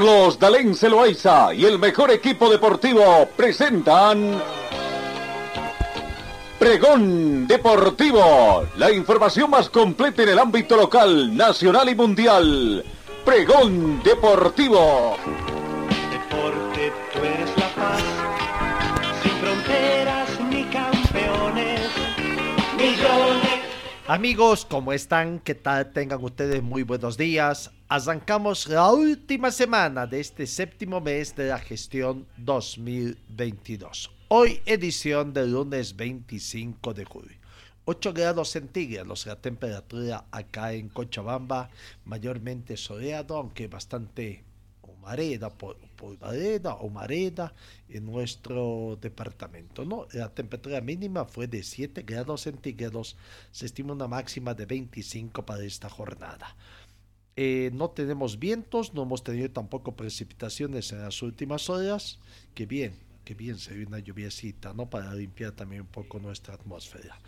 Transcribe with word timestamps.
Carlos 0.00 0.38
Dalén 0.38 0.74
Celoaiza 0.74 1.52
y 1.52 1.66
el 1.66 1.78
mejor 1.78 2.10
equipo 2.10 2.48
deportivo 2.48 3.28
presentan 3.36 4.40
Pregón 6.58 7.46
Deportivo, 7.46 8.66
la 8.78 8.90
información 8.90 9.50
más 9.50 9.68
completa 9.68 10.22
en 10.22 10.30
el 10.30 10.38
ámbito 10.38 10.74
local, 10.74 11.36
nacional 11.36 11.86
y 11.90 11.94
mundial. 11.94 12.82
Pregón 13.26 14.02
Deportivo. 14.02 15.18
Deporte, 16.10 16.92
tú 17.12 17.18
eres 17.18 17.50
la 17.58 17.68
paz, 17.74 18.02
sin 19.22 19.32
fronteras 19.32 20.40
ni 20.48 20.64
campeones, 20.64 21.90
millones. 22.78 23.60
Amigos, 24.08 24.64
¿cómo 24.64 24.94
están? 24.94 25.40
¿Qué 25.40 25.54
tal? 25.54 25.92
Tengan 25.92 26.24
ustedes 26.24 26.62
muy 26.62 26.84
buenos 26.84 27.18
días. 27.18 27.70
Arrancamos 27.92 28.68
la 28.68 28.88
última 28.92 29.50
semana 29.50 30.06
de 30.06 30.20
este 30.20 30.46
séptimo 30.46 31.00
mes 31.00 31.34
de 31.34 31.48
la 31.48 31.58
gestión 31.58 32.24
2022. 32.36 34.12
Hoy 34.28 34.60
edición 34.64 35.32
del 35.32 35.50
lunes 35.50 35.96
25 35.96 36.94
de 36.94 37.04
julio. 37.04 37.36
8 37.86 38.12
grados 38.12 38.50
centígrados 38.50 39.26
la 39.26 39.40
temperatura 39.40 40.24
acá 40.30 40.72
en 40.72 40.88
Cochabamba, 40.88 41.68
mayormente 42.04 42.76
soleado, 42.76 43.36
aunque 43.36 43.66
bastante 43.66 44.44
humareda, 44.82 45.48
o 45.48 46.86
humareda 46.86 47.52
en 47.88 48.06
nuestro 48.06 48.98
departamento. 49.00 49.84
La 50.12 50.28
temperatura 50.32 50.80
mínima 50.80 51.24
fue 51.24 51.48
de 51.48 51.64
7 51.64 52.02
grados 52.02 52.42
centígrados, 52.42 53.16
se 53.50 53.66
estima 53.66 53.94
una 53.94 54.06
máxima 54.06 54.54
de 54.54 54.66
25 54.66 55.44
para 55.44 55.64
esta 55.64 55.88
jornada. 55.88 56.54
Eh, 57.36 57.70
no 57.72 57.90
tenemos 57.90 58.38
vientos, 58.38 58.92
no 58.94 59.02
hemos 59.02 59.22
tenido 59.22 59.50
tampoco 59.50 59.96
precipitaciones 59.96 60.92
en 60.92 61.02
las 61.02 61.22
últimas 61.22 61.70
horas. 61.70 62.18
Que 62.54 62.66
bien, 62.66 62.94
que 63.24 63.34
bien 63.34 63.58
se 63.58 63.74
ve 63.74 63.86
una 63.86 63.98
lluviecita, 63.98 64.74
¿no? 64.74 64.90
Para 64.90 65.14
limpiar 65.14 65.52
también 65.52 65.82
un 65.82 65.88
poco 65.88 66.18
nuestra 66.18 66.54
atmósfera. 66.54 67.18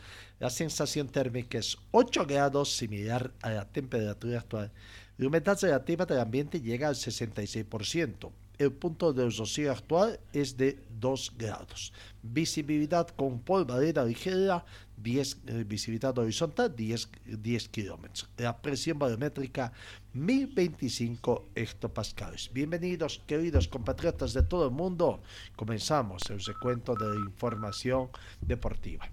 La 0.41 0.51
sensación 0.51 1.09
térmica 1.09 1.59
es 1.59 1.79
8 1.93 2.27
grados, 2.27 2.77
similar 2.77 3.33
a 3.43 3.51
la 3.51 3.65
temperatura 3.69 4.41
actual. 4.41 4.73
La 5.19 5.29
humedad 5.29 5.57
relativa 5.61 6.05
del 6.05 6.19
ambiente 6.19 6.61
llega 6.61 6.89
al 6.89 6.97
66%. 6.97 8.31
El 8.59 8.73
punto 8.73 9.13
de 9.13 9.31
rocío 9.31 9.73
actual 9.73 10.19
es 10.33 10.57
de 10.57 10.79
2 10.99 11.35
grados. 11.39 11.93
Visibilidad 12.23 13.09
con 13.09 13.41
polvareda 13.41 14.05
ligera 14.05 14.65
10, 15.03 15.39
eh, 15.47 15.65
visibilidad 15.67 16.17
horizontal 16.19 16.75
10, 16.75 17.09
10 17.27 17.69
kilómetros. 17.69 18.29
La 18.37 18.61
presión 18.61 18.99
barométrica 18.99 19.73
1025 20.13 21.51
hectopascales. 21.55 22.51
Bienvenidos, 22.53 23.23
queridos 23.27 23.69
compatriotas 23.69 24.33
de 24.33 24.43
todo 24.43 24.67
el 24.67 24.73
mundo. 24.73 25.23
Comenzamos 25.57 26.23
el 26.31 26.41
recuento 26.41 26.95
de 26.95 27.17
información 27.17 28.11
deportiva. 28.41 29.11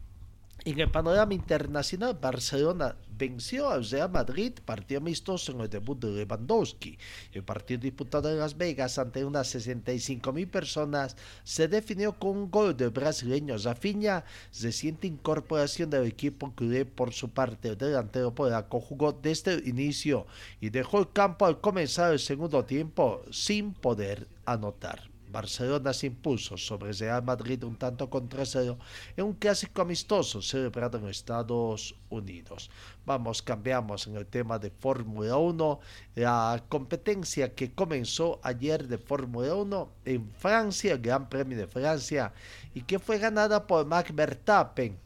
En 0.65 0.77
el 0.77 0.91
panorama 0.91 1.33
internacional, 1.33 2.17
Barcelona 2.21 2.93
venció 3.17 3.69
al 3.69 3.89
Real 3.89 4.11
Madrid, 4.11 4.51
partido 4.65 4.99
amistoso 4.99 5.53
en 5.53 5.61
el 5.61 5.69
debut 5.69 5.97
de 5.99 6.11
Lewandowski. 6.11 6.97
El 7.31 7.43
partido 7.43 7.79
disputado 7.79 8.29
en 8.29 8.39
Las 8.39 8.57
Vegas 8.57 8.97
ante 8.97 9.23
unas 9.23 9.47
65 9.47 10.33
mil 10.33 10.49
personas 10.49 11.15
se 11.45 11.69
definió 11.69 12.19
con 12.19 12.31
un 12.31 12.51
gol 12.51 12.75
del 12.75 12.89
brasileño 12.89 13.57
Rafinha, 13.57 14.25
reciente 14.61 15.07
incorporación 15.07 15.89
del 15.89 16.05
equipo 16.05 16.53
culé 16.53 16.85
por 16.85 17.13
su 17.13 17.29
parte. 17.29 17.69
El 17.69 17.77
delantero 17.77 18.35
polaco 18.35 18.81
jugó 18.81 19.13
desde 19.13 19.53
el 19.53 19.67
inicio 19.67 20.27
y 20.59 20.71
dejó 20.71 20.99
el 20.99 21.11
campo 21.13 21.45
al 21.45 21.61
comenzar 21.61 22.11
el 22.11 22.19
segundo 22.19 22.65
tiempo 22.65 23.21
sin 23.31 23.73
poder 23.73 24.27
anotar. 24.45 25.18
Barcelona 25.31 25.93
se 25.93 26.07
impuso 26.07 26.57
sobre 26.57 26.91
Real 26.93 27.23
Madrid 27.23 27.63
un 27.63 27.75
tanto 27.75 28.09
contra 28.09 28.45
cero 28.45 28.77
en 29.15 29.25
un 29.25 29.33
clásico 29.33 29.81
amistoso 29.81 30.41
celebrado 30.41 30.97
en 30.97 31.07
Estados 31.07 31.95
Unidos. 32.09 32.69
Vamos, 33.05 33.41
cambiamos 33.41 34.07
en 34.07 34.15
el 34.15 34.25
tema 34.25 34.57
de 34.57 34.71
Fórmula 34.71 35.37
1. 35.37 35.79
La 36.15 36.63
competencia 36.67 37.53
que 37.53 37.71
comenzó 37.73 38.39
ayer 38.43 38.87
de 38.87 38.97
Fórmula 38.97 39.55
1 39.55 39.89
en 40.05 40.31
Francia, 40.31 40.93
el 40.93 41.01
Gran 41.01 41.29
Premio 41.29 41.57
de 41.57 41.67
Francia, 41.67 42.33
y 42.73 42.81
que 42.81 42.99
fue 42.99 43.19
ganada 43.19 43.65
por 43.65 43.85
Max 43.85 44.13
Verstappen 44.13 44.97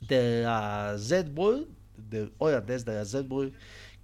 de 0.00 0.42
la 0.42 0.96
Red 1.08 1.30
Bull, 1.30 1.68
del 1.96 2.32
holandés 2.38 2.84
de 2.84 2.94
la 2.94 3.04
Red 3.04 3.26
Bull, 3.26 3.52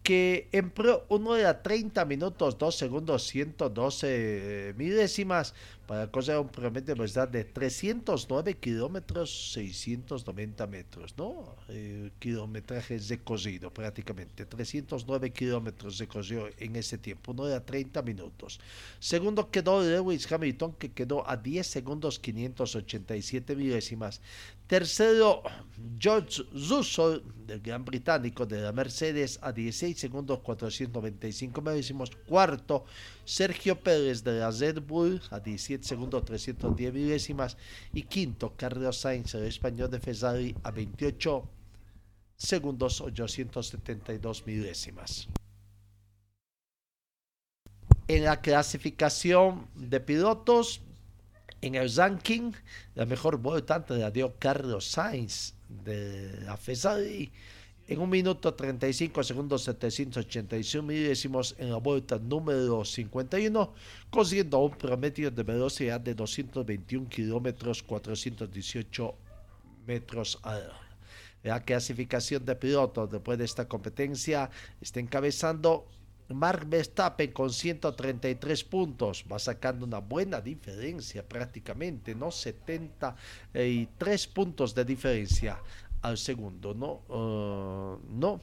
que 0.04 0.48
empleó 0.52 1.06
1 1.08 1.30
hora 1.30 1.62
30 1.62 2.04
minutos, 2.04 2.58
2 2.58 2.76
segundos, 2.76 3.26
112 3.26 4.74
milésimas 4.76 5.54
para 5.86 6.10
coger 6.10 6.38
un 6.38 6.48
promedio 6.48 6.88
de 6.88 6.94
velocidad 6.94 7.28
de 7.28 7.44
309 7.44 8.54
kilómetros, 8.54 9.52
690 9.54 10.66
metros, 10.66 11.14
¿no? 11.16 11.56
El 11.68 12.12
kilometraje 12.18 12.98
recorrido 12.98 13.72
prácticamente, 13.72 14.44
309 14.44 15.30
kilómetros 15.32 15.98
recorrió 15.98 16.48
en 16.58 16.76
ese 16.76 16.98
tiempo, 16.98 17.32
1 17.32 17.42
hora 17.42 17.64
30 17.64 18.02
minutos. 18.02 18.60
Segundo 18.98 19.50
quedó 19.50 19.82
Lewis 19.82 20.30
Hamilton, 20.30 20.74
que 20.74 20.92
quedó 20.92 21.28
a 21.28 21.38
10 21.38 21.66
segundos, 21.66 22.18
587 22.18 23.56
milésimas. 23.56 24.20
Tercero, 24.66 25.42
George 25.98 26.42
Russell, 26.52 27.20
del 27.46 27.60
Gran 27.60 27.84
Británico 27.84 28.46
de 28.46 28.62
la 28.62 28.72
Mercedes, 28.72 29.38
a 29.42 29.52
16 29.52 29.98
segundos 29.98 30.38
495 30.38 31.60
milésimos. 31.60 32.10
Cuarto, 32.26 32.86
Sergio 33.26 33.78
Pérez 33.78 34.24
de 34.24 34.38
la 34.38 34.50
Red 34.50 34.80
Bull, 34.80 35.20
a 35.30 35.38
17 35.38 35.86
segundos 35.86 36.24
310 36.24 36.94
milésimas. 36.94 37.58
Y 37.92 38.02
quinto, 38.04 38.54
Carlos 38.56 38.98
Sainz, 38.98 39.34
el 39.34 39.44
español 39.44 39.90
de 39.90 40.00
Ferrari, 40.00 40.54
a 40.62 40.70
28 40.70 41.48
segundos 42.36 43.02
872 43.02 44.46
milésimas. 44.46 45.28
En 48.08 48.24
la 48.24 48.40
clasificación 48.40 49.66
de 49.74 50.00
pilotos, 50.00 50.80
en 51.64 51.76
el 51.76 51.90
ranking, 51.94 52.52
la 52.94 53.06
mejor 53.06 53.38
vuelta 53.38 53.82
la 53.88 54.10
dio 54.10 54.34
Carlos 54.38 54.84
Sainz 54.84 55.54
de 55.66 56.40
la 56.42 56.58
Ferrari 56.58 57.32
en 57.88 58.00
un 58.00 58.10
minuto 58.10 58.52
35 58.52 59.22
segundos 59.22 59.64
781 59.64 60.86
milésimos 60.86 61.54
en 61.58 61.70
la 61.70 61.78
vuelta 61.78 62.18
número 62.18 62.84
51, 62.84 63.72
consiguiendo 64.10 64.58
un 64.58 64.72
promedio 64.72 65.30
de 65.30 65.42
velocidad 65.42 66.00
de 66.00 66.14
221 66.14 67.08
kilómetros 67.08 67.82
418 67.82 69.14
metros 69.86 70.38
a 70.42 70.56
hora. 70.56 70.80
La 71.42 71.62
clasificación 71.62 72.44
de 72.44 72.56
pilotos 72.56 73.10
después 73.10 73.38
de 73.38 73.46
esta 73.46 73.66
competencia 73.66 74.50
está 74.82 75.00
encabezando 75.00 75.86
Mark 76.28 76.66
Verstappen 76.66 77.32
con 77.32 77.50
133 77.50 78.64
puntos 78.64 79.24
va 79.30 79.38
sacando 79.38 79.84
una 79.84 79.98
buena 79.98 80.40
diferencia 80.40 81.22
prácticamente, 81.26 82.14
¿no? 82.14 82.30
73 82.30 84.26
puntos 84.28 84.74
de 84.74 84.84
diferencia 84.84 85.60
al 86.02 86.16
segundo, 86.18 86.74
¿no? 86.74 87.02
Uh, 87.08 87.98
no. 88.08 88.40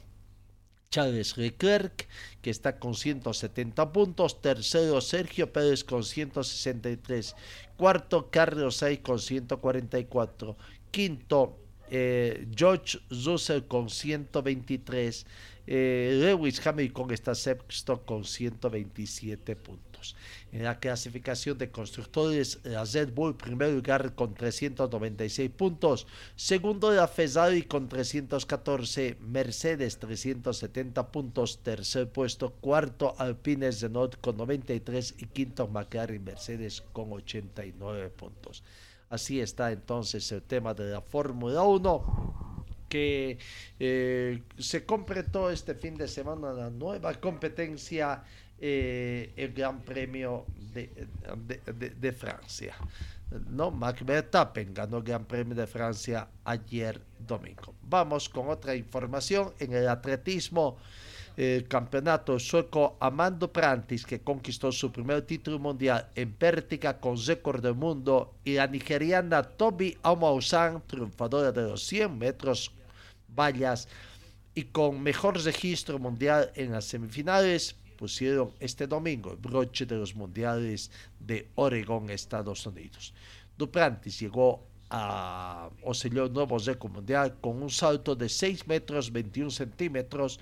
Charles 0.90 1.38
Leclerc, 1.38 2.06
que 2.42 2.50
está 2.50 2.78
con 2.78 2.94
170 2.94 3.92
puntos. 3.92 4.42
Tercero, 4.42 5.00
Sergio 5.00 5.50
Pérez 5.50 5.84
con 5.84 6.04
163. 6.04 7.34
Cuarto, 7.78 8.30
Carlos 8.30 8.76
Sainz 8.76 9.00
con 9.00 9.18
144. 9.18 10.56
Quinto, 10.90 11.56
eh, 11.90 12.46
George 12.54 12.98
Russell 13.08 13.62
con 13.66 13.88
123. 13.88 15.26
Eh, 15.66 16.18
Lewis 16.20 16.64
Hamilton 16.66 17.12
está 17.12 17.34
sexto 17.34 18.04
con 18.04 18.24
127 18.24 19.54
puntos. 19.56 20.16
En 20.50 20.64
la 20.64 20.80
clasificación 20.80 21.56
de 21.56 21.70
constructores, 21.70 22.60
la 22.64 22.84
Red 22.84 23.12
Bull 23.12 23.36
primer 23.36 23.72
lugar 23.72 24.14
con 24.14 24.34
396 24.34 25.50
puntos, 25.50 26.06
segundo 26.34 26.90
la 26.90 27.06
Ferrari 27.06 27.62
con 27.62 27.88
314, 27.88 29.18
Mercedes 29.20 29.98
370 29.98 31.12
puntos, 31.12 31.62
tercer 31.62 32.10
puesto, 32.10 32.50
cuarto 32.54 33.14
Alpine 33.18 33.70
Renault 33.70 34.20
con 34.20 34.36
93 34.36 35.14
y 35.18 35.26
quinto 35.26 35.68
McLaren 35.68 36.24
Mercedes 36.24 36.82
con 36.92 37.12
89 37.12 38.10
puntos. 38.10 38.64
Así 39.08 39.40
está 39.40 39.70
entonces 39.70 40.30
el 40.32 40.42
tema 40.42 40.74
de 40.74 40.90
la 40.90 41.02
Fórmula 41.02 41.62
1 41.62 42.51
que 42.92 43.38
eh, 43.80 44.42
se 44.58 44.84
completó 44.84 45.50
este 45.50 45.74
fin 45.74 45.94
de 45.94 46.06
semana 46.06 46.52
la 46.52 46.68
nueva 46.68 47.14
competencia 47.14 48.22
eh, 48.60 49.32
el 49.34 49.54
Gran 49.54 49.80
Premio 49.80 50.44
de, 50.74 52.12
Francia. 52.12 52.76
No, 53.48 53.70
Max 53.70 54.04
Verstappen 54.04 54.74
ganó 54.74 54.98
el 54.98 55.04
Gran 55.04 55.24
Premio 55.24 55.54
de 55.54 55.66
Francia 55.66 56.28
ayer 56.44 57.00
domingo. 57.18 57.74
Vamos 57.80 58.28
con 58.28 58.50
otra 58.50 58.76
información 58.76 59.54
en 59.58 59.72
el 59.72 59.88
atletismo. 59.88 60.76
El 61.34 61.66
campeonato 61.66 62.38
sueco 62.38 62.98
Amando 63.00 63.50
Prantis, 63.50 64.04
que 64.04 64.20
conquistó 64.20 64.70
su 64.70 64.92
primer 64.92 65.22
título 65.22 65.58
mundial 65.58 66.10
en 66.14 66.34
pértiga 66.34 67.00
con 67.00 67.16
récord 67.16 67.62
del 67.62 67.74
mundo, 67.74 68.34
y 68.44 68.56
la 68.56 68.66
nigeriana 68.66 69.42
Toby 69.42 69.96
Amousan, 70.02 70.82
triunfadora 70.86 71.50
de 71.50 71.62
los 71.62 71.84
100 71.84 72.18
metros 72.18 72.70
vallas, 73.34 73.88
y 74.54 74.64
con 74.64 75.02
mejor 75.02 75.42
registro 75.42 75.98
mundial 75.98 76.50
en 76.54 76.72
las 76.72 76.84
semifinales, 76.84 77.76
pusieron 77.96 78.50
este 78.60 78.86
domingo 78.86 79.30
el 79.30 79.36
broche 79.36 79.86
de 79.86 79.96
los 79.96 80.14
mundiales 80.14 80.90
de 81.20 81.48
Oregón, 81.54 82.10
Estados 82.10 82.66
Unidos. 82.66 83.14
Duprantis 83.56 84.18
llegó 84.18 84.66
a 84.90 85.70
selló 85.92 86.26
un 86.26 86.34
nuevo 86.34 86.58
récord 86.58 86.92
mundial 86.92 87.38
con 87.40 87.62
un 87.62 87.70
salto 87.70 88.14
de 88.14 88.28
6 88.28 88.66
metros 88.66 89.10
21 89.10 89.50
centímetros 89.50 90.38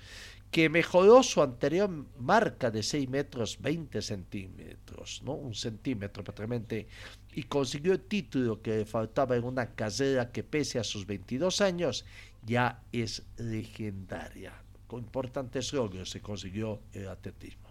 que 0.51 0.67
mejoró 0.67 1.23
su 1.23 1.41
anterior 1.41 1.89
marca 2.19 2.69
de 2.69 2.83
6 2.83 3.07
metros 3.07 3.57
20 3.61 4.01
centímetros, 4.01 5.21
¿no? 5.23 5.33
un 5.33 5.55
centímetro 5.55 6.23
prácticamente, 6.25 6.87
y 7.33 7.43
consiguió 7.43 7.93
el 7.93 8.01
título 8.01 8.61
que 8.61 8.77
le 8.79 8.85
faltaba 8.85 9.37
en 9.37 9.45
una 9.45 9.73
carrera 9.73 10.29
que 10.29 10.43
pese 10.43 10.77
a 10.77 10.83
sus 10.83 11.05
22 11.05 11.61
años 11.61 12.05
ya 12.45 12.83
es 12.91 13.23
legendaria 13.37 14.53
con 14.91 14.99
importantes 14.99 15.71
logros 15.71 16.09
se 16.09 16.19
consiguió 16.19 16.81
el 16.91 17.07
atletismo. 17.07 17.69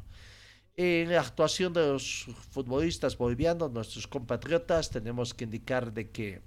En 0.75 1.13
la 1.13 1.21
actuación 1.21 1.71
de 1.75 1.87
los 1.87 2.25
futbolistas 2.51 3.19
bolivianos, 3.19 3.71
nuestros 3.71 4.07
compatriotas, 4.07 4.89
tenemos 4.89 5.35
que 5.35 5.45
indicar 5.45 5.93
de 5.93 6.11
que 6.11 6.41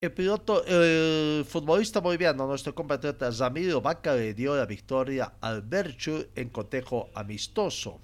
el 0.00 0.12
piloto, 0.12 0.64
el 0.66 1.44
futbolista 1.44 1.98
boliviano, 1.98 2.46
nuestro 2.46 2.72
compatriota 2.72 3.32
Zamiro 3.32 3.80
Vaca, 3.80 4.14
le 4.14 4.32
dio 4.32 4.54
la 4.54 4.64
victoria 4.64 5.32
al 5.40 5.62
Berchu 5.62 6.28
en 6.36 6.48
cotejo 6.50 7.10
amistoso. 7.12 8.00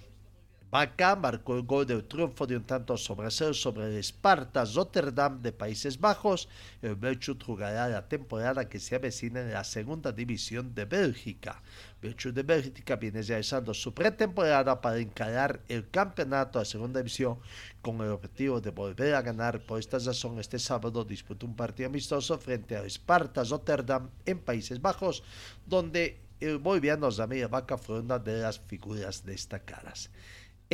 Vaca 0.75 1.15
marcó 1.15 1.55
el 1.55 1.63
gol 1.63 1.87
del 1.87 2.03
triunfo 2.03 2.49
de 2.49 2.57
un 2.57 2.65
tanto 2.65 2.97
sobre 2.97 3.31
sobre 3.31 3.85
el 3.85 4.03
Sparta 4.03 4.65
Rotterdam 4.65 5.41
de 5.41 5.53
Países 5.53 6.01
Bajos. 6.01 6.49
El 6.83 6.97
Belchut 6.97 7.45
jugará 7.45 7.89
la 7.89 8.09
temporada 8.09 8.69
que 8.69 8.81
se 8.81 8.97
avecina 8.97 9.43
en 9.43 9.53
la 9.53 9.63
segunda 9.63 10.11
división 10.11 10.75
de 10.75 10.85
Bélgica. 10.85 11.63
Belchut 12.03 12.35
de 12.35 12.43
Bélgica 12.43 12.97
viene 12.97 13.23
realizando 13.23 13.73
su 13.73 13.95
pretemporada 13.95 14.81
para 14.81 14.99
encarar 14.99 15.61
el 15.69 15.89
campeonato 15.91 16.59
de 16.59 16.65
segunda 16.65 16.99
división 16.99 17.39
con 17.81 18.01
el 18.01 18.09
objetivo 18.09 18.61
de 18.61 18.71
volver 18.71 19.15
a 19.15 19.23
ganar. 19.23 19.65
Por 19.65 19.79
esta 19.79 20.01
razón, 20.01 20.41
este 20.41 20.59
sábado 20.59 21.05
disputó 21.05 21.47
un 21.47 21.55
partido 21.55 21.89
amistoso 21.89 22.37
frente 22.37 22.77
al 22.77 22.87
Sparta 22.87 23.45
Rotterdam 23.45 24.11
en 24.27 24.41
Países 24.41 24.83
Bajos, 24.83 25.23
donde 25.67 26.19
el 26.41 26.59
boliviano 26.59 27.13
Zamir 27.13 27.47
Vaca 27.47 27.79
fue 27.79 28.01
una 28.01 28.19
de 28.19 28.43
las 28.43 28.59
figuras 28.59 29.25
destacadas. 29.25 30.11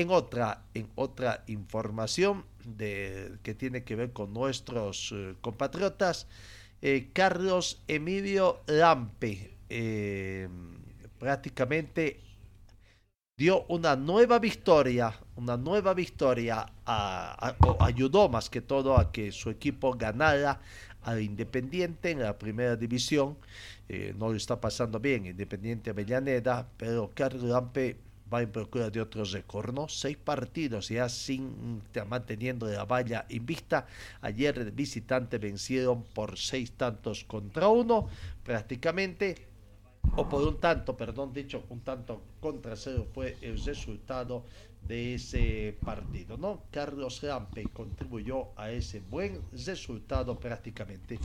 En 0.01 0.09
otra, 0.11 0.63
en 0.73 0.89
otra 0.95 1.45
información 1.47 2.47
de, 2.65 3.37
que 3.43 3.55
tiene 3.55 3.85
que 3.85 3.97
ver 3.97 4.15
con 4.15 4.33
nuestros 4.33 5.13
eh, 5.13 5.35
compatriotas, 5.43 6.27
eh, 6.81 7.11
Carlos 7.13 7.83
Emilio 7.87 8.61
Lampe 8.67 9.59
eh, 9.69 10.49
prácticamente 11.19 12.19
dio 13.37 13.67
una 13.69 13.95
nueva 13.95 14.39
victoria, 14.39 15.13
una 15.37 15.59
nueva 15.59 15.93
victoria, 15.93 16.65
ayudó 17.81 18.31
más 18.31 18.49
que 18.49 18.63
todo 18.63 18.97
a 18.97 19.13
que 19.13 19.33
su 19.33 19.51
equipo 19.51 19.93
ganara 19.93 20.63
al 21.03 21.21
Independiente 21.21 22.11
en 22.13 22.21
la 22.21 22.39
primera 22.39 22.75
división. 22.75 23.37
no 24.17 24.31
le 24.31 24.39
está 24.39 24.59
pasando 24.59 24.99
bien 24.99 25.27
Independiente 25.27 25.91
Avellaneda, 25.91 26.67
pero 26.79 27.11
Carlos 27.15 27.43
Lampe 27.43 28.10
va 28.33 28.43
en 28.43 28.51
procura 28.51 28.91
de 28.91 29.01
otro 29.01 29.25
récord, 29.25 29.75
¿no? 29.75 29.89
Seis 29.89 30.17
partidos 30.17 30.89
ya 30.89 31.09
sin 31.09 31.83
manteniendo 32.09 32.67
la 32.67 32.85
valla 32.85 33.27
invicta. 33.29 33.87
Ayer 34.21 34.65
de 34.65 34.71
visitante 34.71 35.39
vencieron 35.39 36.05
por 36.05 36.39
seis 36.39 36.73
tantos 36.73 37.25
contra 37.25 37.69
uno, 37.69 38.09
prácticamente, 38.45 39.47
o 40.17 40.29
por 40.29 40.47
un 40.47 40.59
tanto, 40.59 40.97
perdón, 40.97 41.33
dicho, 41.33 41.65
un 41.69 41.81
tanto 41.81 42.23
contra 42.41 42.77
cero 42.77 43.07
fue 43.13 43.37
el 43.43 43.63
resultado 43.63 44.45
de 44.87 45.15
ese 45.15 45.77
partido, 45.85 46.37
¿no? 46.37 46.63
Carlos 46.71 47.23
Rampe 47.23 47.65
contribuyó 47.73 48.49
a 48.57 48.71
ese 48.71 49.01
buen 49.01 49.41
resultado 49.53 50.39
prácticamente. 50.39 51.19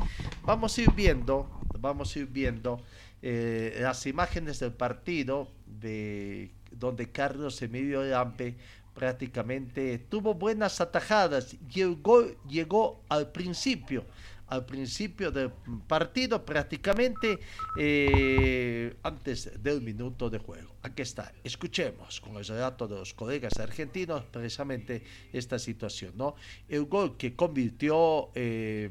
Vamos 0.44 0.78
a 0.78 0.81
ir 0.81 0.92
viendo, 0.92 1.50
vamos 1.80 2.16
a 2.16 2.19
ir 2.19 2.28
viendo 2.28 2.81
eh, 3.22 3.78
las 3.81 4.06
imágenes 4.06 4.60
del 4.60 4.74
partido 4.74 5.48
de 5.66 6.51
donde 6.80 7.12
Carlos 7.12 7.62
Emilio 7.62 8.04
Lampe 8.04 8.57
prácticamente 8.95 10.00
tuvo 10.10 10.33
buenas 10.33 10.80
atajadas 10.80 11.56
gol 12.01 12.38
llegó 12.48 13.04
al 13.10 13.31
principio, 13.31 14.06
al 14.48 14.66
principio 14.66 15.31
del 15.31 15.51
partido 15.86 16.44
prácticamente 16.45 17.39
eh, 17.77 18.95
antes 19.04 19.51
del 19.62 19.81
minuto 19.81 20.30
de 20.30 20.39
juego. 20.39 20.75
Aquí 20.81 21.01
está, 21.01 21.33
escuchemos 21.44 22.22
con 22.22 22.38
el 22.38 22.45
relato 22.45 22.88
de 22.88 22.95
los 22.95 23.13
colegas 23.13 23.60
argentinos 23.60 24.24
precisamente 24.31 25.04
esta 25.33 25.60
situación, 25.60 26.13
¿no? 26.16 26.36
El 26.69 26.86
gol 26.86 27.18
que 27.18 27.36
convirtió 27.36 28.31
eh, 28.33 28.89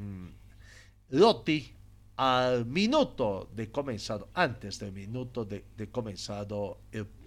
Lotti 1.10 1.72
al 2.16 2.66
minuto 2.66 3.48
de 3.54 3.70
comenzado, 3.70 4.28
antes 4.34 4.78
del 4.78 4.92
minuto 4.92 5.44
de, 5.44 5.64
de 5.76 5.90
comenzado 5.90 6.78
el 6.92 7.06
partido. 7.06 7.24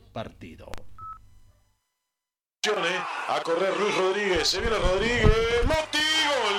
A 3.30 3.40
correr 3.44 3.78
Luis 3.78 3.95
Rodríguez, 3.95 4.47
se 4.47 4.59
viene 4.59 4.76
Rodríguez, 4.78 5.66
Lotti, 5.68 6.00
gol. 6.28 6.57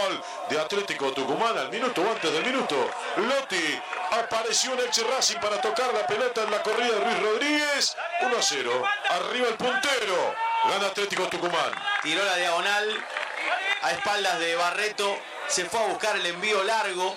Gol 0.00 0.22
de 0.48 0.58
Atlético 0.60 1.12
Tucumán 1.12 1.58
al 1.58 1.70
minuto 1.70 2.10
antes 2.10 2.32
del 2.32 2.44
minuto. 2.44 2.74
Lotti 3.16 3.78
apareció 4.12 4.72
en 4.72 4.80
el 4.80 4.88
Racing 5.10 5.40
para 5.40 5.60
tocar 5.60 5.92
la 5.92 6.06
pelota 6.06 6.42
en 6.42 6.50
la 6.50 6.62
corrida 6.62 6.98
de 6.98 7.04
Luis 7.04 7.22
Rodríguez. 7.22 7.96
1 8.22 8.36
a 8.36 8.42
0. 8.42 8.82
Arriba 9.10 9.48
el 9.48 9.56
puntero. 9.56 10.45
Gana 10.64 10.86
Atlético 10.86 11.28
Tucumán. 11.28 11.72
Tiró 12.02 12.24
la 12.24 12.36
diagonal 12.36 13.04
a 13.82 13.90
espaldas 13.92 14.38
de 14.38 14.56
Barreto. 14.56 15.18
Se 15.48 15.64
fue 15.66 15.80
a 15.80 15.86
buscar 15.86 16.16
el 16.16 16.26
envío 16.26 16.62
largo. 16.64 17.16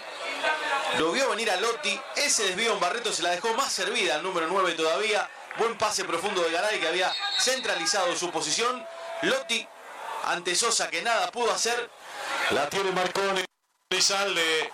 Lo 0.98 1.12
vio 1.12 1.30
venir 1.30 1.50
a 1.50 1.58
Lotti. 1.58 2.00
Ese 2.16 2.44
desvío 2.44 2.74
en 2.74 2.80
Barreto 2.80 3.12
se 3.12 3.24
la 3.24 3.32
dejó 3.32 3.54
más 3.54 3.72
servida 3.72 4.16
al 4.16 4.24
número 4.24 4.48
9 4.48 4.74
todavía. 4.74 5.30
Buen 5.58 5.78
pase 5.78 6.06
profundo 6.06 6.42
de 6.42 6.52
Garay 6.52 6.80
que 6.80 6.88
había 6.88 7.14
centralizado 7.40 8.16
su 8.16 8.32
posición. 8.32 8.86
Lotti 9.24 9.68
ante 10.26 10.56
Sosa 10.56 10.90
que 10.90 11.02
nada 11.02 11.32
pudo 11.32 11.52
hacer. 11.52 11.90
La 12.52 12.70
tiene 12.70 12.92
Marconi. 12.92 13.44
Salde. 14.00 14.72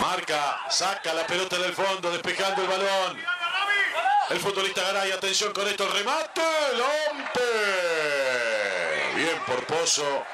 Marca, 0.00 0.60
saca 0.70 1.12
la 1.12 1.26
pelota 1.26 1.58
del 1.58 1.74
fondo, 1.74 2.10
despejando 2.10 2.62
el 2.62 2.68
balón. 2.68 3.39
El 4.30 4.38
futbolista 4.38 4.82
Garay, 4.82 5.10
atención 5.10 5.52
con 5.52 5.66
esto, 5.66 5.88
remate, 5.88 6.40
Lampe. 6.78 7.40
Bien 9.16 9.36
por 9.44 9.66
Pozo. 9.66 10.24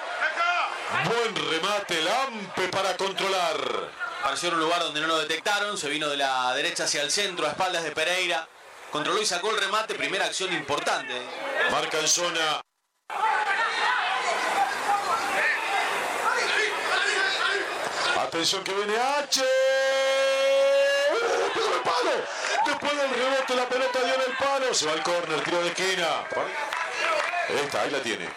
Buen 1.05 1.35
remate, 1.51 2.03
Lampe 2.03 2.69
para 2.69 2.95
controlar. 2.99 3.57
Apareció 4.21 4.51
en 4.51 4.57
un 4.57 4.61
lugar 4.61 4.81
donde 4.83 5.01
no 5.01 5.07
lo 5.07 5.19
detectaron, 5.19 5.79
se 5.79 5.89
vino 5.89 6.11
de 6.11 6.19
la 6.19 6.55
derecha 6.55 6.85
hacia 6.85 7.01
el 7.01 7.11
centro, 7.11 7.47
a 7.47 7.51
espaldas 7.51 7.85
de 7.85 7.93
Pereira. 7.93 8.47
Controló 8.93 9.23
y 9.23 9.25
sacó 9.25 9.51
el 9.51 9.61
remate, 9.63 9.95
primera 9.95 10.27
acción 10.27 10.53
importante. 10.53 11.15
Marca 11.71 11.99
en 11.99 12.09
zona. 12.09 12.61
Atención 18.21 18.63
que 18.63 18.75
viene 18.75 18.95
H. 18.99 19.43
Palo. 21.97 22.25
Después 22.67 22.97
del 22.97 23.11
rebote 23.11 23.55
la 23.55 23.69
pelota 23.69 24.01
dio 24.03 24.15
en 24.15 24.21
el 24.23 24.37
palo. 24.37 24.75
Se 24.75 24.87
va 24.87 24.93
al 24.93 25.03
córner, 25.03 25.41
tiro 25.43 25.63
de 25.63 25.69
esquina. 25.69 26.25
Está, 27.49 27.83
ahí 27.83 27.91
la 27.91 28.01
tiene. 28.01 28.29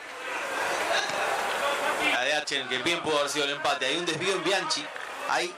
La 2.13 2.22
de 2.22 2.34
H, 2.36 2.66
que 2.70 2.78
bien 2.80 3.01
pudo 3.01 3.20
haber 3.20 3.30
sido 3.30 3.46
el 3.46 3.51
empate. 3.51 3.86
Hay 3.86 3.98
un 3.98 4.06
desvío 4.06 4.34
en 4.34 4.44
Bianchi. 4.44 4.86
Ahí 5.30 5.54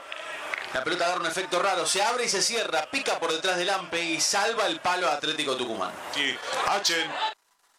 la 0.72 0.82
pelota 0.82 1.04
agarra 1.04 1.20
un 1.20 1.26
efecto 1.26 1.60
raro. 1.60 1.86
Se 1.86 2.02
abre 2.02 2.24
y 2.24 2.28
se 2.28 2.42
cierra. 2.42 2.86
Pica 2.90 3.18
por 3.18 3.32
detrás 3.32 3.56
del 3.56 3.70
Ampe 3.70 4.00
y 4.00 4.20
salva 4.20 4.66
el 4.66 4.80
palo 4.80 5.08
a 5.08 5.14
Atlético 5.14 5.56
Tucumán. 5.56 5.92
Sí, 6.14 6.36
H. 6.68 7.08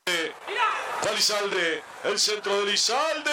Va 0.06 1.12
Lizalde, 1.12 1.84
el 2.04 2.20
centro 2.20 2.60
de 2.60 2.72
Lizalde, 2.72 3.32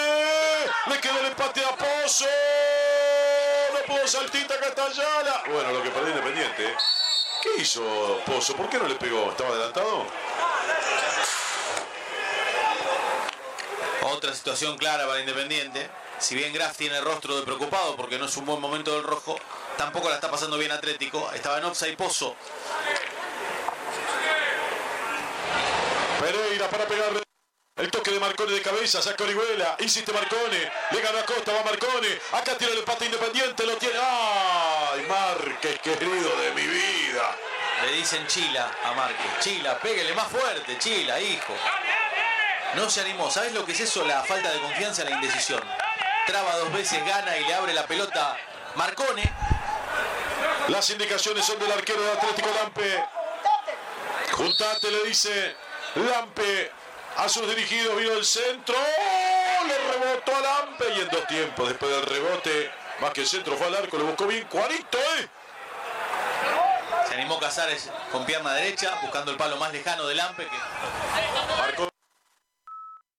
le 0.87 0.99
queda 1.01 1.19
el 1.19 1.25
empate 1.27 1.63
a 1.65 1.75
Pozo, 1.75 2.25
pudo 3.83 4.07
saltita 4.07 4.59
Castellana. 4.59 5.43
Bueno, 5.47 5.71
lo 5.71 5.83
que 5.83 5.89
perdió 5.89 6.09
Independiente. 6.09 6.75
¿Qué 7.41 7.61
hizo 7.61 8.19
Pozo? 8.25 8.55
¿Por 8.55 8.69
qué 8.69 8.77
no 8.77 8.87
le 8.87 8.95
pegó? 8.95 9.31
¿Estaba 9.31 9.49
adelantado? 9.49 10.05
Otra 14.03 14.33
situación 14.33 14.77
clara 14.77 15.07
para 15.07 15.19
Independiente. 15.19 15.89
Si 16.19 16.35
bien 16.35 16.53
Graf 16.53 16.77
tiene 16.77 16.97
el 16.97 17.03
rostro 17.03 17.35
de 17.35 17.43
preocupado 17.43 17.95
porque 17.95 18.19
no 18.19 18.25
es 18.25 18.37
un 18.37 18.45
buen 18.45 18.61
momento 18.61 18.93
del 18.93 19.03
rojo, 19.03 19.37
tampoco 19.77 20.09
la 20.09 20.15
está 20.15 20.29
pasando 20.29 20.57
bien 20.57 20.71
Atlético. 20.71 21.31
Estaba 21.33 21.57
en 21.57 21.65
offside 21.65 21.97
Pozo. 21.97 22.35
Pereira 26.19 26.69
para 26.69 26.85
pegarle. 26.85 27.30
El 27.81 27.89
toque 27.89 28.11
de 28.11 28.19
Marcone 28.19 28.51
de 28.51 28.61
cabeza, 28.61 29.01
saca 29.01 29.23
Orihuela, 29.23 29.75
insiste 29.79 30.13
Marcone, 30.13 30.71
le 30.91 31.01
gana 31.01 31.21
a 31.21 31.25
Costa, 31.25 31.51
va 31.51 31.63
Marcone, 31.63 32.09
acá 32.31 32.55
tiene 32.55 32.73
el 32.73 32.79
empate 32.79 33.05
independiente, 33.05 33.65
lo 33.65 33.75
tiene. 33.77 33.95
¡Ay, 33.99 35.03
Márquez, 35.09 35.79
querido 35.79 36.35
de 36.41 36.51
mi 36.51 36.61
vida! 36.61 37.35
Le 37.83 37.93
dicen 37.93 38.27
Chila 38.27 38.71
a 38.85 38.93
Márquez. 38.93 39.39
Chila, 39.39 39.79
pégale 39.79 40.13
más 40.13 40.27
fuerte, 40.27 40.77
Chila, 40.77 41.19
hijo. 41.19 41.55
No 42.75 42.87
se 42.87 43.01
animó. 43.01 43.31
¿Sabes 43.31 43.51
lo 43.53 43.65
que 43.65 43.71
es 43.71 43.79
eso? 43.79 44.05
La 44.05 44.21
falta 44.21 44.51
de 44.51 44.59
confianza, 44.59 45.03
la 45.03 45.15
indecisión. 45.15 45.63
Traba 46.27 46.57
dos 46.57 46.71
veces, 46.73 47.03
gana 47.03 47.35
y 47.35 47.45
le 47.45 47.53
abre 47.55 47.73
la 47.73 47.87
pelota 47.87 48.37
Marcone. 48.75 49.23
Las 50.67 50.87
indicaciones 50.91 51.43
son 51.43 51.57
del 51.57 51.71
arquero 51.71 51.99
de 51.99 52.11
Atlético 52.11 52.49
Lampe. 52.61 53.03
Juntate, 54.33 54.91
le 54.91 55.03
dice 55.05 55.55
Lampe 55.95 56.80
a 57.17 57.29
sus 57.29 57.47
dirigidos, 57.47 57.95
vino 57.97 58.13
el 58.13 58.25
centro. 58.25 58.75
¡Oh! 58.75 59.65
Le 59.67 59.77
rebotó 59.93 60.35
a 60.35 60.39
Lampe 60.39 60.85
y 60.95 61.01
en 61.01 61.09
dos 61.09 61.27
tiempos, 61.27 61.67
después 61.67 61.91
del 61.91 62.03
rebote, 62.03 62.71
más 62.99 63.11
que 63.11 63.21
el 63.21 63.27
centro 63.27 63.55
fue 63.57 63.67
al 63.67 63.75
arco, 63.75 63.97
le 63.97 64.03
buscó 64.03 64.27
bien. 64.27 64.45
Cuarito, 64.45 64.97
¿eh? 64.97 65.29
Se 67.07 67.15
animó 67.15 67.39
Casares 67.39 67.89
con 68.11 68.25
pierna 68.25 68.53
derecha, 68.53 68.97
buscando 69.01 69.31
el 69.31 69.37
palo 69.37 69.57
más 69.57 69.71
lejano 69.71 70.07
del 70.07 70.19
Ampe. 70.19 70.45
Que... 70.45 70.57
Marcó 71.57 71.90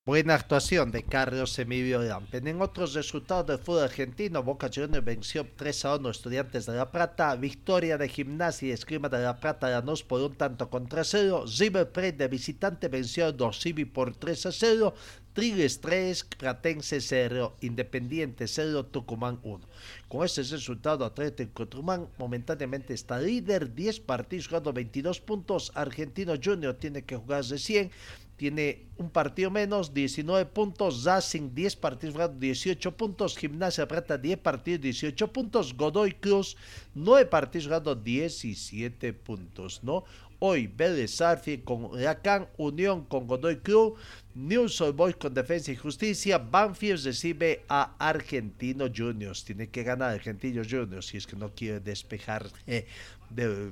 Buena 0.05 0.35
actuación 0.35 0.91
de 0.91 1.03
Carlos 1.03 1.57
Emilio 1.59 2.01
Lampen. 2.01 2.45
En 2.49 2.61
otros 2.61 2.93
resultados 2.93 3.47
del 3.47 3.57
fútbol 3.57 3.83
argentino, 3.83 4.43
Boca 4.43 4.67
Juniors 4.67 5.05
venció 5.05 5.47
3 5.55 5.85
a 5.85 5.95
1 5.95 6.09
Estudiantes 6.09 6.65
de 6.65 6.73
La 6.73 6.91
Plata, 6.91 7.33
victoria 7.37 7.97
de 7.97 8.09
Gimnasia 8.09 8.67
y 8.67 8.71
Esgrima 8.71 9.07
de 9.07 9.19
La 9.19 9.39
Plata 9.39 9.69
Lanús 9.69 10.03
por 10.03 10.19
un 10.19 10.35
tanto 10.35 10.69
contra 10.69 11.05
cero, 11.05 11.45
River 11.57 11.89
Plate 11.89 12.11
de 12.11 12.27
visitante 12.27 12.89
venció 12.89 13.27
a 13.27 13.31
Dosivi 13.31 13.85
por 13.85 14.13
3 14.13 14.47
a 14.47 14.51
0, 14.51 14.93
Tigres 15.33 15.79
3, 15.79 16.25
Platense 16.37 16.99
0, 16.99 17.55
Independiente 17.61 18.47
0, 18.47 18.87
Tucumán 18.87 19.39
1. 19.41 19.67
Con 20.09 20.25
este 20.25 20.43
resultado, 20.43 21.05
Atlético 21.05 21.67
Tucumán 21.67 22.09
momentáneamente 22.19 22.93
está 22.93 23.19
líder, 23.19 23.73
10 23.73 24.01
partidos 24.01 24.47
jugando 24.47 24.73
22 24.73 25.21
puntos, 25.21 25.71
Argentino 25.73 26.33
Junior 26.43 26.75
tiene 26.75 27.03
que 27.03 27.15
jugar 27.15 27.45
de 27.45 27.57
100, 27.57 27.89
tiene 28.35 28.87
un 28.97 29.09
partido 29.09 29.51
menos, 29.51 29.93
19 29.93 30.45
puntos. 30.47 31.03
Racing 31.03 31.53
10 31.53 31.75
partidos, 31.75 32.39
18 32.39 32.97
puntos. 32.97 33.37
Gimnasia 33.37 33.87
Plata 33.87 34.17
10 34.17 34.39
partidos, 34.39 34.81
18 34.81 35.31
puntos. 35.31 35.75
Godoy 35.75 36.13
Cruz 36.13 36.57
9 36.95 37.25
partidos, 37.27 37.67
jugando 37.67 37.95
17 37.95 39.13
puntos, 39.13 39.83
¿no? 39.83 40.03
Hoy 40.45 40.67
Vélez 40.67 41.11
Sarfi 41.15 41.59
con 41.59 41.85
Huracán, 41.85 42.49
Unión 42.57 43.05
con 43.05 43.27
Godoy 43.27 43.59
Cruz, 43.59 43.93
News 44.35 44.81
Old 44.81 44.97
Boys 44.97 45.15
con 45.15 45.33
Defensa 45.33 45.71
y 45.71 45.77
Justicia, 45.77 46.37
Banfield 46.37 47.05
recibe 47.05 47.63
a 47.69 47.95
Argentino 47.97 48.87
Juniors. 48.93 49.45
Tiene 49.45 49.69
que 49.69 49.83
ganar 49.83 50.11
Argentino 50.11 50.61
Juniors 50.69 51.05
si 51.05 51.15
es 51.15 51.25
que 51.25 51.37
no 51.37 51.55
quiere 51.55 51.79
despejar 51.79 52.49
eh, 52.67 52.85
de, 53.29 53.71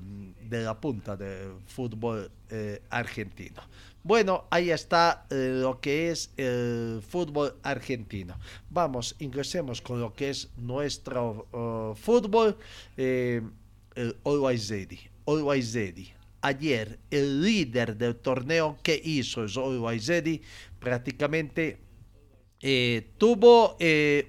de, 0.50 0.64
la 0.64 0.80
punta 0.80 1.18
del 1.18 1.56
fútbol 1.68 2.32
eh, 2.50 2.82
argentino. 2.90 3.62
Bueno, 4.04 4.46
ahí 4.50 4.72
está 4.72 5.28
eh, 5.30 5.60
lo 5.62 5.80
que 5.80 6.10
es 6.10 6.32
el 6.36 7.04
fútbol 7.08 7.56
argentino. 7.62 8.36
Vamos, 8.72 9.16
ingresemos 9.20 9.80
con 9.80 10.02
lo 10.02 10.14
que 10.14 10.32
es 10.32 10.50
nuestro 10.58 11.48
uh, 11.52 11.96
fútbol. 11.96 12.58
Eh, 12.98 13.42
Always 14.24 14.70
Ready. 14.70 15.00
Always 15.28 15.76
Ready. 15.76 16.12
Ayer, 16.42 16.98
el 17.12 17.44
líder 17.44 17.96
del 17.96 18.16
torneo 18.16 18.80
que 18.82 19.00
hizo 19.04 19.44
el 19.44 19.52
Always 19.56 20.08
Ready 20.08 20.42
prácticamente 20.80 21.78
eh, 22.60 23.12
tuvo 23.20 23.78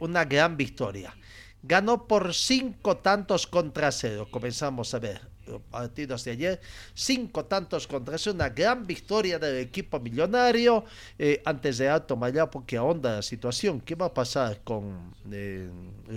una 0.00 0.26
gran 0.26 0.58
victoria. 0.58 1.16
Ganó 1.62 2.06
por 2.06 2.34
cinco 2.34 2.98
tantos 2.98 3.46
contra 3.46 3.90
cero. 3.90 4.28
Comenzamos 4.30 4.92
a 4.92 4.98
ver 4.98 5.31
partidos 5.60 6.24
de 6.24 6.30
ayer, 6.30 6.60
cinco 6.94 7.44
tantos 7.44 7.86
contra 7.86 8.16
es 8.16 8.26
una 8.26 8.48
gran 8.48 8.86
victoria 8.86 9.38
del 9.38 9.58
equipo 9.58 10.00
millonario. 10.00 10.84
Eh, 11.18 11.42
antes 11.44 11.78
de 11.78 11.88
Alto 11.88 12.16
Mayapo 12.16 12.64
que 12.64 12.76
ahonda 12.76 13.16
la 13.16 13.22
situación, 13.22 13.80
¿qué 13.80 13.94
va 13.94 14.06
a 14.06 14.14
pasar 14.14 14.60
con, 14.62 15.14
eh, 15.30 15.68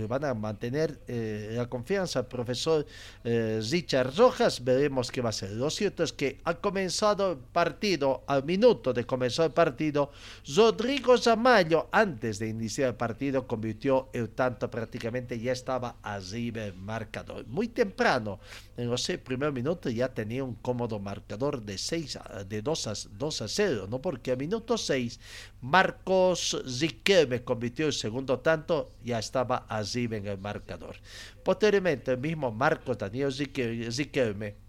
van 0.08 0.24
a 0.24 0.34
mantener 0.34 1.00
eh, 1.06 1.54
la 1.56 1.66
confianza 1.66 2.20
al 2.20 2.26
profesor 2.26 2.86
eh, 3.24 3.60
Richard 3.70 4.14
Rojas? 4.16 4.62
Veremos 4.62 5.10
qué 5.10 5.20
va 5.20 5.30
a 5.30 5.32
ser. 5.32 5.52
Lo 5.52 5.70
cierto 5.70 6.02
es 6.02 6.12
que 6.12 6.38
ha 6.44 6.54
comenzado 6.54 7.32
el 7.32 7.38
partido, 7.38 8.24
al 8.26 8.44
minuto 8.44 8.92
de 8.92 9.04
comenzar 9.04 9.46
el 9.46 9.52
partido, 9.52 10.10
Rodrigo 10.54 11.16
Zamayo, 11.18 11.88
antes 11.92 12.38
de 12.38 12.48
iniciar 12.48 12.90
el 12.90 12.94
partido, 12.94 13.46
convirtió 13.46 14.08
el 14.12 14.30
tanto 14.30 14.70
prácticamente, 14.70 15.38
ya 15.38 15.52
estaba 15.52 15.96
arriba 16.02 16.64
el 16.64 16.74
marcador. 16.74 17.46
Muy 17.46 17.68
temprano, 17.68 18.40
en 18.76 18.90
los 18.90 19.08
primer 19.26 19.52
minuto 19.52 19.90
ya 19.90 20.14
tenía 20.14 20.44
un 20.44 20.54
cómodo 20.54 20.98
marcador 20.98 21.60
de 21.62 21.76
6 21.76 22.18
de 22.48 22.62
2 22.62 22.86
a, 22.86 22.94
2 23.18 23.42
a 23.42 23.48
0, 23.48 23.86
¿no? 23.90 24.00
Porque 24.00 24.30
a 24.32 24.36
minuto 24.36 24.78
6 24.78 25.20
Marcos 25.60 26.56
Ziquelme 26.66 27.42
convirtió 27.42 27.86
el 27.86 27.92
segundo 27.92 28.38
tanto, 28.38 28.92
ya 29.04 29.18
estaba 29.18 29.66
arriba 29.68 30.16
en 30.16 30.26
el 30.28 30.38
marcador. 30.38 30.96
Posteriormente 31.44 32.12
el 32.12 32.18
mismo 32.18 32.52
Marcos 32.52 32.96
Daniel 32.96 33.32
Ziquelme 33.32 34.65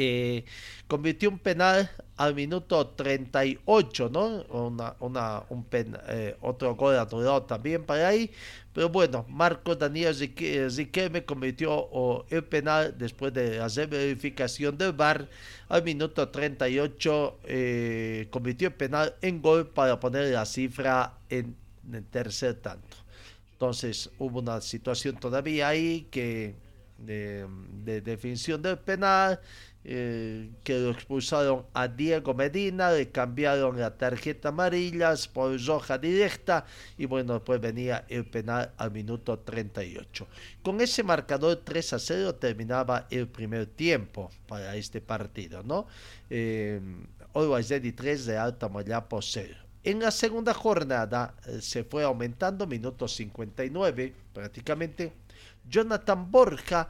eh, 0.00 0.44
convirtió 0.86 1.28
un 1.28 1.40
penal 1.40 1.90
al 2.16 2.34
minuto 2.34 2.86
38, 2.86 4.10
¿no? 4.12 4.42
Una, 4.44 4.94
una, 5.00 5.42
un 5.48 5.64
pen, 5.64 5.96
eh, 6.08 6.36
otro 6.40 6.76
gol 6.76 6.96
anulado 6.96 7.42
también 7.42 7.84
para 7.84 8.08
ahí. 8.08 8.30
Pero 8.72 8.88
bueno, 8.90 9.26
Marcos 9.28 9.76
Daniel 9.76 10.14
Riquelme 10.14 11.24
convirtió 11.24 11.72
oh, 11.72 12.24
el 12.30 12.44
penal 12.44 12.94
después 12.96 13.32
de 13.34 13.60
hacer 13.60 13.88
verificación 13.88 14.78
del 14.78 14.92
VAR. 14.92 15.28
Al 15.68 15.82
minuto 15.82 16.28
38 16.28 17.40
eh, 17.44 18.28
convirtió 18.30 18.68
el 18.68 18.74
penal 18.74 19.14
en 19.20 19.42
gol 19.42 19.66
para 19.66 19.98
poner 19.98 20.32
la 20.32 20.46
cifra 20.46 21.18
en 21.28 21.56
el 21.92 22.04
tercer 22.04 22.54
tanto. 22.54 22.96
Entonces 23.52 24.10
hubo 24.18 24.38
una 24.38 24.60
situación 24.60 25.16
todavía 25.16 25.66
ahí 25.66 26.06
que 26.10 26.54
de, 26.98 27.46
de 27.84 28.00
definición 28.00 28.62
del 28.62 28.78
penal 28.78 29.40
eh, 29.90 30.50
que 30.64 30.78
lo 30.78 30.90
expulsaron 30.90 31.64
a 31.72 31.88
Diego 31.88 32.34
Medina, 32.34 32.90
le 32.92 33.08
cambiaron 33.10 33.80
la 33.80 33.96
tarjeta 33.96 34.50
amarilla 34.50 35.14
por 35.32 35.58
roja 35.64 35.96
directa 35.96 36.66
y 36.98 37.06
bueno, 37.06 37.32
después 37.32 37.58
venía 37.58 38.04
el 38.10 38.26
penal 38.26 38.70
al 38.76 38.90
minuto 38.90 39.38
38. 39.38 40.28
Con 40.62 40.82
ese 40.82 41.02
marcador 41.02 41.62
3 41.64 41.94
a 41.94 41.98
0 41.98 42.34
terminaba 42.34 43.06
el 43.10 43.28
primer 43.28 43.64
tiempo 43.64 44.30
para 44.46 44.76
este 44.76 45.00
partido, 45.00 45.62
¿no? 45.62 45.86
Eh, 46.28 46.82
Always 47.32 47.70
Ready 47.70 47.92
3 47.92 48.26
de 48.26 48.36
Alta 48.36 48.68
Mayapo 48.68 49.22
0. 49.22 49.54
En 49.84 50.00
la 50.00 50.10
segunda 50.10 50.52
jornada 50.52 51.34
eh, 51.46 51.62
se 51.62 51.82
fue 51.82 52.04
aumentando, 52.04 52.66
minuto 52.66 53.08
59 53.08 54.12
prácticamente 54.34 55.14
Jonathan 55.68 56.30
Borja 56.30 56.88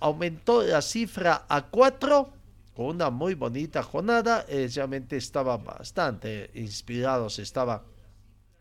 aumentó 0.00 0.62
la 0.62 0.82
cifra 0.82 1.46
a 1.48 1.62
4 1.62 2.32
con 2.74 2.86
una 2.86 3.10
muy 3.10 3.34
bonita 3.34 3.82
jornada. 3.82 4.44
Eh, 4.48 4.68
realmente 4.74 5.16
estaba 5.16 5.56
bastante 5.56 6.50
inspirados, 6.54 7.38
estaba 7.38 7.82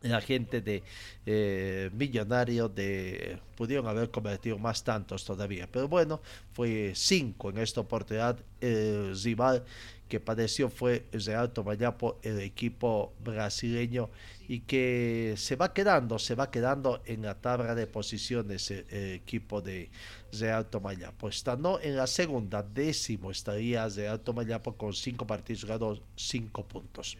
la 0.10 0.22
gente 0.22 0.62
de 0.62 0.84
eh, 1.26 1.90
Millonario 1.94 2.70
de 2.70 3.40
pudieron 3.56 3.88
haber 3.88 4.12
convertido 4.12 4.58
más 4.58 4.84
tantos 4.84 5.26
todavía 5.26 5.68
pero 5.72 5.88
bueno 5.88 6.22
fue 6.52 6.94
5 6.94 7.50
en 7.50 7.58
esta 7.58 7.82
oportunidad 7.82 8.38
el 8.62 9.20
rival 9.20 9.64
que 10.08 10.20
padeció 10.20 10.70
fue 10.70 11.06
Real 11.12 11.52
Tomayapo 11.52 12.20
el 12.22 12.40
equipo 12.40 13.14
brasileño 13.24 14.10
y 14.48 14.62
que 14.62 15.34
se 15.38 15.56
va 15.56 15.74
quedando 15.74 16.20
se 16.20 16.36
va 16.36 16.52
quedando 16.52 17.02
en 17.06 17.24
la 17.24 17.36
tabla 17.36 17.76
de 17.76 17.88
posiciones 17.88 18.70
el, 18.72 18.86
el 18.90 19.14
equipo 19.14 19.62
de 19.62 19.90
Real 20.32 20.68
Tomayapo 20.68 21.30
estando 21.30 21.80
en 21.82 21.96
la 21.96 22.08
segunda 22.08 22.62
décimo 22.62 23.32
estaría 23.32 23.88
Real 23.90 24.20
Tomayapo 24.20 24.76
con 24.76 24.94
5 24.94 25.26
partidos 25.26 25.64
jugados 25.64 26.02
5 26.16 26.66
puntos 26.66 27.18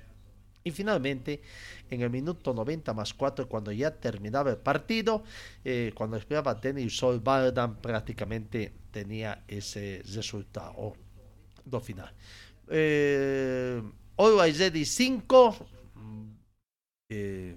y 0.68 0.72
finalmente, 0.72 1.44
en 1.92 2.02
el 2.02 2.10
minuto 2.10 2.52
90 2.52 2.92
más 2.96 3.14
4, 3.14 3.48
cuando 3.48 3.72
ya 3.72 3.92
terminaba 3.92 4.50
el 4.50 4.58
partido, 4.58 5.24
eh, 5.64 5.92
cuando 5.94 6.18
esperaba 6.18 6.56
Denis 6.56 6.98
Sol 6.98 7.20
Baldan, 7.20 7.76
prácticamente 7.76 8.74
tenía 8.90 9.44
ese 9.48 10.02
resultado 10.16 10.96
do 11.64 11.80
final. 11.80 12.10
Eh, 12.70 13.82
Always 14.18 14.60
Ready 14.60 14.86
5, 14.86 15.56
eh, 17.10 17.56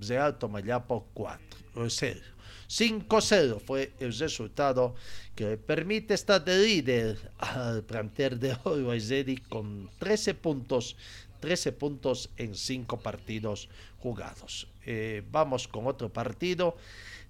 Real 0.00 0.38
Tomayapo 0.38 1.08
4, 1.14 1.90
0. 1.90 2.20
5-0 2.68 3.60
fue 3.60 3.92
el 3.98 4.12
resultado 4.18 4.94
que 5.34 5.56
permite 5.56 6.12
estar 6.12 6.44
de 6.44 6.58
líder 6.58 7.30
al 7.38 7.82
plantel 7.82 8.38
de 8.38 8.56
Always 8.64 9.08
Ready 9.08 9.38
con 9.38 9.88
13 9.98 10.34
puntos 10.34 10.96
13 11.40 11.72
puntos 11.72 12.30
en 12.36 12.54
5 12.54 12.98
partidos 12.98 13.68
jugados. 13.98 14.68
Eh, 14.84 15.22
vamos 15.30 15.68
con 15.68 15.86
otro 15.86 16.12
partido. 16.12 16.76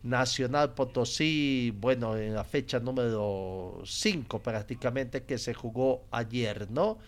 Nacional 0.02 0.74
Potosí, 0.74 1.74
bueno, 1.76 2.16
en 2.16 2.32
la 2.32 2.44
fecha 2.44 2.78
número 2.78 3.82
5 3.84 4.38
prácticamente 4.40 5.24
que 5.24 5.38
se 5.38 5.54
jugó 5.54 6.04
ayer, 6.12 6.70
¿no? 6.70 6.98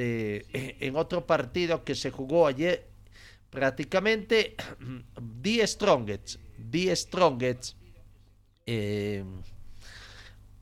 En 0.00 0.96
otro 0.96 1.26
partido 1.26 1.84
que 1.84 1.94
se 1.94 2.10
jugó 2.10 2.46
ayer, 2.46 2.90
prácticamente 3.50 4.56
10 5.20 5.70
Strongets, 5.70 6.38
10 6.58 6.98
Strongets 6.98 7.76
eh, 8.66 9.24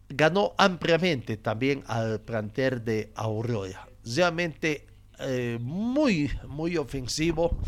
ganó 0.09 0.54
ampliamente 0.57 1.37
también 1.37 1.85
al 1.87 2.21
planter 2.21 2.83
de 2.83 3.12
Aurora. 3.14 3.88
Realmente 4.04 4.87
eh, 5.18 5.59
muy, 5.61 6.30
muy 6.47 6.76
ofensivo. 6.76 7.59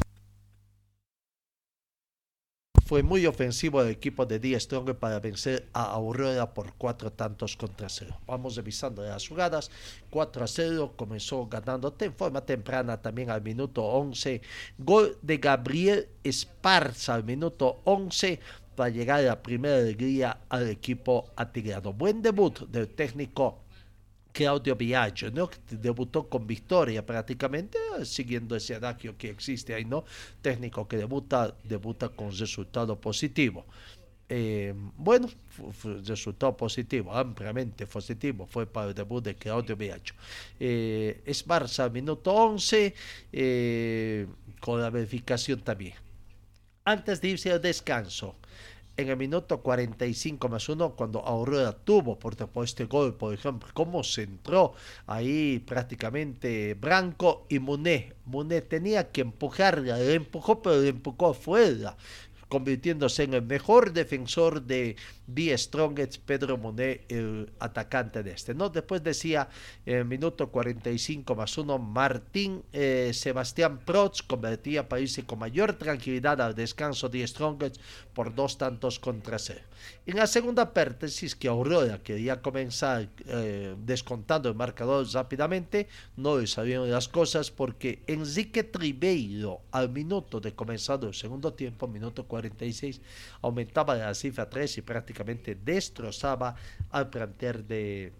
Fue 2.90 3.04
muy 3.04 3.24
ofensivo 3.24 3.80
el 3.80 3.88
equipo 3.88 4.26
de 4.26 4.40
Die 4.40 4.58
Strong 4.58 4.96
para 4.96 5.20
vencer 5.20 5.68
a 5.72 5.84
Aurora 5.92 6.52
por 6.52 6.74
cuatro 6.74 7.12
tantos 7.12 7.56
contra 7.56 7.88
cero. 7.88 8.18
Vamos 8.26 8.56
revisando 8.56 9.04
las 9.04 9.28
jugadas. 9.28 9.70
4 10.10 10.42
a 10.42 10.48
0 10.48 10.94
comenzó 10.96 11.46
ganando 11.46 11.92
de 11.92 12.10
forma 12.10 12.44
temprana 12.44 13.00
también 13.00 13.30
al 13.30 13.42
minuto 13.42 13.84
11. 13.84 14.42
Gol 14.76 15.16
de 15.22 15.36
Gabriel 15.36 16.08
Esparza 16.24 17.14
al 17.14 17.22
minuto 17.22 17.80
11 17.84 18.40
para 18.74 18.90
llegar 18.90 19.20
a 19.20 19.22
la 19.22 19.40
primera 19.40 19.76
alegría 19.76 20.38
al 20.48 20.68
equipo 20.68 21.30
atigrado. 21.36 21.92
Buen 21.92 22.22
debut 22.22 22.58
del 22.70 22.88
técnico 22.88 23.60
Claudio 24.32 24.76
Biagio, 24.76 25.30
¿no? 25.30 25.50
debutó 25.70 26.28
con 26.28 26.46
victoria 26.46 27.04
prácticamente, 27.04 27.78
siguiendo 28.04 28.56
ese 28.56 28.74
adagio 28.74 29.16
que 29.16 29.30
existe 29.30 29.74
ahí, 29.74 29.84
¿no? 29.84 30.04
Técnico 30.42 30.86
que 30.86 30.96
debuta, 30.96 31.54
debuta 31.64 32.08
con 32.08 32.36
resultado 32.36 33.00
positivo. 33.00 33.64
Eh, 34.32 34.72
bueno, 34.96 35.28
resultado 36.04 36.56
positivo, 36.56 37.12
ampliamente 37.12 37.84
positivo, 37.84 38.46
fue 38.46 38.64
para 38.64 38.90
el 38.90 38.94
debut 38.94 39.24
de 39.24 39.34
Claudio 39.34 39.76
Biagio. 39.76 40.14
Eh, 40.60 41.20
es 41.26 41.44
Barça, 41.44 41.90
minuto 41.90 42.32
11, 42.32 42.94
eh, 43.32 44.26
con 44.60 44.80
la 44.80 44.88
verificación 44.88 45.60
también. 45.62 45.94
Antes 46.84 47.20
de 47.20 47.28
irse 47.28 47.50
al 47.50 47.60
descanso, 47.60 48.36
en 49.00 49.08
el 49.08 49.16
minuto 49.16 49.60
45 49.60 50.48
más 50.48 50.68
uno, 50.68 50.94
cuando 50.94 51.20
Aurora 51.20 51.72
tuvo 51.72 52.18
por 52.18 52.36
este 52.64 52.84
gol, 52.84 53.16
por 53.16 53.34
ejemplo, 53.34 53.68
cómo 53.72 54.02
se 54.04 54.22
entró 54.22 54.74
ahí 55.06 55.58
prácticamente 55.60 56.74
Branco 56.74 57.46
y 57.48 57.58
Muné. 57.58 58.14
Muné 58.24 58.60
tenía 58.62 59.10
que 59.10 59.22
empujarla, 59.22 59.98
le 59.98 60.14
empujó, 60.14 60.62
pero 60.62 60.80
le 60.80 60.88
empujó 60.88 61.30
afuera 61.30 61.96
convirtiéndose 62.50 63.22
en 63.22 63.34
el 63.34 63.42
mejor 63.42 63.92
defensor 63.92 64.62
de 64.62 64.96
The 65.34 65.56
Strongest, 65.56 66.18
Pedro 66.24 66.58
Monet, 66.58 67.10
el 67.10 67.52
atacante 67.58 68.22
de 68.22 68.32
este. 68.32 68.54
¿no? 68.54 68.68
Después 68.68 69.02
decía, 69.02 69.48
en 69.86 69.98
el 69.98 70.04
minuto 70.04 70.50
45 70.50 71.34
más 71.34 71.56
uno, 71.58 71.78
Martín 71.78 72.62
eh, 72.72 73.10
Sebastián 73.14 73.80
Protz 73.84 74.22
convertía 74.22 74.80
a 74.80 74.88
París 74.88 75.20
con 75.26 75.38
mayor 75.38 75.74
tranquilidad 75.74 76.40
al 76.40 76.54
descanso 76.54 77.08
de 77.08 77.26
Strongest 77.26 77.76
por 78.14 78.34
dos 78.34 78.58
tantos 78.58 78.98
contra 78.98 79.38
cero. 79.38 79.62
En 80.06 80.16
la 80.16 80.26
segunda 80.26 80.72
parte, 80.74 81.06
que 81.38 81.48
Aurora 81.48 82.02
quería 82.02 82.42
comenzar 82.42 83.08
eh, 83.26 83.74
descontando 83.78 84.48
el 84.48 84.54
marcador 84.54 85.06
rápidamente, 85.12 85.88
no 86.16 86.38
le 86.38 86.46
salieron 86.46 86.90
las 86.90 87.08
cosas 87.08 87.50
porque 87.50 88.02
Enrique 88.06 88.64
Tribeiro, 88.64 89.62
al 89.70 89.90
minuto 89.90 90.40
de 90.40 90.54
comenzar 90.54 91.00
el 91.02 91.14
segundo 91.14 91.52
tiempo, 91.54 91.86
minuto 91.88 92.26
46, 92.26 93.00
aumentaba 93.42 93.94
la 93.94 94.14
cifra 94.14 94.48
3 94.48 94.78
y 94.78 94.82
prácticamente 94.82 95.19
destrozaba 95.24 96.54
al 96.90 97.10
planter 97.10 97.64
de, 97.64 98.12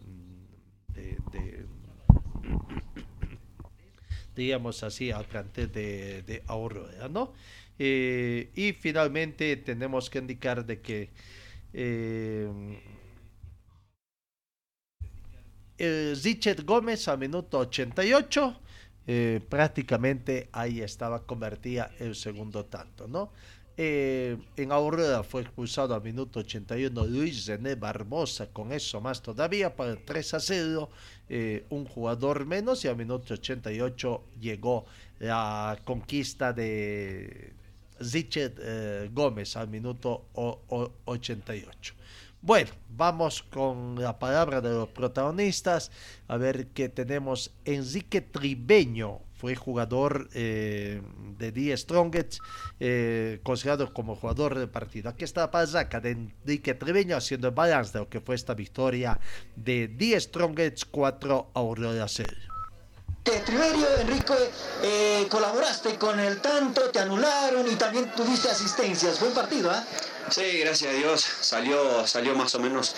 digamos 4.35 4.83
así, 4.83 5.11
al 5.11 5.27
plantel 5.27 5.71
de, 5.73 6.23
de 6.23 6.43
Aurora, 6.47 7.09
¿no? 7.09 7.33
Eh, 7.79 8.51
y 8.55 8.73
finalmente 8.75 9.57
tenemos 9.57 10.11
que 10.11 10.19
indicar 10.19 10.67
de 10.67 10.81
que 10.83 11.11
eh, 11.73 12.49
el 15.79 16.21
Richard 16.23 16.63
Gómez 16.65 17.09
a 17.09 17.17
minuto 17.17 17.59
88 17.59 18.61
eh, 19.07 19.41
prácticamente 19.49 20.51
ahí 20.53 20.83
estaba 20.83 21.25
convertida 21.25 21.91
el 21.99 22.15
segundo 22.15 22.67
tanto, 22.67 23.09
¿no? 23.09 23.33
Eh, 23.83 24.37
en 24.59 24.73
Aurora 24.73 25.23
fue 25.23 25.41
expulsado 25.41 25.95
a 25.95 26.01
minuto 26.01 26.41
81 26.41 27.07
Luis 27.07 27.47
René 27.47 27.77
Barbosa, 27.77 28.49
con 28.49 28.73
eso 28.73 29.01
más 29.01 29.23
todavía 29.23 29.75
para 29.75 29.93
el 29.93 30.05
3 30.05 30.35
a 30.35 30.41
0, 30.41 30.91
eh, 31.31 31.65
un 31.71 31.87
jugador 31.87 32.45
menos 32.45 32.85
y 32.85 32.89
a 32.89 32.95
minuto 32.95 33.33
88 33.33 34.23
llegó 34.39 34.85
la 35.19 35.81
conquista 35.83 36.53
de 36.53 37.55
Richard 38.01 38.53
eh, 38.59 39.11
Gómez 39.15 39.57
al 39.57 39.69
minuto 39.69 40.27
o, 40.35 40.61
o, 40.69 40.93
88. 41.07 41.95
Bueno, 42.43 42.73
vamos 42.91 43.43
con 43.43 43.95
la 43.99 44.19
palabra 44.19 44.61
de 44.61 44.75
los 44.75 44.91
protagonistas. 44.91 45.91
A 46.29 46.37
ver 46.37 46.67
qué 46.75 46.91
tenemos. 46.91 47.51
Enrique 47.65 48.21
Tribeño 48.21 49.23
fue 49.41 49.57
jugador 49.57 50.29
eh, 50.35 51.01
de 51.39 51.51
Die 51.51 51.75
Strongets, 51.75 52.41
eh, 52.79 53.41
considerado 53.43 53.93
como 53.95 54.15
jugador 54.15 54.59
de 54.59 54.67
partido. 54.67 55.09
Aquí 55.09 55.25
está 55.25 55.51
pasaca 55.51 55.99
de 55.99 56.11
Enrique 56.11 56.75
Tribeño 56.75 57.17
haciendo 57.17 57.49
el 57.49 57.55
balance 57.55 57.93
de 57.95 58.01
lo 58.01 58.09
que 58.11 58.21
fue 58.21 58.35
esta 58.35 58.53
victoria 58.53 59.19
de 59.57 59.89
Die 59.89 60.21
Strongets 60.21 60.85
4 60.85 61.53
a 61.55 61.59
Aurora 61.59 62.07
0. 62.07 62.29
Triverio, 63.23 63.87
Enrique, 64.01 64.35
eh, 64.83 65.27
colaboraste 65.31 65.97
con 65.97 66.19
el 66.19 66.41
tanto, 66.41 66.91
te 66.91 66.99
anularon 66.99 67.67
y 67.71 67.77
también 67.77 68.11
tuviste 68.15 68.51
asistencias. 68.51 69.21
Buen 69.21 69.33
partido, 69.33 69.71
¿ah? 69.71 69.85
¿eh? 69.89 70.20
Sí, 70.29 70.59
gracias 70.59 70.93
a 70.93 70.97
Dios. 70.97 71.27
Salió, 71.41 72.07
salió 72.07 72.35
más 72.37 72.55
o 72.55 72.61
menos 72.61 72.95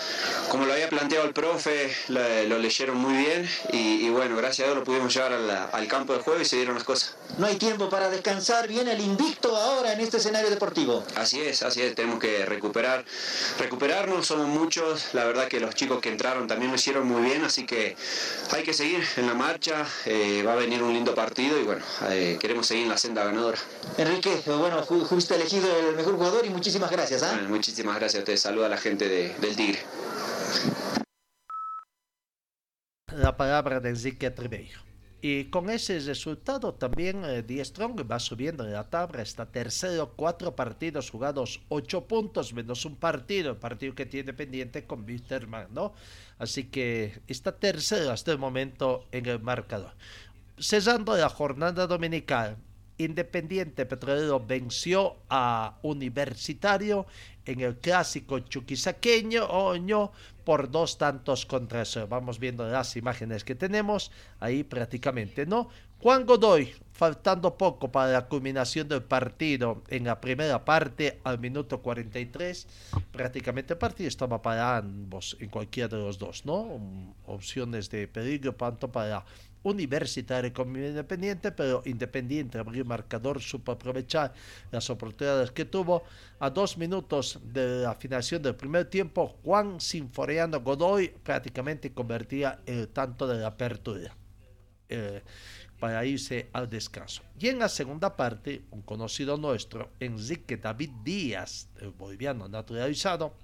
como 0.48 0.66
lo 0.66 0.72
había 0.74 0.88
planteado 0.90 1.24
el 1.24 1.32
profe, 1.32 1.94
lo, 2.08 2.20
lo 2.44 2.58
leyeron 2.58 2.96
muy 2.96 3.14
bien 3.14 3.48
y, 3.72 4.04
y, 4.06 4.10
bueno, 4.10 4.36
gracias 4.36 4.60
a 4.66 4.70
Dios 4.70 4.78
lo 4.78 4.84
pudimos 4.84 5.14
llevar 5.14 5.32
al, 5.32 5.50
al, 5.72 5.88
campo 5.88 6.12
de 6.12 6.18
juego 6.20 6.40
y 6.40 6.44
se 6.44 6.56
dieron 6.56 6.74
las 6.74 6.84
cosas. 6.84 7.14
No 7.38 7.46
hay 7.46 7.56
tiempo 7.56 7.88
para 7.88 8.10
descansar, 8.10 8.68
viene 8.68 8.92
el 8.92 9.00
invicto 9.00 9.56
ahora 9.56 9.94
en 9.94 10.00
este 10.00 10.18
escenario 10.18 10.50
deportivo. 10.50 11.04
Así 11.16 11.40
es, 11.40 11.62
así 11.62 11.80
es, 11.80 11.94
tenemos 11.94 12.18
que 12.20 12.44
recuperar, 12.44 13.04
recuperarnos, 13.58 14.26
somos 14.26 14.48
muchos, 14.48 15.06
la 15.14 15.24
verdad 15.24 15.48
que 15.48 15.60
los 15.60 15.74
chicos 15.74 16.00
que 16.00 16.10
entraron 16.10 16.46
también 16.48 16.70
lo 16.70 16.76
hicieron 16.76 17.06
muy 17.06 17.22
bien, 17.22 17.44
así 17.44 17.64
que 17.64 17.96
hay 18.50 18.62
que 18.62 18.74
seguir 18.74 19.02
en 19.16 19.26
la 19.26 19.34
marcha. 19.34 19.86
eh, 20.04 20.42
va 20.46 20.52
a 20.52 20.56
venir 20.56 20.82
un 20.82 20.92
lindo 20.92 21.14
partido 21.14 21.58
y 21.58 21.62
bueno, 21.62 21.82
eh, 22.10 22.36
queremos 22.40 22.66
seguir 22.66 22.82
en 22.84 22.90
la 22.90 22.98
senda 22.98 23.24
ganadora. 23.24 23.58
Enrique, 23.96 24.42
bueno, 24.46 24.84
fu- 24.84 25.04
fuiste 25.06 25.34
elegido 25.34 25.68
el 25.88 25.96
mejor 25.96 26.16
jugador 26.16 26.44
y 26.44 26.50
muchísimas 26.50 26.90
gracias. 26.90 27.11
¿Ah? 27.22 27.32
Bueno, 27.34 27.48
muchísimas 27.50 27.96
gracias 27.96 28.20
a 28.20 28.22
ustedes, 28.22 28.40
saluda 28.40 28.66
a 28.66 28.70
la 28.70 28.76
gente 28.78 29.08
de- 29.08 29.34
del 29.40 29.56
Tigre. 29.56 29.80
la 33.14 33.36
palabra 33.36 33.78
de 33.80 33.90
Enrique 33.90 34.30
Tribeiro. 34.30 34.80
Y 35.20 35.44
con 35.50 35.68
ese 35.70 36.00
resultado 36.00 36.74
también 36.74 37.24
eh, 37.24 37.42
Die 37.42 37.62
Strong 37.64 38.10
va 38.10 38.18
subiendo 38.18 38.64
en 38.64 38.72
la 38.72 38.88
tabla, 38.88 39.22
está 39.22 39.46
tercero, 39.52 40.14
cuatro 40.16 40.56
partidos 40.56 41.10
jugados, 41.10 41.60
ocho 41.68 42.08
puntos 42.08 42.52
menos 42.54 42.84
un 42.86 42.96
partido, 42.96 43.50
el 43.50 43.56
partido 43.58 43.94
que 43.94 44.06
tiene 44.06 44.32
pendiente 44.32 44.86
con 44.86 45.04
Wisterman, 45.04 45.68
¿no? 45.72 45.92
Así 46.38 46.64
que 46.64 47.20
está 47.28 47.52
tercero 47.58 48.10
hasta 48.10 48.32
el 48.32 48.38
momento 48.38 49.06
en 49.12 49.26
el 49.26 49.38
marcador. 49.40 49.92
Cesando 50.58 51.16
la 51.16 51.28
jornada 51.28 51.86
dominical, 51.86 52.56
Independiente 53.04 53.86
Petrolero 53.86 54.40
venció 54.40 55.16
a 55.28 55.78
Universitario 55.82 57.06
en 57.44 57.60
el 57.60 57.78
clásico 57.78 58.38
chuquisaqueño 58.40 59.44
Oño 59.46 60.12
por 60.44 60.70
dos 60.70 60.98
tantos 60.98 61.46
contra 61.46 61.84
cero. 61.84 62.06
Vamos 62.08 62.38
viendo 62.38 62.66
las 62.68 62.96
imágenes 62.96 63.44
que 63.44 63.54
tenemos 63.54 64.10
ahí 64.40 64.64
prácticamente, 64.64 65.46
¿no? 65.46 65.68
Juan 66.02 66.26
Godoy, 66.26 66.74
faltando 66.92 67.56
poco 67.56 67.92
para 67.92 68.10
la 68.10 68.26
culminación 68.26 68.88
del 68.88 69.04
partido 69.04 69.84
en 69.88 70.02
la 70.02 70.20
primera 70.20 70.64
parte, 70.64 71.20
al 71.22 71.38
minuto 71.38 71.80
43, 71.80 72.66
prácticamente 73.12 73.74
el 73.74 73.78
partido 73.78 74.08
estaba 74.08 74.42
para 74.42 74.78
ambos, 74.78 75.36
en 75.38 75.48
cualquiera 75.48 75.88
de 75.88 76.02
los 76.02 76.18
dos, 76.18 76.44
¿no? 76.44 77.14
Opciones 77.26 77.88
de 77.88 78.08
peligro 78.08 78.52
tanto 78.56 78.90
para 78.90 79.24
Universitario 79.62 80.52
como 80.52 80.78
Independiente, 80.78 81.52
pero 81.52 81.82
Independiente 81.84 82.58
abrió 82.58 82.84
marcador, 82.84 83.40
supo 83.40 83.72
aprovechar 83.72 84.32
las 84.70 84.88
oportunidades 84.90 85.50
que 85.50 85.64
tuvo. 85.64 86.04
A 86.40 86.50
dos 86.50 86.76
minutos 86.76 87.38
de 87.42 87.82
la 87.82 87.94
finalización 87.94 88.42
del 88.42 88.56
primer 88.56 88.86
tiempo, 88.86 89.38
Juan 89.44 89.80
Sinforeano 89.80 90.60
Godoy 90.60 91.08
prácticamente 91.22 91.92
convertía 91.92 92.60
el 92.66 92.88
tanto 92.88 93.26
de 93.26 93.38
la 93.38 93.48
apertura. 93.48 94.14
Eh, 94.88 95.22
para 95.82 96.04
irse 96.04 96.48
al 96.52 96.70
descanso. 96.70 97.22
Y 97.40 97.48
en 97.48 97.58
la 97.58 97.68
segunda 97.68 98.14
parte, 98.14 98.62
un 98.70 98.82
conocido 98.82 99.36
nuestro, 99.36 99.90
Enrique 99.98 100.56
David 100.56 100.90
Díaz, 101.02 101.70
el 101.80 101.90
boliviano 101.90 102.46
naturalizado, 102.46 103.34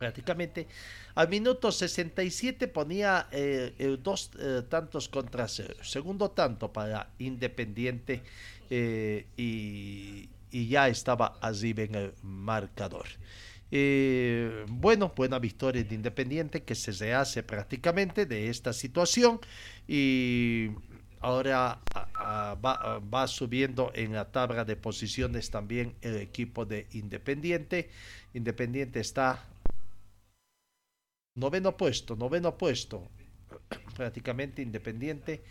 prácticamente 0.00 0.66
al 1.14 1.28
minuto 1.28 1.70
67 1.70 2.68
ponía 2.68 3.28
eh, 3.30 3.74
el 3.78 4.02
dos 4.02 4.30
eh, 4.38 4.62
tantos 4.66 5.10
contra 5.10 5.46
cero. 5.46 5.74
Segundo 5.82 6.30
tanto 6.30 6.72
para 6.72 7.10
Independiente 7.18 8.22
eh, 8.70 9.26
y, 9.36 10.30
ya 10.50 10.88
estaba 10.88 11.38
allí 11.42 11.74
en 11.76 11.94
el 11.94 12.12
marcador. 12.22 13.06
Eh, 13.70 14.64
bueno, 14.68 15.12
buena 15.14 15.38
victoria 15.38 15.84
de 15.84 15.94
Independiente 15.94 16.62
que 16.62 16.74
se 16.74 16.92
rehace 16.92 17.42
prácticamente 17.42 18.24
de 18.24 18.48
esta 18.48 18.72
situación 18.72 19.38
y 19.86 20.70
ahora 21.20 21.78
va 21.94 23.26
subiendo 23.28 23.92
en 23.94 24.14
la 24.14 24.32
tabla 24.32 24.64
de 24.64 24.76
posiciones 24.76 25.50
también 25.50 25.94
el 26.00 26.16
equipo 26.16 26.64
de 26.64 26.86
Independiente. 26.92 27.90
Independiente 28.32 28.98
está 29.00 29.49
noveno 31.34 31.76
puesto, 31.76 32.16
noveno 32.16 32.56
puesto, 32.56 33.08
prácticamente 33.96 34.62
Independiente. 34.62 35.42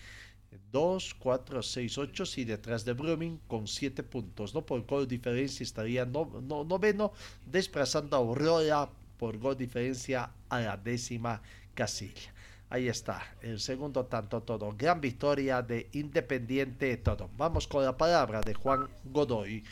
2, 0.71 1.13
4, 1.15 1.61
6, 1.61 1.97
8 1.97 2.23
y 2.37 2.43
detrás 2.43 2.83
de 2.85 2.93
Brumming 2.93 3.39
con 3.47 3.67
7 3.67 4.03
puntos, 4.03 4.53
¿no? 4.55 4.65
Por 4.65 4.85
gol 4.85 5.07
diferencia 5.07 5.63
estaría 5.63 6.05
no, 6.05 6.25
no- 6.41 6.63
noveno, 6.63 7.13
desplazando 7.45 8.15
a 8.15 8.19
Aurora 8.19 8.89
por 9.17 9.37
gol 9.37 9.57
diferencia 9.57 10.31
a 10.49 10.59
la 10.61 10.77
décima 10.77 11.41
casilla. 11.75 12.33
Ahí 12.71 12.87
está, 12.87 13.35
el 13.41 13.59
segundo 13.59 14.05
tanto 14.05 14.43
todo. 14.43 14.71
Gran 14.77 15.01
victoria 15.01 15.63
de 15.63 15.89
Independiente 15.93 16.95
todo. 16.97 17.27
Vamos 17.35 17.67
con 17.67 17.83
la 17.83 17.97
palabra 17.97 18.41
de 18.41 18.53
Juan 18.53 18.87
Godoy. 19.05 19.63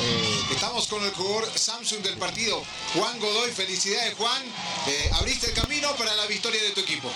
Eh, 0.00 0.40
Estamos 0.52 0.86
con 0.86 1.02
el 1.04 1.10
jugador 1.10 1.44
Samsung 1.54 2.00
del 2.02 2.16
partido, 2.16 2.62
Juan 2.94 3.18
Godoy. 3.20 3.50
Felicidades, 3.50 4.14
Juan. 4.14 4.42
Eh, 4.86 5.10
abriste 5.20 5.48
el 5.48 5.52
camino 5.52 5.94
para 5.96 6.14
la 6.14 6.24
victoria 6.26 6.62
de 6.62 6.70
tu 6.70 6.80
equipo. 6.80 7.10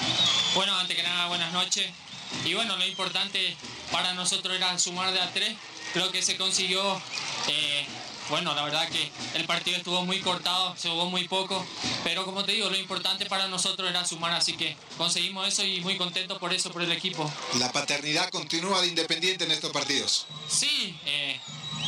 Bueno, 0.55 0.77
antes 0.77 0.95
que 0.95 1.03
nada, 1.03 1.29
buenas 1.29 1.53
noches. 1.55 1.91
Y 2.45 2.53
bueno, 2.53 2.77
lo 2.77 2.85
importante 2.85 3.57
para 3.91 4.13
nosotros 4.13 4.55
era 4.55 4.79
sumar 4.79 5.11
de 5.13 5.21
a 5.21 5.33
tres. 5.33 5.57
Creo 5.95 6.13
que 6.13 6.21
se 6.21 6.37
consiguió. 6.37 7.01
eh, 7.49 7.87
bueno, 8.31 8.55
la 8.55 8.63
verdad 8.63 8.89
que 8.89 9.11
el 9.35 9.45
partido 9.45 9.77
estuvo 9.77 10.05
muy 10.07 10.21
cortado, 10.21 10.75
se 10.77 10.89
jugó 10.89 11.07
muy 11.07 11.29
poco. 11.29 11.65
Pero 12.05 12.25
como 12.25 12.45
te 12.45 12.53
digo, 12.53 12.71
lo 12.71 12.77
importante 12.77 13.27
para 13.27 13.49
nosotros 13.49 13.91
era 13.91 14.07
sumar. 14.07 14.33
Así 14.33 14.55
que 14.55 14.77
conseguimos 14.97 15.47
eso 15.49 15.65
y 15.65 15.81
muy 15.81 15.97
contento 15.97 16.39
por 16.39 16.55
eso, 16.55 16.71
por 16.71 16.83
el 16.83 16.93
equipo. 16.93 17.31
La 17.59 17.71
paternidad 17.73 18.31
continúa 18.31 18.81
de 18.81 18.89
Independiente 18.89 19.45
en 19.45 19.51
estos 19.51 19.73
partidos. 19.73 20.27
Sí, 20.49 20.97
eh, 21.05 21.41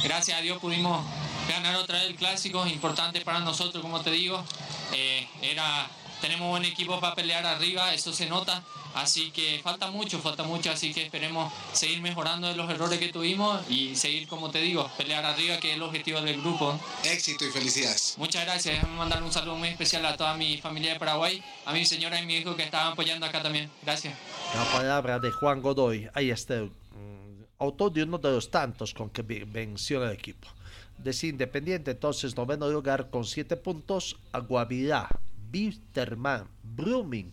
gracias 0.02 0.38
a 0.38 0.42
Dios 0.42 0.59
pudimos 0.59 1.05
ganar 1.48 1.76
otra 1.76 1.98
vez 1.98 2.09
el 2.09 2.16
clásico, 2.16 2.66
importante 2.66 3.20
para 3.20 3.40
nosotros, 3.40 3.81
como 3.81 4.00
te 4.02 4.11
digo. 4.11 4.44
Eh, 4.92 5.26
era, 5.42 5.88
tenemos 6.20 6.50
buen 6.50 6.64
equipo 6.64 7.00
para 7.00 7.14
pelear 7.14 7.46
arriba, 7.46 7.94
eso 7.94 8.12
se 8.12 8.26
nota. 8.26 8.62
Así 8.94 9.31
que 9.31 9.61
falta 9.62 9.90
mucho, 9.90 10.18
falta 10.18 10.42
mucho, 10.42 10.70
así 10.70 10.92
que 10.92 11.05
esperemos 11.05 11.52
seguir 11.72 12.00
mejorando 12.00 12.48
de 12.48 12.55
los 12.55 12.70
errores 12.70 12.98
que 12.98 13.09
tuvimos 13.09 13.61
y 13.70 13.96
seguir, 13.96 14.28
como 14.28 14.50
te 14.50 14.61
digo, 14.61 14.90
pelear 14.96 15.24
arriba, 15.24 15.59
que 15.59 15.70
es 15.70 15.76
el 15.76 15.83
objetivo 15.83 16.20
del 16.20 16.40
grupo. 16.40 16.78
Éxito 17.05 17.44
y 17.44 17.50
felicidades. 17.50 18.14
Muchas 18.18 18.44
gracias, 18.44 18.74
déjame 18.74 18.96
mandar 18.96 19.22
un 19.22 19.33
saludo 19.33 19.57
muy 19.57 19.68
especial 19.68 20.05
a 20.07 20.16
toda 20.16 20.35
mi 20.35 20.59
familia 20.59 20.92
de 20.92 20.98
Paraguay, 20.98 21.42
a 21.64 21.72
mi 21.72 21.85
señora 21.85 22.20
y 22.20 22.26
mi 22.26 22.37
hijo 22.37 22.55
que 22.57 22.64
estaban 22.64 22.92
apoyando 22.92 23.26
acá 23.26 23.42
también. 23.42 23.70
Gracias. 23.83 24.14
La 24.55 24.64
palabra 24.70 25.18
de 25.18 25.31
Juan 25.31 25.62
Godoy. 25.62 26.09
Ahí 26.14 26.31
está 26.31 26.55
el 26.55 26.64
mm, 26.66 27.44
autor 27.59 27.92
de 27.92 28.02
uno 28.02 28.18
de 28.18 28.31
los 28.31 28.50
tantos 28.50 28.92
con 28.92 29.09
que 29.11 29.22
venció 29.22 30.05
el 30.05 30.12
equipo. 30.12 30.48
De 30.98 31.16
Independiente, 31.22 31.90
entonces, 31.90 32.37
noveno 32.37 32.68
lugar 32.68 33.11
con 33.11 33.24
siete 33.24 33.57
puntos. 33.57 34.16
Aguavirá, 34.31 35.09
Bisterman, 35.50 36.46
Brumming, 36.62 37.33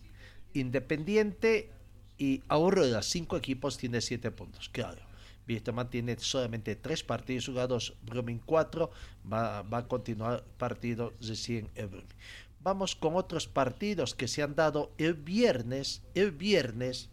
Independiente 0.54 1.70
y 2.18 2.42
Aurora. 2.48 3.02
Cinco 3.02 3.36
equipos 3.36 3.78
tiene 3.78 4.00
siete 4.00 4.30
puntos, 4.30 4.68
claro. 4.68 5.00
Bisterman 5.46 5.90
tiene 5.90 6.18
solamente 6.18 6.76
tres 6.76 7.02
partidos 7.02 7.46
jugados, 7.46 7.94
Brumming 8.02 8.40
cuatro. 8.44 8.90
Va, 9.30 9.62
va 9.62 9.78
a 9.78 9.88
continuar 9.88 10.44
partido 10.58 11.12
recién 11.20 11.68
el 11.74 11.88
Brumming. 11.88 12.16
Vamos 12.62 12.94
con 12.94 13.16
otros 13.16 13.48
partidos 13.48 14.14
que 14.14 14.28
se 14.28 14.42
han 14.42 14.54
dado 14.54 14.92
el 14.98 15.14
viernes. 15.14 16.02
El 16.14 16.30
viernes, 16.32 17.08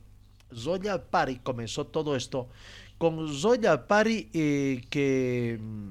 Royal 0.52 1.04
Party 1.04 1.38
comenzó 1.40 1.88
todo 1.88 2.16
esto 2.16 2.50
con 2.98 3.42
Royal 3.42 3.86
Party 3.86 4.30
eh, 4.34 4.82
que 4.90 5.58
mm, 5.60 5.90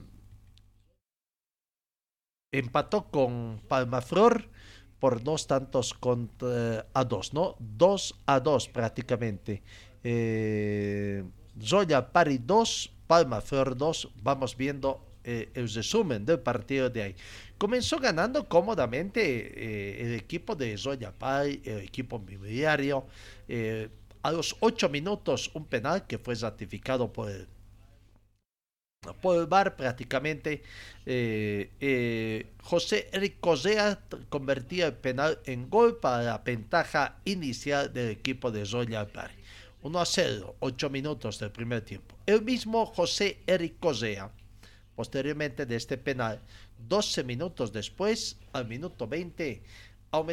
empató 2.53 3.09
con 3.11 3.61
Palmaflor 3.69 4.49
por 4.99 5.23
dos 5.23 5.47
tantos 5.47 5.95
contra, 5.95 6.87
a 6.93 7.05
dos, 7.05 7.33
¿no? 7.35 7.57
Dos 7.59 8.15
a 8.27 8.41
dos 8.41 8.69
prácticamente. 8.69 9.63
Eh, 10.03 11.25
Royal 11.71 12.11
Party 12.11 12.39
2, 12.39 12.93
Palmaflor 13.07 13.77
2. 13.77 14.09
Vamos 14.23 14.57
viendo 14.57 15.01
eh, 15.25 15.51
el 15.55 15.69
resumen 15.73 16.25
del 16.25 16.41
partido 16.41 16.89
de 16.91 17.03
ahí. 17.03 17.17
Comenzó 17.59 17.99
ganando 17.99 18.49
cómodamente 18.49 19.21
eh, 19.23 20.07
el 20.07 20.15
equipo 20.15 20.55
de 20.55 20.77
Royal 20.77 21.15
Party, 21.15 21.63
el 21.65 21.79
equipo 21.81 22.17
inmobiliario. 22.17 23.07
eh, 23.49 23.89
a 24.23 24.33
los 24.33 24.57
ocho 24.59 24.89
minutos, 24.89 25.53
un 25.55 25.67
penal 25.67 26.05
que 26.05 26.19
fue 26.19 26.35
ratificado 26.35 27.13
por 27.13 27.31
el 27.31 27.47
por 29.14 29.49
VAR 29.49 29.77
prácticamente 29.77 30.62
eh, 31.05 31.71
eh, 31.81 32.47
José 32.62 33.09
Eric 33.12 33.40
Cosea 33.40 34.01
convertía 34.29 34.87
el 34.87 34.95
penal 34.95 35.38
en 35.45 35.69
gol 35.71 35.99
para 35.99 36.23
la 36.23 36.38
ventaja 36.38 37.19
inicial 37.25 37.92
del 37.92 38.11
equipo 38.11 38.51
de 38.51 38.64
Royal 38.64 39.07
Party 39.09 39.35
1 39.83 40.01
a 40.01 40.05
0, 40.07 40.57
8 40.59 40.90
minutos 40.90 41.38
del 41.38 41.53
primer 41.53 41.83
tiempo. 41.83 42.16
El 42.27 42.42
mismo 42.42 42.87
José 42.87 43.38
Eric 43.47 43.79
Cosea 43.79 44.31
posteriormente 44.97 45.66
de 45.66 45.77
este 45.77 45.97
penal 45.99 46.40
12 46.88 47.23
minutos 47.25 47.73
después 47.73 48.37
al 48.53 48.66
minuto 48.66 49.07
20 49.07 49.45
aume- 49.53 49.62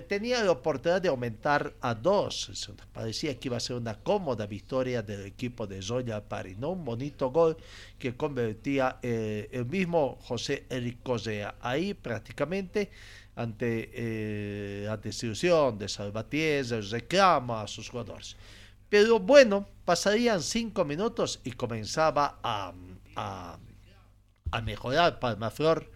tenía 0.07 0.43
la 0.43 0.51
oportunidad 0.51 1.01
de 1.01 1.09
aumentar 1.09 1.73
a 1.81 1.93
dos. 1.93 2.51
Parecía 2.93 3.37
que 3.37 3.49
iba 3.49 3.57
a 3.57 3.59
ser 3.59 3.75
una 3.75 3.95
cómoda 3.95 4.45
victoria 4.45 5.01
del 5.01 5.25
equipo 5.25 5.67
de 5.67 5.81
Royal 5.81 6.23
Party, 6.23 6.55
¿no? 6.55 6.69
Un 6.71 6.85
bonito 6.85 7.31
gol 7.31 7.57
que 7.97 8.15
convertía 8.15 8.99
eh, 9.01 9.49
el 9.51 9.65
mismo 9.65 10.17
José 10.21 10.65
Eric 10.69 11.03
Cosea. 11.03 11.55
Ahí 11.59 11.93
prácticamente 11.93 12.91
ante 13.35 13.89
eh, 13.93 14.83
la 14.85 14.97
desilusión 14.97 15.77
de 15.77 15.89
Salvatierra, 15.89 16.77
el 16.77 16.89
reclamo 16.89 17.57
a 17.57 17.67
sus 17.67 17.89
jugadores. 17.89 18.37
Pero 18.89 19.19
bueno, 19.19 19.67
pasarían 19.85 20.41
cinco 20.41 20.85
minutos 20.85 21.39
y 21.43 21.51
comenzaba 21.53 22.39
a, 22.43 22.73
a, 23.15 23.57
a 24.51 24.61
mejorar 24.61 25.19
Palmaflor. 25.19 25.91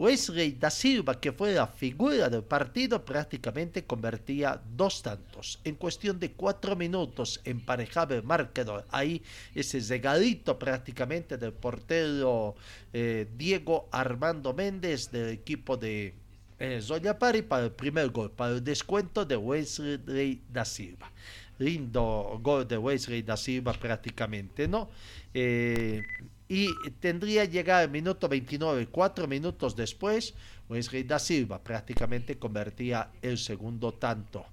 Wesley 0.00 0.52
da 0.52 0.70
Silva, 0.70 1.20
que 1.20 1.30
fue 1.30 1.52
la 1.52 1.66
figura 1.66 2.30
del 2.30 2.42
partido, 2.42 3.04
prácticamente 3.04 3.84
convertía 3.84 4.58
dos 4.74 5.02
tantos. 5.02 5.60
En 5.62 5.74
cuestión 5.74 6.18
de 6.18 6.32
cuatro 6.32 6.74
minutos 6.74 7.38
emparejaba 7.44 8.14
el 8.14 8.22
marcador. 8.22 8.86
Ahí 8.88 9.22
ese 9.54 9.78
regalito 9.80 10.58
prácticamente 10.58 11.36
del 11.36 11.52
portero 11.52 12.54
eh, 12.94 13.28
Diego 13.36 13.90
Armando 13.92 14.54
Méndez 14.54 15.10
del 15.10 15.28
equipo 15.28 15.76
de 15.76 16.14
eh, 16.58 16.80
Zoya 16.80 17.18
Pari 17.18 17.42
para 17.42 17.64
el 17.64 17.72
primer 17.72 18.08
gol, 18.08 18.30
para 18.30 18.52
el 18.52 18.64
descuento 18.64 19.26
de 19.26 19.36
Wesley 19.36 20.40
da 20.50 20.64
Silva 20.64 21.12
lindo 21.58 22.40
gol 22.42 22.66
de 22.66 22.78
Wesley 22.78 23.20
da 23.20 23.36
Silva 23.36 23.74
prácticamente, 23.74 24.66
¿no? 24.66 24.88
Eh, 25.34 26.02
y 26.50 26.68
tendría 26.98 27.44
llegar 27.44 27.84
el 27.84 27.90
minuto 27.90 28.28
29, 28.28 28.88
cuatro 28.88 29.28
minutos 29.28 29.76
después, 29.76 30.34
Wesley 30.68 31.04
da 31.04 31.20
Silva 31.20 31.62
prácticamente 31.62 32.38
convertía 32.38 33.08
el 33.22 33.38
segundo 33.38 33.94
tanto. 33.94 34.44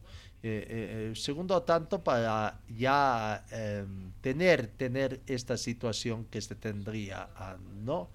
Eh, 0.44 0.68
eh, 0.70 1.08
el 1.10 1.16
segundo 1.16 1.60
tanto 1.64 2.04
para 2.04 2.62
ya 2.70 3.44
em, 3.50 4.12
tener, 4.22 4.68
tener 4.68 5.22
esta 5.26 5.58
situación 5.58 6.26
que 6.26 6.40
se 6.40 6.54
tendría, 6.54 7.30
ah, 7.36 7.58
¿no? 7.84 8.10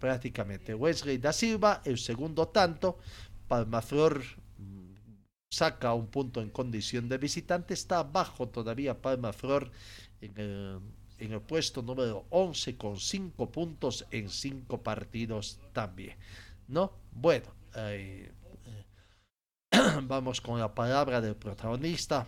prácticamente 0.00 0.74
Wesley 0.74 1.18
da 1.18 1.32
Silva, 1.34 1.82
el 1.84 1.98
segundo 1.98 2.48
tanto, 2.48 2.98
Palmaflor 3.46 4.22
saca 5.50 5.94
un 5.94 6.08
punto 6.08 6.40
en 6.40 6.50
condición 6.50 7.08
de 7.08 7.18
visitante, 7.18 7.74
está 7.74 8.00
abajo 8.00 8.48
todavía 8.48 9.00
Palma 9.00 9.32
Flor 9.32 9.70
en 10.20 10.32
el, 10.38 10.80
en 11.18 11.32
el 11.32 11.40
puesto 11.40 11.82
número 11.82 12.26
11 12.30 12.76
con 12.76 12.98
5 12.98 13.50
puntos 13.50 14.06
en 14.10 14.28
5 14.28 14.82
partidos 14.82 15.58
también. 15.72 16.16
¿No? 16.66 16.92
Bueno, 17.12 17.46
eh, 17.74 18.32
vamos 20.02 20.40
con 20.40 20.58
la 20.58 20.74
palabra 20.74 21.20
del 21.20 21.36
protagonista. 21.36 22.26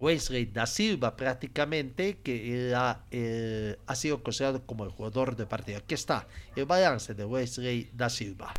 Wesley 0.00 0.46
da 0.46 0.66
Silva 0.66 1.16
prácticamente 1.16 2.18
que 2.22 2.68
era, 2.68 3.04
eh, 3.10 3.76
ha 3.86 3.94
sido 3.96 4.22
considerado 4.22 4.64
como 4.64 4.84
el 4.84 4.90
jugador 4.90 5.34
de 5.34 5.46
partido. 5.46 5.78
Aquí 5.78 5.94
está 5.94 6.28
el 6.54 6.66
balance 6.66 7.14
de 7.14 7.24
Wesley 7.24 7.90
da 7.92 8.08
Silva. 8.08 8.54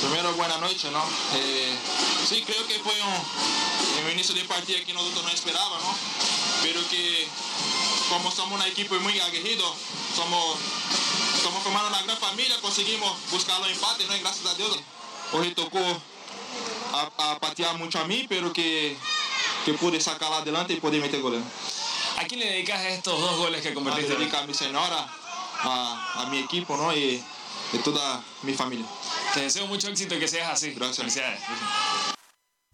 Primero, 0.00 0.34
buena 0.34 0.58
noche, 0.58 0.90
¿no? 0.90 1.02
Eh, 1.34 1.76
sí, 2.28 2.42
creo 2.46 2.66
que 2.66 2.78
fue 2.80 2.92
un, 3.02 4.12
inicio 4.12 4.34
de 4.34 4.44
partida 4.44 4.78
que 4.84 4.92
nosotros 4.92 5.24
no 5.24 5.30
esperábamos, 5.30 5.82
¿no? 5.82 6.33
Pero 6.64 6.80
que 6.88 7.28
como 8.08 8.30
somos 8.30 8.60
un 8.60 8.66
equipo 8.66 8.94
muy 8.96 9.20
aguerrido, 9.20 9.64
somos, 10.16 10.56
somos 11.42 11.62
formando 11.62 11.88
una 11.88 12.02
gran 12.02 12.16
familia, 12.16 12.56
conseguimos 12.60 13.12
buscar 13.30 13.60
los 13.60 13.70
empates, 13.70 14.08
¿no? 14.08 14.16
Y 14.16 14.20
gracias 14.20 14.46
a 14.46 14.54
Dios, 14.54 14.80
hoy 15.32 15.54
tocó 15.54 15.78
a, 16.92 17.32
a 17.32 17.38
patear 17.38 17.76
mucho 17.76 18.00
a 18.00 18.04
mí, 18.04 18.26
pero 18.28 18.52
que, 18.52 18.96
que 19.64 19.74
pude 19.74 20.00
sacarla 20.00 20.38
adelante 20.38 20.72
y 20.72 20.80
poder 20.80 21.00
meter 21.00 21.20
goles. 21.20 21.42
¿A 22.18 22.24
quién 22.24 22.40
le 22.40 22.46
dedicas 22.46 22.80
estos 22.86 23.20
dos 23.20 23.36
goles 23.36 23.60
que 23.60 23.74
convertiste? 23.74 24.14
A 24.36 24.46
mi 24.46 24.54
señora, 24.54 25.06
a, 25.62 26.22
a 26.22 26.26
mi 26.30 26.38
equipo, 26.38 26.76
¿no? 26.76 26.92
Y, 26.96 27.22
de 27.72 27.78
toda 27.80 28.22
mi 28.42 28.54
familia. 28.54 28.86
Te 29.32 29.40
deseo 29.40 29.66
mucho 29.66 29.88
éxito 29.88 30.14
y 30.14 30.18
que 30.20 30.28
seas 30.28 30.50
así. 30.50 30.72
Gracias. 30.72 30.96
Felicidades. 30.96 31.40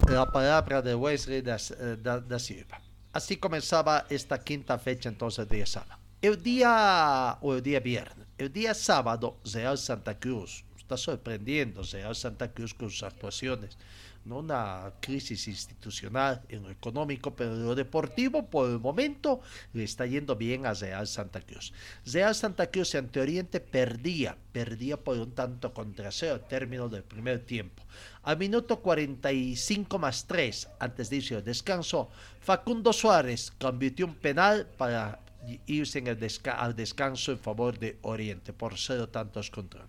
La 0.07 0.31
palabra 0.31 0.81
de 0.81 0.95
Wesley 0.95 1.41
da, 1.41 1.57
da, 1.57 2.39
Silva. 2.39 2.81
Así 3.13 3.37
comenzaba 3.37 4.05
esta 4.09 4.39
quinta 4.39 4.79
fecha 4.79 5.09
entonces 5.09 5.47
de 5.49 5.65
sábado. 5.65 5.99
El 6.21 6.41
día, 6.41 7.37
o 7.41 7.55
el 7.55 7.63
día 7.63 7.79
viernes, 7.79 8.27
el 8.37 8.53
día 8.53 8.73
sábado, 8.73 9.37
Real 9.51 9.77
Santa 9.77 10.17
Cruz, 10.17 10.63
está 10.77 10.95
sorprendiendo 10.95 11.81
Real 11.83 12.15
Santa 12.15 12.51
Cruz 12.51 12.73
con 12.73 12.89
sus 12.89 13.03
actuaciones 13.03 13.77
no 14.25 14.39
una 14.39 14.93
crisis 14.99 15.47
institucional 15.47 16.41
en 16.49 16.63
lo 16.63 16.69
económico, 16.69 17.35
pero 17.35 17.53
en 17.53 17.65
lo 17.65 17.75
deportivo 17.75 18.49
por 18.49 18.69
el 18.69 18.79
momento 18.79 19.41
le 19.73 19.83
está 19.83 20.05
yendo 20.05 20.35
bien 20.35 20.65
a 20.65 20.73
Real 20.73 21.07
Santa 21.07 21.41
Cruz. 21.41 21.73
Real 22.05 22.35
Santa 22.35 22.69
Cruz 22.69 22.95
ante 22.95 23.19
Oriente 23.19 23.59
perdía, 23.59 24.37
perdía 24.51 24.97
por 24.97 25.17
un 25.17 25.31
tanto 25.31 25.73
contra 25.73 26.11
cero 26.11 26.41
término 26.41 26.89
del 26.89 27.03
primer 27.03 27.39
tiempo. 27.45 27.83
Al 28.23 28.37
minuto 28.37 28.79
45 28.79 29.97
más 29.97 30.25
3, 30.27 30.69
antes 30.79 31.09
de 31.09 31.15
irse 31.17 31.35
al 31.35 31.43
descanso, 31.43 32.09
Facundo 32.39 32.93
Suárez 32.93 33.51
convirtió 33.59 34.05
un 34.05 34.15
penal 34.15 34.67
para 34.77 35.19
irse 35.65 35.99
en 35.99 36.07
el 36.07 36.19
al 36.55 36.75
descanso 36.75 37.31
en 37.31 37.39
favor 37.39 37.79
de 37.79 37.97
Oriente 38.03 38.53
por 38.53 38.77
cero 38.77 39.09
tantos 39.09 39.49
contra 39.49 39.87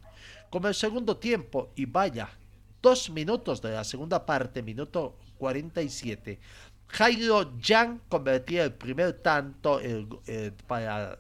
Como 0.51 0.69
el 0.69 0.75
segundo 0.75 1.17
tiempo, 1.19 1.71
y 1.77 1.85
vaya 1.85 2.31
dos 2.83 3.09
minutos 3.11 3.63
de 3.63 3.71
la 3.71 3.85
segunda 3.85 4.27
parte, 4.27 4.63
minuto 4.63 5.17
47, 5.39 6.41
Jairo 6.89 7.53
Jan 7.63 8.03
convertía 8.09 8.65
el 8.65 8.75
primer 8.75 9.15
tanto 9.15 9.81
para 10.67 11.19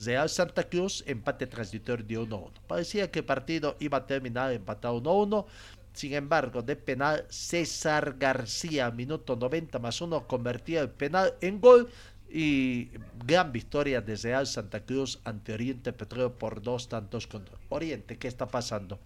Real 0.00 0.28
Santa 0.28 0.68
Cruz, 0.68 1.02
empate 1.06 1.46
transitorio 1.46 2.04
de 2.04 2.36
1-1. 2.36 2.50
Parecía 2.66 3.10
que 3.10 3.20
el 3.20 3.24
partido 3.24 3.76
iba 3.80 3.98
a 3.98 4.06
terminar 4.06 4.52
empatado 4.52 5.02
1-1. 5.02 5.46
Sin 5.92 6.14
embargo, 6.14 6.62
de 6.62 6.76
penal, 6.76 7.24
César 7.28 8.16
García, 8.18 8.90
minuto 8.90 9.34
90 9.34 9.78
más 9.80 10.00
1, 10.00 10.28
convertía 10.28 10.82
el 10.82 10.90
penal 10.90 11.34
en 11.40 11.60
gol 11.60 11.90
y 12.30 12.90
gran 13.24 13.50
victoria 13.50 14.00
de 14.00 14.14
Real 14.14 14.46
Santa 14.46 14.84
Cruz 14.84 15.18
ante 15.24 15.54
Oriente 15.54 15.92
Petróleo 15.92 16.38
por 16.38 16.62
dos 16.62 16.88
tantos 16.88 17.26
contra 17.26 17.56
Oriente. 17.70 18.18
¿Qué 18.18 18.28
está 18.28 18.46
pasando? 18.46 19.00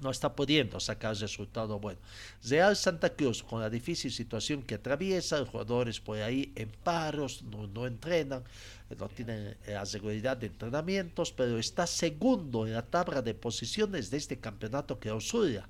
No 0.00 0.10
está 0.10 0.34
pudiendo 0.34 0.78
sacar 0.80 1.16
resultado 1.16 1.78
bueno. 1.78 2.00
Real 2.44 2.76
Santa 2.76 3.10
Cruz, 3.10 3.42
con 3.42 3.60
la 3.60 3.70
difícil 3.70 4.12
situación 4.12 4.62
que 4.62 4.76
atraviesa, 4.76 5.40
los 5.40 5.48
jugadores 5.48 6.00
por 6.00 6.18
ahí 6.18 6.52
en 6.54 6.70
paros, 6.70 7.42
no, 7.42 7.86
entrenan, 7.86 8.44
no 8.98 9.08
tienen 9.08 9.56
la 9.66 9.84
seguridad 9.86 10.36
de 10.36 10.46
entrenamientos, 10.46 11.32
pero 11.32 11.58
está 11.58 11.86
segundo 11.86 12.66
en 12.66 12.74
la 12.74 12.82
tabla 12.82 13.22
de 13.22 13.34
posiciones 13.34 14.10
de 14.10 14.16
este 14.16 14.38
campeonato 14.38 14.98
que 14.98 15.08
clausura. 15.08 15.68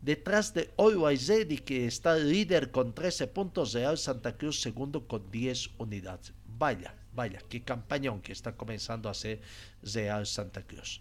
Detrás 0.00 0.54
de 0.54 0.70
Oiwaizedi, 0.76 1.58
que 1.58 1.86
está 1.86 2.16
líder 2.16 2.70
con 2.70 2.94
13 2.94 3.26
puntos, 3.26 3.72
Real 3.74 3.98
Santa 3.98 4.36
Cruz 4.36 4.60
segundo 4.60 5.06
con 5.06 5.30
10 5.30 5.70
unidades. 5.78 6.32
Vaya, 6.58 6.94
vaya, 7.14 7.40
qué 7.48 7.62
campañón 7.62 8.20
que 8.20 8.32
está 8.32 8.56
comenzando 8.56 9.08
a 9.08 9.12
hacer 9.12 9.40
Real 9.82 10.26
Santa 10.26 10.62
Cruz. 10.62 11.00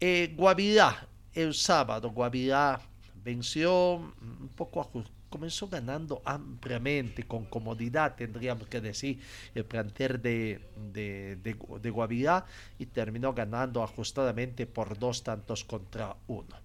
Eh, 0.00 0.32
Guavirá, 0.36 1.06
el 1.40 1.54
sábado 1.54 2.10
Guavirá 2.10 2.80
venció 3.22 3.94
un 3.94 4.50
poco 4.54 4.88
comenzó 5.30 5.68
ganando 5.68 6.20
ampliamente, 6.24 7.22
con 7.22 7.44
comodidad, 7.44 8.16
tendríamos 8.16 8.66
que 8.66 8.80
decir, 8.80 9.20
el 9.54 9.64
planter 9.64 10.20
de, 10.20 10.60
de, 10.92 11.90
Guavirá 11.90 12.44
y 12.78 12.86
terminó 12.86 13.32
ganando 13.32 13.82
ajustadamente 13.82 14.66
por 14.66 14.98
dos 14.98 15.22
tantos 15.22 15.64
contra 15.64 16.16
uno. 16.26 16.56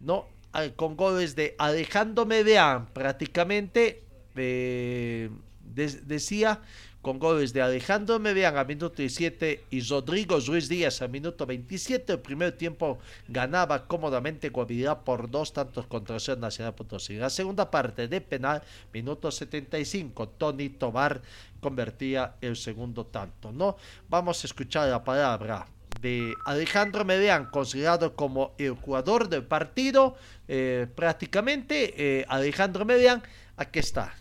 ¿no? 0.00 0.28
Con 0.74 0.96
goles 0.96 1.36
de 1.36 1.54
Alejandro 1.58 2.24
Medeán, 2.24 2.86
prácticamente 2.86 4.04
eh, 4.36 5.30
decía 5.74 6.60
con 7.04 7.18
goles 7.18 7.52
de 7.52 7.60
Alejandro 7.60 8.18
Median 8.18 8.56
a 8.56 8.64
minuto 8.64 8.96
17 8.96 9.64
y 9.68 9.82
Rodrigo 9.82 10.40
Ruiz 10.40 10.70
Díaz 10.70 11.02
a 11.02 11.06
minuto 11.06 11.44
27. 11.44 12.14
El 12.14 12.20
primer 12.20 12.52
tiempo 12.52 12.98
ganaba 13.28 13.86
cómodamente 13.86 14.48
Guavirá 14.48 15.00
por 15.00 15.30
dos 15.30 15.52
tantos 15.52 15.86
contra 15.86 16.16
el 16.16 16.40
Nacional 16.40 16.74
Potosí. 16.74 17.16
La 17.16 17.28
segunda 17.28 17.70
parte 17.70 18.08
de 18.08 18.22
penal, 18.22 18.62
minuto 18.90 19.30
75, 19.30 20.30
Tony 20.30 20.70
Tobar 20.70 21.20
convertía 21.60 22.36
el 22.40 22.56
segundo 22.56 23.04
tanto. 23.04 23.52
¿no? 23.52 23.76
Vamos 24.08 24.42
a 24.42 24.46
escuchar 24.46 24.88
la 24.88 25.04
palabra 25.04 25.66
de 26.00 26.32
Alejandro 26.46 27.04
Median, 27.04 27.50
considerado 27.50 28.16
como 28.16 28.54
el 28.56 28.72
jugador 28.72 29.28
del 29.28 29.44
partido, 29.44 30.16
eh, 30.48 30.86
prácticamente 30.94 31.94
eh, 31.96 32.24
Alejandro 32.28 32.86
Median, 32.86 33.22
aquí 33.56 33.78
está, 33.78 34.14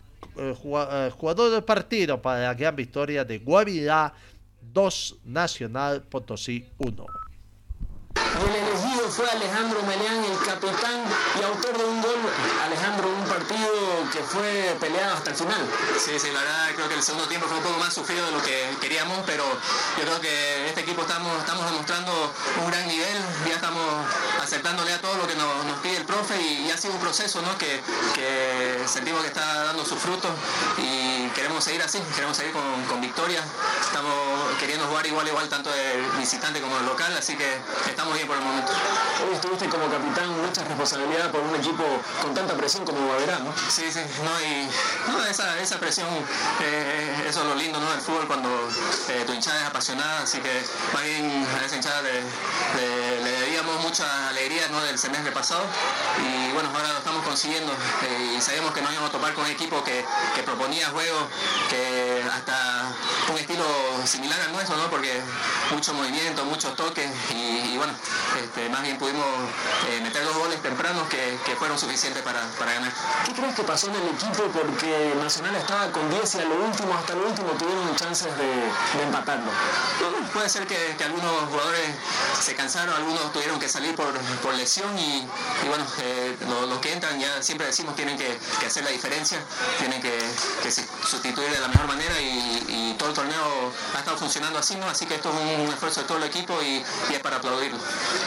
jugador 1.12 1.52
del 1.52 1.64
partido 1.64 2.22
para 2.22 2.44
la 2.44 2.54
gran 2.54 2.76
victoria 2.76 3.24
de 3.24 3.40
Guavirá 3.40 4.14
2 4.62 5.18
Nacional 5.26 6.04
Potosí 6.04 6.68
1. 6.78 7.06
El 8.48 8.56
elegido 8.56 9.10
fue 9.10 9.30
Alejandro 9.30 9.82
Meleán, 9.84 10.24
el 10.24 10.38
capitán 10.40 11.04
y 11.40 11.44
autor 11.44 11.78
de 11.78 11.86
un 11.86 12.02
gol. 12.02 12.20
Alejandro, 12.66 13.08
un 13.10 13.24
partido 13.26 13.70
que 14.12 14.20
fue 14.20 14.76
peleado 14.80 15.16
hasta 15.16 15.30
el 15.30 15.36
final. 15.36 15.66
Sí, 15.98 16.20
sí, 16.20 16.28
la 16.32 16.42
verdad 16.42 16.70
creo 16.76 16.90
que 16.90 16.96
el 16.96 17.04
segundo 17.04 17.28
tiempo 17.28 17.48
fue 17.48 17.58
un 17.58 17.64
poco 17.64 17.80
más 17.80 17.94
sufrido 17.94 18.26
de 18.26 18.32
lo 18.32 18.42
que 18.42 18.76
queríamos, 18.82 19.20
pero 19.26 19.44
yo 19.98 20.04
creo 20.04 20.20
que 20.20 20.68
este 20.68 20.82
equipo 20.82 21.04
estamos, 21.04 21.38
estamos 21.40 21.66
demostrando 21.66 22.34
un 22.64 22.72
gran 22.72 22.88
nivel, 22.88 23.18
ya 23.48 23.56
estamos 23.56 23.84
aceptándole 24.42 24.94
a 24.94 25.00
todo 25.00 25.16
lo 25.16 25.28
que 25.28 25.36
nos, 25.36 25.54
pide 25.82 25.98
el 25.98 26.06
profe 26.06 26.40
y, 26.42 26.68
y, 26.68 26.72
ha 26.72 26.78
sido 26.78 26.94
un 26.94 27.00
proceso 27.00 27.42
¿no? 27.42 27.58
que, 27.58 27.82
que, 28.16 28.84
sentimos 28.88 29.22
que 29.22 29.28
está 29.28 29.64
dando 29.66 29.86
sus 29.86 30.00
frutos 30.00 30.32
y 30.78 31.28
queremos 31.30 31.64
seguir 31.64 31.82
así, 31.82 32.00
queremos 32.16 32.38
seguir 32.38 32.54
con, 32.54 32.84
con 32.86 33.02
victoria, 33.02 33.44
estamos 33.82 34.14
queriendo 34.60 34.86
jugar 34.88 35.06
igual 35.06 35.28
igual 35.28 35.50
tanto 35.50 35.70
de 35.72 36.02
visitante 36.18 36.62
como 36.62 36.78
de 36.78 36.84
local, 36.84 37.14
así 37.18 37.36
que 37.36 37.58
estamos 37.90 38.14
bien 38.16 38.28
Hoy 38.34 39.36
estuviste 39.36 39.70
como 39.70 39.90
capitán, 39.90 40.30
mucha 40.42 40.64
responsabilidad 40.64 41.32
por 41.32 41.42
un 41.42 41.56
equipo 41.56 41.84
con 42.22 42.34
tanta 42.34 42.56
presión 42.56 42.84
como 42.84 43.08
Baverá, 43.08 43.40
¿no? 43.40 43.54
Sí, 43.70 43.92
sí, 43.92 44.00
no, 44.24 44.42
y 44.42 44.70
esa, 45.30 45.60
esa 45.62 45.80
presión, 45.80 46.08
eh, 46.62 47.26
eso 47.30 47.42
es 47.42 47.48
lo 47.48 47.56
lindo 47.56 47.80
¿no? 47.80 47.90
del 47.92 48.02
fútbol 48.02 48.28
cuando 48.28 48.50
eh, 49.10 49.24
tu 49.26 49.34
hinchada 49.34 49.62
es 49.62 49.68
apasionada, 49.68 50.24
así 50.24 50.40
que 50.40 50.64
más 50.94 51.04
bien 51.04 51.48
a 51.62 51.66
esa 51.66 51.76
hinchada 51.76 52.02
le, 52.02 52.22
le, 52.22 53.24
le 53.24 53.32
debíamos 53.42 53.82
mucha 53.82 54.30
alegría 54.30 54.68
¿no? 54.70 54.82
del 54.82 54.98
semestre 54.98 55.32
pasado 55.32 55.64
y 56.20 56.52
bueno, 56.54 56.70
ahora 56.74 56.92
lo 56.94 56.98
estamos 56.98 57.24
consiguiendo 57.24 57.72
eh, 57.72 58.36
y 58.38 58.42
sabemos 58.42 58.74
que 58.74 58.82
nos 58.82 58.92
íbamos 58.92 59.10
a 59.10 59.14
topar 59.14 59.34
con 59.34 59.46
un 59.46 59.52
equipo 59.52 59.84
que, 59.84 60.04
que 60.36 60.44
proponía 60.44 60.90
juego, 60.90 61.28
que 61.70 62.24
hasta 62.34 62.92
un 63.32 63.38
estilo 63.38 63.66
similar 64.06 64.40
al 64.42 64.52
nuestro, 64.52 64.76
¿no? 64.76 64.90
porque 64.90 65.22
mucho 65.72 65.94
movimiento, 65.94 66.44
muchos 66.46 66.76
toques 66.76 67.10
y 67.32 67.78
bueno, 67.78 67.94
este, 68.44 68.70
más 68.70 68.82
bien 68.82 68.98
pudimos 68.98 69.26
eh, 69.90 70.02
meter 70.02 70.24
dos 70.24 70.38
goles 70.38 70.62
tempranos 70.62 71.08
que, 71.08 71.38
que 71.46 71.56
fueron 71.56 71.78
suficientes 71.78 72.22
para, 72.24 72.42
para, 72.60 72.74
ganar. 72.74 72.92
¿Qué 73.26 73.34
crees 73.34 73.56
que 73.56 73.64
pasó 73.64 73.88
en 73.88 73.96
el 73.96 74.08
equipo? 74.10 74.44
Porque 74.54 75.14
Nacional 75.22 75.56
estaba 75.56 75.92
con 75.92 76.10
10 76.10 76.36
y 76.36 76.40
a 76.40 76.46
lo 76.46 76.56
último, 76.64 76.94
hasta 76.94 77.16
lo 77.16 77.28
último 77.28 77.50
tuvieron 77.52 77.96
chances 77.96 78.36
de, 78.38 78.46
de 78.46 79.04
empatarlo. 79.04 79.52
No, 80.02 80.28
puede 80.34 80.50
ser 80.50 80.68
que, 80.68 80.96
que, 80.98 81.04
algunos 81.04 81.50
jugadores 81.50 81.88
se 82.42 82.56
cansaron, 82.56 82.96
algunos 82.96 83.32
tuvieron 83.32 83.60
que 83.60 83.70
salir 83.70 83.96
por, 83.96 84.12
por 84.42 84.54
lesión 84.56 84.98
y, 84.98 85.28
y 85.64 85.68
bueno, 85.68 85.86
eh, 86.02 86.36
los 86.48 86.70
lo 86.74 86.82
que 86.82 86.94
entran 86.94 87.20
ya 87.20 87.42
siempre 87.42 87.68
decimos 87.68 87.96
tienen 87.96 88.18
que, 88.18 88.38
que 88.60 88.66
hacer 88.66 88.84
la 88.84 88.90
diferencia, 88.90 89.40
tienen 89.80 90.02
que, 90.02 90.18
sustituir 90.34 91.50
de 91.50 91.60
la 91.60 91.68
mejor 91.68 91.88
manera 91.88 92.22
y, 92.22 92.92
y, 92.92 92.96
todo 92.98 93.10
el 93.10 93.16
torneo 93.16 93.72
ha 93.96 94.00
estado 94.00 94.18
funcionando 94.18 94.60
así, 94.60 94.76
¿no? 94.76 94.88
Así 94.88 95.06
que 95.06 95.16
esto 95.16 95.30
es 95.30 95.60
un 95.60 95.68
esfuerzo 95.68 96.02
de 96.02 96.08
todo 96.08 96.18
el 96.18 96.24
equipo 96.26 96.54
y, 96.62 96.84
y 97.12 97.16
es 97.16 97.20
para 97.20 97.38
aplaudirlo. 97.38 97.80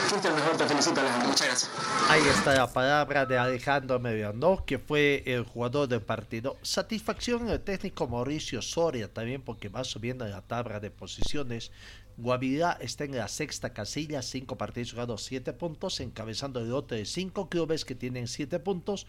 Fuiste 0.09 0.29
el 0.29 0.35
mejor, 0.35 0.57
te 0.57 0.67
felicito 0.67 1.01
Alejandro. 1.01 1.29
Muchas 1.29 1.47
gracias. 1.47 1.71
Ahí 2.09 2.23
está 2.29 2.55
la 2.55 2.73
palabra 2.73 3.27
de 3.27 3.39
Alejandro 3.39 3.99
Mediano, 3.99 4.65
que 4.65 4.79
fue 4.79 5.23
el 5.27 5.45
jugador 5.45 5.89
del 5.89 6.03
partido. 6.03 6.57
Satisfacción 6.63 7.49
el 7.49 7.61
técnico 7.61 8.07
Mauricio 8.07 8.63
Soria 8.63 9.13
también 9.13 9.43
porque 9.43 9.69
va 9.69 9.85
subiendo 9.85 10.25
en 10.25 10.33
la 10.33 10.43
tabla 10.43 10.81
de 10.81 10.91
posiciones. 10.91 11.71
Guavirá 12.19 12.79
está 12.81 13.05
en 13.05 13.15
la 13.15 13.29
sexta 13.29 13.75
casilla, 13.75 14.23
cinco 14.23 14.57
partidos 14.57 14.93
jugados, 14.93 15.23
siete 15.23 15.53
puntos, 15.53 16.01
encabezando 16.01 16.61
el 16.61 16.71
lote 16.71 16.95
de 16.95 17.05
cinco 17.05 17.51
clubes 17.51 17.85
que 17.85 17.95
tienen 17.95 18.27
siete 18.27 18.59
puntos. 18.59 19.07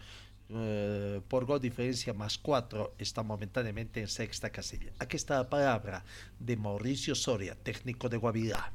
Eh, 0.50 1.20
por 1.28 1.44
gol 1.44 1.60
diferencia 1.60 2.14
más 2.14 2.38
cuatro 2.38 2.94
está 2.98 3.22
momentáneamente 3.22 4.00
en 4.00 4.08
sexta 4.08 4.50
casilla. 4.50 4.90
Aquí 4.98 5.16
está 5.16 5.34
la 5.36 5.50
palabra 5.50 6.04
de 6.38 6.56
Mauricio 6.56 7.14
Soria, 7.14 7.54
técnico 7.54 8.08
de 8.08 8.16
Guavirá. 8.16 8.72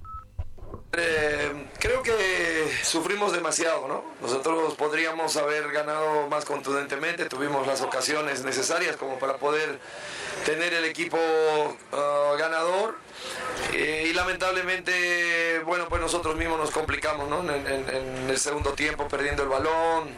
Eh, 0.96 1.68
creo 1.80 2.04
que 2.04 2.70
sufrimos 2.84 3.34
demasiado, 3.34 3.88
¿no? 3.88 4.04
Nosotros 4.22 4.76
podríamos 4.76 5.36
haber 5.38 5.72
ganado 5.72 6.28
más 6.28 6.46
contundentemente, 6.46 7.26
tuvimos 7.26 7.66
las 7.66 7.82
ocasiones 7.82 8.44
necesarias 8.44 8.96
como 8.96 9.18
para 9.18 9.38
poder 9.38 9.80
tener 10.46 10.74
el 10.74 10.86
equipo 10.86 11.18
uh, 11.18 12.38
ganador 12.38 12.98
eh, 13.74 14.08
y 14.10 14.14
lamentablemente, 14.14 15.60
bueno, 15.66 15.88
pues 15.90 16.02
nosotros 16.02 16.36
mismos 16.36 16.60
nos 16.60 16.72
complicamos, 16.72 17.30
¿no? 17.30 17.42
En, 17.42 17.66
en, 17.68 17.90
en 17.90 18.30
el 18.30 18.38
segundo 18.38 18.74
tiempo 18.74 19.08
perdiendo 19.08 19.42
el 19.44 19.50
balón 19.50 20.10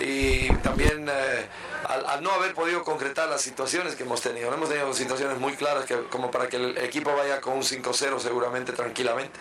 y 0.00 0.48
también 0.62 1.08
eh, 1.08 1.46
al, 1.88 2.06
al, 2.06 2.22
no 2.22 2.32
haber 2.32 2.54
podido 2.54 2.82
concretar 2.84 3.28
las 3.28 3.40
situaciones 3.40 3.94
que 3.94 4.04
hemos 4.04 4.20
tenido. 4.20 4.52
Hemos 4.52 4.68
tenido 4.68 4.92
situaciones 4.92 5.38
muy 5.38 5.54
claras 5.54 5.84
que, 5.84 5.96
como 6.04 6.30
para 6.30 6.48
que 6.48 6.56
el 6.56 6.78
equipo 6.78 7.14
vaya 7.14 7.40
con 7.40 7.54
un 7.54 7.62
5-0 7.62 8.18
seguramente 8.18 8.72
tranquilamente. 8.72 9.38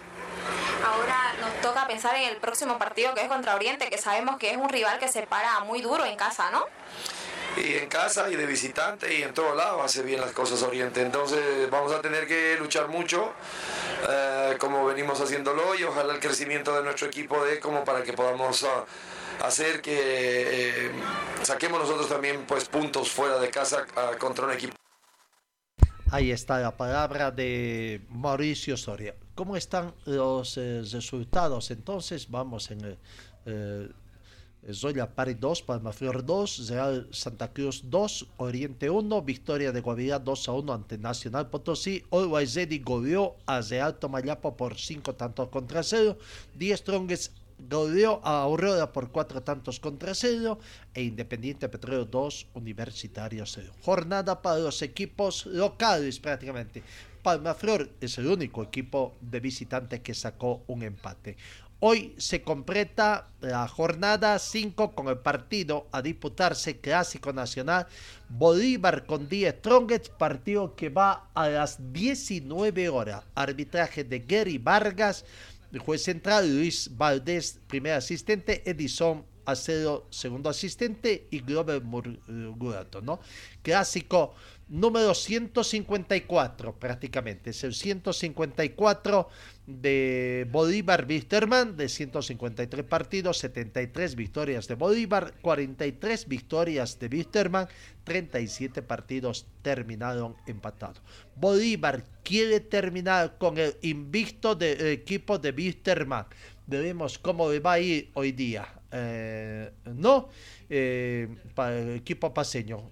Ahora 0.85 1.33
nos 1.41 1.61
toca 1.61 1.87
pensar 1.87 2.15
en 2.15 2.29
el 2.29 2.37
próximo 2.37 2.77
partido 2.77 3.13
que 3.13 3.21
es 3.21 3.27
contra 3.27 3.55
Oriente, 3.55 3.89
que 3.89 3.97
sabemos 3.97 4.37
que 4.37 4.51
es 4.51 4.57
un 4.57 4.69
rival 4.69 4.99
que 4.99 5.07
se 5.07 5.23
para 5.23 5.59
muy 5.61 5.81
duro 5.81 6.05
en 6.05 6.15
casa, 6.15 6.49
¿no? 6.51 6.65
y 7.57 7.75
en 7.75 7.87
casa 7.87 8.29
y 8.29 8.35
de 8.35 8.45
visitante 8.45 9.13
y 9.13 9.23
en 9.23 9.33
todo 9.33 9.55
lado 9.55 9.81
hace 9.81 10.03
bien 10.03 10.21
las 10.21 10.31
cosas 10.31 10.61
Oriente. 10.63 11.01
Entonces 11.01 11.69
vamos 11.69 11.91
a 11.91 12.01
tener 12.01 12.27
que 12.27 12.55
luchar 12.57 12.87
mucho 12.87 13.33
eh, 14.09 14.55
como 14.59 14.85
venimos 14.85 15.19
haciéndolo 15.19 15.75
y 15.75 15.83
ojalá 15.83 16.13
el 16.13 16.19
crecimiento 16.19 16.75
de 16.75 16.83
nuestro 16.83 17.07
equipo 17.07 17.43
de 17.43 17.59
como 17.59 17.83
para 17.83 18.03
que 18.03 18.13
podamos 18.13 18.63
uh, 18.63 18.67
hacer 19.43 19.81
que 19.81 20.87
eh, 20.87 20.91
saquemos 21.43 21.79
nosotros 21.79 22.09
también 22.09 22.45
pues 22.47 22.65
puntos 22.65 23.09
fuera 23.09 23.39
de 23.39 23.49
casa 23.49 23.85
uh, 23.95 24.17
contra 24.17 24.45
un 24.45 24.51
equipo. 24.51 24.73
Ahí 26.11 26.31
está 26.31 26.59
la 26.59 26.75
palabra 26.75 27.29
de 27.29 28.01
Mauricio 28.09 28.75
Soria. 28.77 29.15
¿Cómo 29.35 29.55
están 29.55 29.93
los 30.05 30.57
eh, 30.57 30.81
resultados? 30.91 31.71
Entonces 31.71 32.29
vamos 32.29 32.71
en 32.71 32.81
el... 32.81 32.97
Eh, 33.45 33.89
Zoya 34.73 35.15
Pari 35.15 35.35
2, 35.35 35.61
Palmaflor 35.61 36.25
2, 36.25 36.67
Real 36.67 37.07
Santa 37.11 37.53
Cruz 37.53 37.81
2, 37.85 38.27
Oriente 38.37 38.89
1, 38.89 39.21
victoria 39.21 39.71
de 39.71 39.79
Guavirá 39.79 40.19
2 40.19 40.49
a 40.49 40.51
1 40.51 40.73
ante 40.73 40.97
Nacional 40.97 41.49
Potosí. 41.49 42.03
Always 42.11 42.55
Ready 42.55 42.79
goleó 42.79 43.37
a 43.45 43.61
Real 43.61 43.97
Tomayapo 43.97 44.57
por 44.57 44.77
5 44.77 45.15
tantos 45.15 45.47
contra 45.47 45.81
0. 45.81 46.17
Die 46.55 46.75
Strongest 46.75 47.38
goleó 47.67 48.21
a 48.23 48.41
Aurora 48.41 48.91
por 48.91 49.11
4 49.11 49.43
tantos 49.43 49.79
contra 49.79 50.13
0 50.13 50.59
e 50.93 51.03
Independiente 51.03 51.69
Petróleo 51.69 52.05
2, 52.05 52.47
Universitario 52.53 53.45
0. 53.45 53.73
Jornada 53.81 54.41
para 54.41 54.59
los 54.59 54.81
equipos 54.81 55.45
locales 55.45 56.19
prácticamente. 56.19 56.83
Palmaflor 57.21 57.89
es 57.99 58.17
el 58.17 58.27
único 58.27 58.63
equipo 58.63 59.13
de 59.19 59.39
visitante 59.39 60.01
que 60.01 60.13
sacó 60.13 60.63
un 60.67 60.83
empate. 60.83 61.35
Hoy 61.81 62.13
se 62.17 62.41
completa 62.41 63.29
la 63.39 63.65
jornada 63.69 64.37
5 64.37 64.91
con 64.91 65.07
el 65.07 65.19
partido 65.19 65.87
a 65.93 66.01
disputarse 66.01 66.81
Clásico 66.81 67.31
Nacional 67.31 67.87
Bolívar 68.27 69.05
con 69.05 69.29
10 69.29 69.55
Strongest, 69.59 70.09
partido 70.09 70.75
que 70.75 70.89
va 70.89 71.29
a 71.33 71.47
las 71.47 71.93
19 71.93 72.89
horas. 72.89 73.23
Arbitraje 73.33 74.03
de 74.03 74.19
Gary 74.19 74.57
Vargas, 74.57 75.23
juez 75.77 76.01
central 76.01 76.49
Luis 76.49 76.89
Valdés, 76.97 77.59
primer 77.67 77.93
asistente, 77.93 78.63
Edison 78.67 79.25
Acedo, 79.45 80.07
segundo 80.09 80.49
asistente 80.49 81.27
y 81.29 81.39
Glover 81.39 81.83
Murgurato, 81.83 83.01
¿no? 83.01 83.19
Clásico 83.61 84.33
número 84.69 85.13
154 85.13 86.79
prácticamente, 86.79 87.49
es 87.49 87.63
el 87.63 87.73
154 87.73 89.29
de 89.65 90.47
Bolívar 90.51 91.05
Wisterman 91.07 91.75
de 91.75 91.89
153 91.89 92.85
partidos, 92.85 93.37
73 93.39 94.15
victorias 94.15 94.67
de 94.67 94.75
Bolívar, 94.75 95.33
43 95.41 96.27
victorias 96.27 96.97
de 96.99 97.07
Wisterman, 97.07 97.67
37 98.03 98.81
partidos 98.83 99.47
terminaron 99.61 100.35
empatados. 100.47 101.01
Bolívar 101.35 102.03
quiere 102.23 102.59
terminar 102.59 103.37
con 103.37 103.57
el 103.57 103.75
invicto 103.81 104.55
del 104.55 104.87
equipo 104.87 105.37
de 105.37 105.51
Wisterman. 105.51 106.25
Veremos 106.65 107.17
cómo 107.17 107.49
va 107.61 107.73
a 107.73 107.79
ir 107.79 108.11
hoy 108.13 108.31
día. 108.31 108.67
Eh, 108.91 109.71
no, 109.85 110.29
eh, 110.67 111.27
para 111.53 111.79
el 111.79 111.95
equipo 111.97 112.33
paseño 112.33 112.89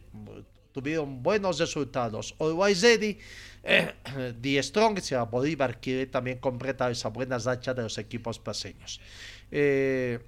tuvieron 0.77 1.23
buenos 1.23 1.57
resultados. 1.57 2.35
Always 2.37 2.83
Ready, 2.83 3.17
eh, 3.63 3.93
The 4.41 4.61
Strong, 4.61 4.99
sea, 4.99 5.23
Bolívar 5.23 5.81
quiere 5.81 6.05
también 6.05 6.37
completar 6.37 6.91
esa 6.91 7.09
buena 7.09 7.39
racha 7.39 7.73
de 7.73 7.81
los 7.81 7.97
equipos 7.97 8.37
paseños. 8.37 9.01
Eh, 9.49 10.19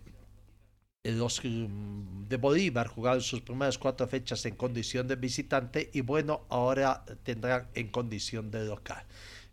los 1.03 1.41
de 1.43 2.37
Bolívar 2.37 2.87
jugaron 2.87 3.21
sus 3.21 3.41
primeras 3.41 3.77
cuatro 3.77 4.07
fechas 4.07 4.43
en 4.47 4.55
condición 4.55 5.07
de 5.07 5.17
visitante 5.17 5.91
y 5.93 6.01
bueno, 6.01 6.47
ahora 6.49 7.05
tendrán 7.21 7.67
en 7.75 7.89
condición 7.89 8.49
de 8.49 8.65
local. 8.65 9.05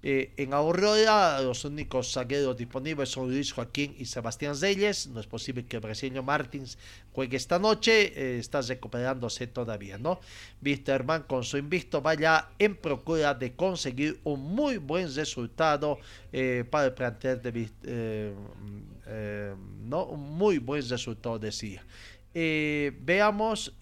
Eh, 0.09 0.33
en 0.37 0.55
Aurora, 0.55 1.41
los 1.41 1.65
únicos 1.65 2.13
zagueros 2.13 2.57
disponibles 2.57 3.09
son 3.09 3.29
Luis 3.29 3.51
Joaquín 3.51 3.93
y 3.99 4.05
Sebastián 4.05 4.55
Zeyes. 4.55 5.09
No 5.09 5.19
es 5.19 5.27
posible 5.27 5.67
que 5.67 5.79
el 5.79 5.83
brasileño 5.83 6.23
Martins 6.23 6.79
juegue 7.13 7.37
esta 7.37 7.59
noche. 7.59 8.13
Eh, 8.15 8.39
está 8.39 8.61
recuperándose 8.61 9.49
todavía, 9.49 9.99
¿no? 9.99 10.21
Wisterman 10.65 11.25
con 11.25 11.43
su 11.43 11.59
invicto 11.59 12.03
vaya 12.03 12.51
en 12.61 12.77
procura 12.77 13.35
de 13.35 13.57
conseguir 13.57 14.21
un 14.23 14.43
muy 14.55 14.77
buen 14.77 15.13
resultado 15.13 15.99
eh, 16.33 16.63
para 16.71 16.85
el 16.85 16.93
plantel 16.95 17.43
de, 17.43 17.69
eh, 17.83 19.55
¿no? 19.81 20.05
Un 20.05 20.39
muy 20.39 20.59
buen 20.59 20.89
resultado, 20.89 21.37
decía. 21.41 21.85
Veamos 22.33 23.75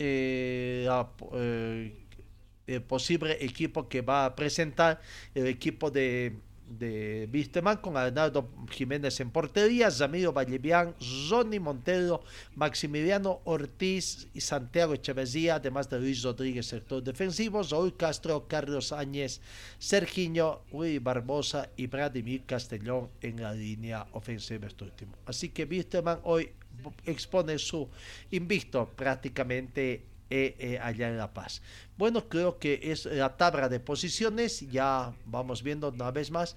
el 2.66 2.82
posible 2.82 3.36
equipo 3.40 3.88
que 3.88 4.00
va 4.00 4.24
a 4.24 4.36
presentar 4.36 5.00
el 5.34 5.46
equipo 5.46 5.90
de, 5.90 6.36
de 6.66 7.28
Wisterman 7.32 7.76
con 7.76 7.96
Arnaldo 7.96 8.48
Jiménez 8.70 9.20
en 9.20 9.30
portería, 9.30 9.90
Zamiro 9.90 10.32
Vallevián, 10.32 10.94
Johnny 11.28 11.58
Montero, 11.58 12.22
Maximiliano 12.54 13.40
Ortiz 13.44 14.28
y 14.34 14.40
Santiago 14.40 14.94
Echeverría, 14.94 15.56
además 15.56 15.88
de 15.90 16.00
Luis 16.00 16.22
Rodríguez, 16.22 16.66
sector 16.66 17.02
defensivo, 17.02 17.62
Raúl 17.62 17.96
Castro, 17.96 18.46
Carlos 18.48 18.92
Áñez, 18.92 19.40
Sergiño, 19.78 20.60
Luis 20.72 21.02
Barbosa 21.02 21.68
y 21.76 21.86
Vladimir 21.86 22.44
Castellón 22.46 23.10
en 23.20 23.42
la 23.42 23.52
línea 23.52 24.06
ofensiva 24.12 24.66
este 24.66 24.84
último. 24.84 25.12
Así 25.26 25.50
que 25.50 25.64
Wisterman 25.64 26.20
hoy 26.24 26.50
expone 27.06 27.58
su 27.58 27.88
invicto 28.30 28.90
prácticamente 28.96 30.13
eh, 30.30 30.56
eh, 30.58 30.78
allá 30.80 31.08
en 31.08 31.18
La 31.18 31.32
Paz. 31.32 31.62
Bueno, 31.96 32.28
creo 32.28 32.58
que 32.58 32.80
es 32.82 33.06
la 33.06 33.36
tabla 33.36 33.68
de 33.68 33.80
posiciones, 33.80 34.60
ya 34.70 35.12
vamos 35.26 35.62
viendo 35.62 35.88
una 35.90 36.10
vez 36.10 36.30
más. 36.30 36.56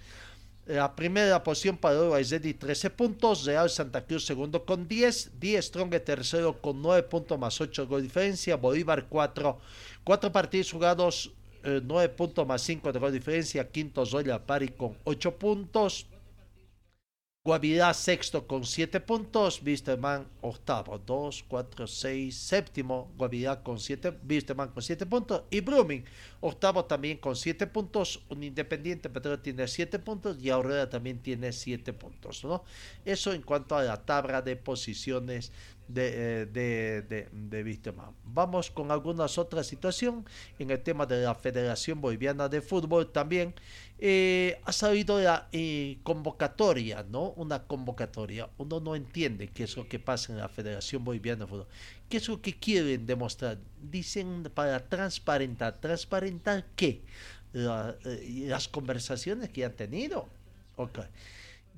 La 0.66 0.94
primera 0.96 1.42
posición 1.44 1.78
para 1.78 1.98
Uruguay 1.98 2.26
Zeddy 2.26 2.54
13 2.54 2.90
puntos, 2.90 3.46
Real 3.46 3.70
Santa 3.70 4.06
Cruz 4.06 4.26
segundo 4.26 4.66
con 4.66 4.86
10, 4.86 5.40
10 5.40 5.66
Strong 5.66 6.02
tercero 6.04 6.60
con 6.60 6.82
9 6.82 7.04
puntos 7.04 7.40
más 7.40 7.62
8 7.62 7.88
gol 7.88 8.02
diferencia, 8.02 8.58
Bolívar 8.58 9.06
4, 9.08 9.58
4 10.04 10.32
partidos 10.34 10.72
jugados, 10.72 11.32
eh, 11.64 11.80
9 11.82 12.10
puntos 12.10 12.46
más 12.46 12.62
5 12.64 12.92
de 12.92 13.00
gol 13.00 13.14
diferencia, 13.14 13.70
quinto 13.70 14.06
Zoya 14.06 14.46
Pari 14.46 14.70
con 14.70 14.98
8 15.06 15.38
puntos, 15.38 16.08
Guavirá 17.48 17.94
sexto 17.94 18.46
con 18.46 18.66
7 18.66 19.00
puntos, 19.00 19.62
Wisterman 19.64 20.28
octavo, 20.42 20.98
2, 20.98 21.46
4, 21.48 21.88
6, 21.88 22.36
séptimo, 22.36 23.10
Guavirá 23.16 23.64
con 23.64 23.80
7, 23.80 24.20
Wisterman 24.28 24.68
con 24.68 24.84
7 24.84 25.06
puntos. 25.06 25.44
Y 25.50 25.62
Blooming 25.62 26.04
octavo 26.42 26.84
también 26.84 27.20
con 27.20 27.38
7 27.38 27.66
puntos, 27.68 28.20
un 28.28 28.44
Independiente 28.44 29.10
Petróleo 29.10 29.40
tiene 29.40 29.66
7 29.66 29.98
puntos 30.00 30.38
y 30.42 30.50
Aurora 30.50 30.90
también 30.90 31.20
tiene 31.20 31.54
7 31.54 31.94
puntos, 31.94 32.44
¿no? 32.44 32.66
Eso 33.06 33.32
en 33.32 33.42
cuanto 33.42 33.78
a 33.78 33.84
la 33.84 34.06
tabla 34.06 34.42
de 34.42 34.58
posiciones 34.58 35.54
de, 35.88 36.42
eh, 36.42 36.46
de, 36.46 37.02
de, 37.04 37.30
de 37.32 37.64
Wisterman. 37.64 38.12
Vamos 38.26 38.70
con 38.70 38.92
algunas 38.92 39.38
otras 39.38 39.68
situaciones 39.68 40.26
en 40.60 40.72
el 40.72 40.82
tema 40.82 41.06
de 41.06 41.24
la 41.24 41.36
Federación 41.36 42.02
Boliviana 42.02 42.50
de 42.50 42.62
Fútbol 42.62 43.12
también. 43.12 43.54
Eh, 44.00 44.62
ha 44.64 44.72
salido 44.72 45.20
la 45.20 45.48
eh, 45.52 45.98
convocatoria, 46.04 47.04
¿no? 47.10 47.32
Una 47.32 47.64
convocatoria. 47.64 48.50
Uno 48.58 48.80
no 48.80 48.96
entiende 48.96 49.48
qué 49.48 49.64
es 49.64 49.76
lo 49.76 49.88
que 49.88 50.00
pasa 50.00 50.32
en 50.32 50.40
la 50.40 50.50
Federación 50.50 51.04
Boliviana 51.04 51.46
de 51.46 51.50
Fútbol. 51.50 51.68
¿Qué 52.10 52.18
es 52.18 52.28
lo 52.28 52.42
que 52.42 52.54
quieren 52.54 53.06
demostrar? 53.06 53.58
Dicen 53.82 54.52
para 54.54 54.88
transparentar. 54.88 55.80
¿Transparentar 55.80 56.66
qué? 56.76 57.02
La, 57.54 57.96
eh, 58.06 58.46
las 58.48 58.68
conversaciones 58.68 59.50
que 59.50 59.66
han 59.66 59.74
tenido. 59.74 60.28
Ok. 60.76 61.00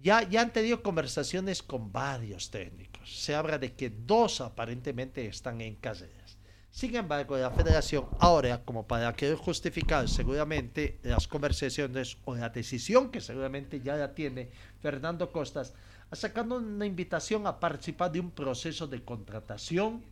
Ya, 0.01 0.28
ya 0.28 0.41
han 0.41 0.51
tenido 0.51 0.82
conversaciones 0.82 1.62
con 1.62 1.91
varios 1.91 2.49
técnicos. 2.49 2.88
Se 3.06 3.36
habla 3.36 3.58
de 3.58 3.74
que 3.74 3.89
dos 3.89 4.41
aparentemente 4.41 5.26
están 5.26 5.62
en 5.62 5.76
caseras. 5.76 6.38
Sin 6.72 6.95
embargo, 6.95 7.36
la 7.38 7.50
federación 7.50 8.06
ahora, 8.20 8.64
como 8.64 8.88
para 8.88 9.14
querer 9.14 9.36
justificar 9.36 10.08
seguramente 10.08 11.00
las 11.04 11.28
conversaciones 11.28 12.18
o 12.26 12.36
la 12.36 12.50
decisión 12.50 13.10
que 13.10 13.22
seguramente 13.22 13.82
ya 13.82 13.95
la 13.95 14.14
tiene 14.14 14.52
Fernando 14.80 15.32
Costas, 15.32 15.74
ha 16.12 16.16
sacado 16.16 16.58
una 16.58 16.86
invitación 16.86 17.47
a 17.47 17.60
participar 17.60 18.12
de 18.12 18.20
un 18.20 18.32
proceso 18.32 18.88
de 18.88 19.04
contratación, 19.04 20.04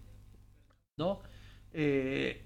¿no? 0.98 1.22
Eh, 1.74 2.42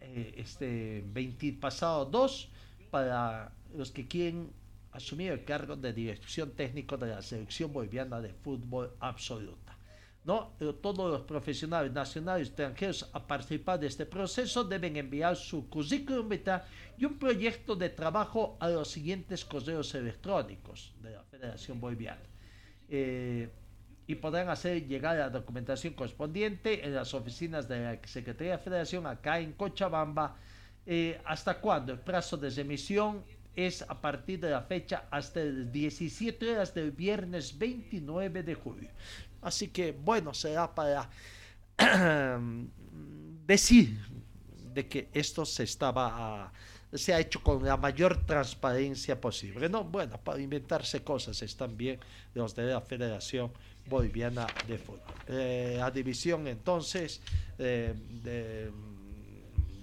eh, 0.00 0.34
este 0.36 1.02
20 1.06 1.52
pasado 1.54 2.04
2 2.04 2.48
para 2.90 3.52
los 3.74 3.90
que 3.90 4.06
quieren 4.06 4.52
asumir 4.92 5.32
el 5.32 5.44
cargo 5.44 5.76
de 5.76 5.92
dirección 5.92 6.52
técnico 6.52 6.96
de 6.96 7.08
la 7.08 7.22
selección 7.22 7.72
boliviana 7.72 8.20
de 8.20 8.32
fútbol 8.32 8.94
absoluta. 9.00 9.76
¿no? 10.24 10.52
Todos 10.80 11.10
los 11.10 11.22
profesionales 11.22 11.92
nacionales 11.92 12.46
y 12.46 12.50
extranjeros 12.50 13.10
a 13.12 13.26
participar 13.26 13.80
de 13.80 13.88
este 13.88 14.06
proceso 14.06 14.62
deben 14.62 14.96
enviar 14.96 15.34
su 15.34 15.68
currículum 15.68 16.28
vitae 16.28 16.62
y 16.96 17.04
un 17.04 17.18
proyecto 17.18 17.74
de 17.74 17.88
trabajo 17.88 18.56
a 18.60 18.68
los 18.68 18.88
siguientes 18.88 19.44
correos 19.44 19.94
electrónicos 19.94 20.94
de 21.02 21.10
la 21.10 21.24
Federación 21.24 21.80
Boliviana. 21.80 22.22
Eh, 22.88 23.48
y 24.06 24.14
podrán 24.16 24.48
hacer 24.48 24.86
llegar 24.86 25.16
la 25.16 25.30
documentación 25.30 25.94
correspondiente 25.94 26.84
en 26.84 26.94
las 26.94 27.14
oficinas 27.14 27.66
de 27.68 27.80
la 27.80 27.98
Secretaría 28.06 28.52
de 28.52 28.62
Federación 28.62 29.06
acá 29.06 29.40
en 29.40 29.52
Cochabamba. 29.52 30.36
Eh, 30.84 31.20
¿Hasta 31.24 31.60
cuándo? 31.60 31.92
El 31.92 32.00
plazo 32.00 32.36
de 32.36 32.50
remisión 32.50 33.24
es 33.56 33.82
a 33.82 34.00
partir 34.00 34.40
de 34.40 34.50
la 34.50 34.62
fecha 34.62 35.04
hasta 35.10 35.40
el 35.40 35.70
17 35.70 36.50
horas 36.50 36.74
del 36.74 36.90
viernes 36.90 37.58
29 37.58 38.42
de 38.42 38.54
julio. 38.54 38.90
Así 39.40 39.68
que 39.68 39.92
bueno, 39.92 40.32
será 40.32 40.74
para 40.74 41.10
decir 43.46 43.98
de 44.72 44.88
que 44.88 45.08
esto 45.12 45.44
se 45.44 45.64
estaba 45.64 46.52
se 46.92 47.14
ha 47.14 47.20
hecho 47.20 47.42
con 47.42 47.64
la 47.64 47.76
mayor 47.76 48.26
transparencia 48.26 49.20
posible. 49.20 49.68
No, 49.68 49.84
bueno, 49.84 50.18
para 50.18 50.40
inventarse 50.40 51.02
cosas 51.02 51.40
están 51.42 51.76
bien 51.76 51.98
los 52.34 52.54
de 52.54 52.66
la 52.66 52.80
Federación 52.80 53.50
Boliviana 53.88 54.46
de 54.68 54.78
Fútbol. 54.78 55.00
Eh, 55.26 55.76
la 55.78 55.90
división 55.90 56.46
entonces 56.46 57.20
eh, 57.58 57.94
de, 58.22 58.70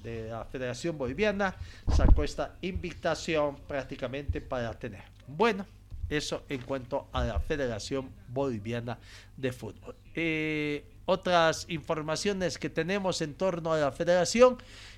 de 0.04 0.30
la 0.30 0.46
Federación 0.46 0.98
Boliviana 0.98 1.56
sacó 1.96 2.24
esta 2.24 2.56
invitación 2.62 3.58
prácticamente 3.68 4.42
para 4.42 4.74
tener. 4.74 5.04
Bueno, 5.28 5.66
eso 6.10 6.44
en 6.50 6.62
cuanto 6.62 7.08
a 7.12 7.24
la 7.24 7.40
Federación 7.40 8.10
Boliviana 8.28 8.98
de 9.38 9.52
Fútbol. 9.52 9.96
Eh, 10.16 10.84
otras 11.06 11.66
informaciones 11.70 12.58
que 12.58 12.70
tenemos 12.70 13.22
en 13.22 13.34
torno 13.36 13.74
a 13.74 13.78
la 13.78 13.92
federación, 13.92 14.58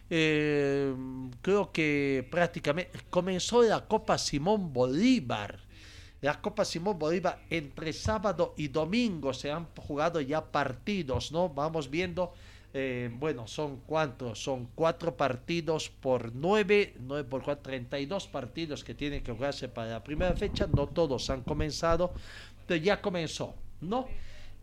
eh, 0.09 0.93
creo 1.41 1.71
que 1.71 2.27
prácticamente 2.29 2.99
comenzó 3.09 3.61
la 3.63 3.85
Copa 3.87 4.17
Simón 4.17 4.73
Bolívar. 4.73 5.59
La 6.21 6.39
Copa 6.39 6.65
Simón 6.65 6.99
Bolívar 6.99 7.41
entre 7.49 7.93
sábado 7.93 8.53
y 8.57 8.67
domingo 8.67 9.33
se 9.33 9.51
han 9.51 9.67
jugado 9.75 10.21
ya 10.21 10.51
partidos, 10.51 11.31
¿no? 11.31 11.49
Vamos 11.49 11.89
viendo 11.89 12.33
eh, 12.73 13.09
bueno, 13.13 13.47
son 13.47 13.81
cuántos, 13.85 14.41
son 14.41 14.69
cuatro 14.75 15.17
partidos 15.17 15.89
por 15.89 16.33
nueve, 16.33 16.95
nueve 16.99 17.27
por 17.27 17.43
cuatro, 17.43 17.63
32 17.63 18.27
partidos 18.27 18.83
que 18.83 18.95
tienen 18.95 19.23
que 19.23 19.33
jugarse 19.33 19.67
para 19.67 19.91
la 19.91 20.03
primera 20.03 20.35
fecha, 20.35 20.67
no 20.67 20.87
todos 20.87 21.29
han 21.29 21.43
comenzado, 21.43 22.13
pero 22.65 22.81
ya 22.81 23.01
comenzó, 23.01 23.55
¿no? 23.81 24.07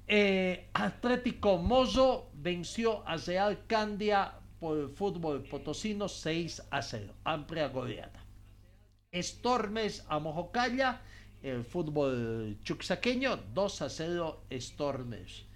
Eh, 0.06 0.68
Atlético 0.72 1.58
Mozo 1.58 2.30
venció 2.32 3.06
a 3.06 3.18
Real 3.18 3.66
Candia 3.66 4.32
por 4.58 4.78
el 4.78 4.88
fútbol 4.88 5.42
potosino 5.42 6.08
6 6.08 6.62
a 6.70 6.80
0, 6.80 7.12
amplia 7.24 7.68
goleada. 7.68 8.24
Stormes 9.14 10.04
a 10.08 10.18
Mojocalla, 10.18 11.02
el 11.42 11.62
fútbol 11.62 12.56
chuxaqueño 12.64 13.36
2 13.52 13.82
a 13.82 13.90
0 13.90 14.44
Stormes 14.50 15.47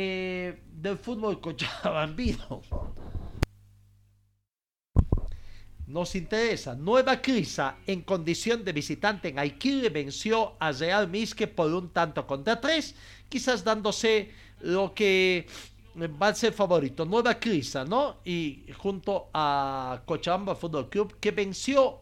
eh, 0.00 0.62
del 0.64 0.96
fútbol 0.96 1.40
cochabambino. 1.40 2.62
Nos 5.88 6.14
interesa. 6.14 6.76
Nueva 6.76 7.20
Crisa 7.20 7.78
en 7.84 8.02
condición 8.02 8.64
de 8.64 8.72
visitante 8.72 9.28
en 9.30 9.40
Aiquile 9.40 9.90
venció 9.90 10.54
a 10.60 10.70
Real 10.70 11.08
Misque 11.08 11.48
por 11.48 11.72
un 11.74 11.88
tanto 11.88 12.28
contra 12.28 12.60
tres, 12.60 12.94
quizás 13.28 13.64
dándose 13.64 14.30
lo 14.60 14.94
que 14.94 15.48
va 15.96 16.28
a 16.28 16.34
ser 16.34 16.52
favorito. 16.52 17.04
Nueva 17.04 17.40
Crisa, 17.40 17.84
¿no? 17.84 18.18
Y 18.24 18.66
junto 18.76 19.30
a 19.34 20.02
Cochabamba 20.04 20.54
Fútbol 20.54 20.88
Club 20.90 21.16
que 21.18 21.32
venció 21.32 21.98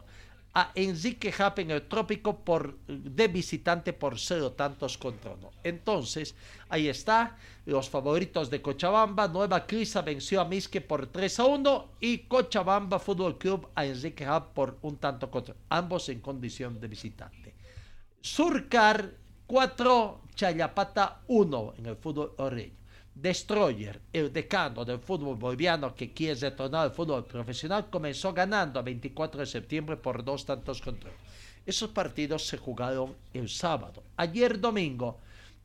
a 0.58 0.72
Enrique 0.74 1.34
en 1.58 1.70
el 1.70 1.82
trópico 1.82 2.38
por, 2.38 2.78
de 2.86 3.28
visitante 3.28 3.92
por 3.92 4.18
cero 4.18 4.52
tantos 4.52 4.96
contra 4.96 5.32
uno. 5.32 5.50
Entonces, 5.62 6.34
ahí 6.70 6.88
está, 6.88 7.36
los 7.66 7.90
favoritos 7.90 8.48
de 8.48 8.62
Cochabamba, 8.62 9.28
Nueva 9.28 9.66
Crisa 9.66 10.00
venció 10.00 10.40
a 10.40 10.46
Misque 10.46 10.80
por 10.80 11.08
3 11.08 11.40
a 11.40 11.44
1 11.44 11.88
y 12.00 12.18
Cochabamba 12.20 12.98
Fútbol 12.98 13.36
Club 13.36 13.68
a 13.74 13.84
Enrique 13.84 14.24
Jap 14.24 14.54
por 14.54 14.78
un 14.80 14.96
tanto 14.96 15.30
contra 15.30 15.54
ambos 15.68 16.08
en 16.08 16.20
condición 16.20 16.80
de 16.80 16.88
visitante. 16.88 17.54
Surcar 18.22 19.12
4, 19.46 20.22
Chayapata 20.34 21.20
1 21.26 21.74
en 21.76 21.84
el 21.84 21.96
fútbol 21.96 22.32
horreño. 22.38 22.78
Destroyer, 23.16 23.98
el 24.12 24.30
decano 24.30 24.84
del 24.84 24.98
fútbol 24.98 25.36
boliviano 25.36 25.94
que 25.94 26.12
quiere 26.12 26.38
retornar 26.38 26.82
al 26.82 26.90
fútbol 26.92 27.24
profesional, 27.24 27.88
comenzó 27.88 28.34
ganando 28.34 28.78
a 28.78 28.82
24 28.82 29.40
de 29.40 29.46
septiembre 29.46 29.96
por 29.96 30.22
dos 30.22 30.44
tantos 30.44 30.82
contra 30.82 31.10
Esos 31.64 31.88
partidos 31.90 32.46
se 32.46 32.58
jugaron 32.58 33.16
el 33.32 33.48
sábado. 33.48 34.02
Ayer 34.18 34.60
domingo, 34.60 35.18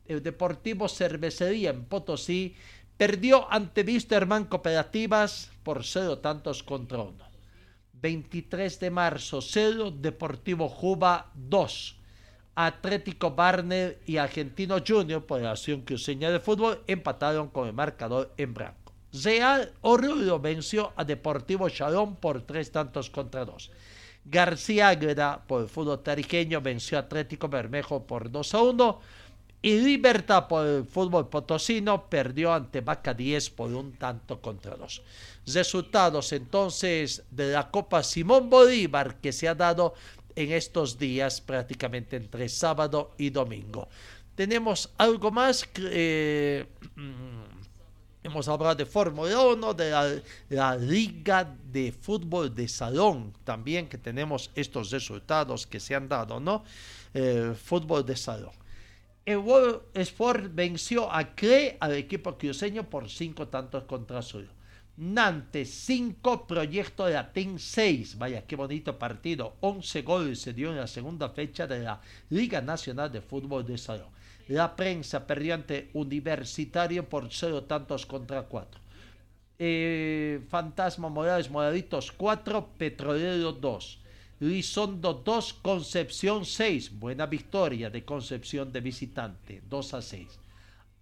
El 0.06 0.22
Deportivo 0.22 0.88
Cervecería 0.88 1.70
en 1.70 1.84
Potosí 1.84 2.56
perdió 2.96 3.46
ante 3.52 3.82
Wisterman 3.82 4.46
Cooperativas 4.46 5.50
por 5.62 5.84
cero 5.84 6.20
tantos 6.20 6.62
contra 6.62 7.02
uno. 7.02 7.24
23 7.92 8.80
de 8.80 8.90
marzo, 8.90 9.42
0, 9.42 9.90
Deportivo 9.90 10.70
Juba 10.70 11.30
2. 11.34 12.01
Atlético 12.54 13.30
Barner 13.30 13.98
y 14.06 14.18
Argentino 14.18 14.76
Junior 14.86 15.24
por 15.24 15.40
la 15.40 15.52
Acción 15.52 15.82
Cruceña 15.82 16.30
de 16.30 16.40
Fútbol 16.40 16.80
empataron 16.86 17.48
con 17.48 17.66
el 17.66 17.72
marcador 17.72 18.32
en 18.36 18.54
blanco. 18.54 18.92
Real 19.12 19.72
Oruro 19.82 20.40
venció 20.40 20.92
a 20.96 21.04
Deportivo 21.04 21.68
Chalón 21.68 22.16
por 22.16 22.42
tres 22.42 22.72
tantos 22.72 23.10
contra 23.10 23.44
dos. 23.44 23.70
García 24.24 24.88
Águeda 24.88 25.42
por 25.46 25.62
el 25.62 25.68
fútbol 25.68 26.02
tarijeño 26.02 26.60
venció 26.60 26.96
a 26.96 27.02
Atlético 27.02 27.48
Bermejo 27.48 28.06
por 28.06 28.30
2 28.30 28.54
a 28.54 28.62
1. 28.62 29.00
Y 29.64 29.78
Libertad 29.78 30.48
por 30.48 30.66
el 30.66 30.84
fútbol 30.84 31.28
potosino 31.28 32.08
perdió 32.08 32.52
ante 32.52 32.80
Vaca 32.80 33.14
10 33.14 33.50
por 33.50 33.72
un 33.72 33.92
tanto 33.92 34.40
contra 34.40 34.74
dos. 34.74 35.02
Resultados 35.46 36.32
entonces 36.32 37.22
de 37.30 37.52
la 37.52 37.70
Copa 37.70 38.02
Simón 38.02 38.50
Bolívar 38.50 39.20
que 39.20 39.32
se 39.32 39.46
ha 39.46 39.54
dado 39.54 39.94
en 40.36 40.52
estos 40.52 40.98
días 40.98 41.40
prácticamente 41.40 42.16
entre 42.16 42.48
sábado 42.48 43.12
y 43.18 43.30
domingo. 43.30 43.88
Tenemos 44.34 44.90
algo 44.98 45.30
más 45.30 45.64
que... 45.64 46.66
Hemos 48.24 48.46
hablado 48.46 48.76
de 48.76 48.86
Fórmula 48.86 49.40
1, 49.40 49.74
de 49.74 50.22
la, 50.50 50.76
Liga 50.76 51.56
de 51.72 51.90
Fútbol 51.90 52.54
de 52.54 52.68
Salón, 52.68 53.32
también 53.42 53.88
que 53.88 53.98
tenemos 53.98 54.50
estos 54.54 54.92
resultados 54.92 55.66
que 55.66 55.80
se 55.80 55.96
han 55.96 56.08
dado, 56.08 56.38
¿no? 56.38 56.62
Eh, 57.14 57.52
fútbol 57.60 58.06
de 58.06 58.14
Salón. 58.14 58.52
El 59.24 59.38
World 59.38 59.82
Sport 59.94 60.50
venció 60.52 61.10
a 61.12 61.34
CRE 61.34 61.76
al 61.80 61.94
equipo 61.94 62.38
cruceño 62.38 62.88
por 62.88 63.10
cinco 63.10 63.48
tantos 63.48 63.84
contra 63.84 64.22
suyo. 64.22 64.50
Nantes 64.96 65.70
5, 65.86 66.46
Proyecto 66.46 67.08
Latín 67.08 67.58
6. 67.58 68.18
Vaya, 68.18 68.46
qué 68.46 68.56
bonito 68.56 68.98
partido. 68.98 69.56
11 69.60 70.02
goles 70.02 70.40
se 70.40 70.52
dio 70.52 70.70
en 70.70 70.76
la 70.76 70.86
segunda 70.86 71.30
fecha 71.30 71.66
de 71.66 71.80
la 71.80 72.00
Liga 72.28 72.60
Nacional 72.60 73.10
de 73.10 73.22
Fútbol 73.22 73.64
de 73.64 73.78
Salón. 73.78 74.10
La 74.48 74.76
prensa 74.76 75.26
perdió 75.26 75.54
ante 75.54 75.88
Universitario 75.94 77.08
por 77.08 77.32
cero 77.32 77.62
tantos 77.64 78.04
contra 78.04 78.42
4. 78.42 78.80
Eh, 79.58 80.40
Fantasma 80.50 81.08
Morales 81.08 81.50
Moraditos 81.50 82.12
4, 82.12 82.68
Petrolero 82.76 83.52
2. 83.52 83.98
Lizondo 84.40 85.14
2, 85.14 85.54
Concepción 85.54 86.44
6. 86.44 86.98
Buena 86.98 87.24
victoria 87.26 87.88
de 87.88 88.04
Concepción 88.04 88.72
de 88.72 88.80
visitante, 88.80 89.62
2 89.70 89.94
a 89.94 90.02
6. 90.02 90.38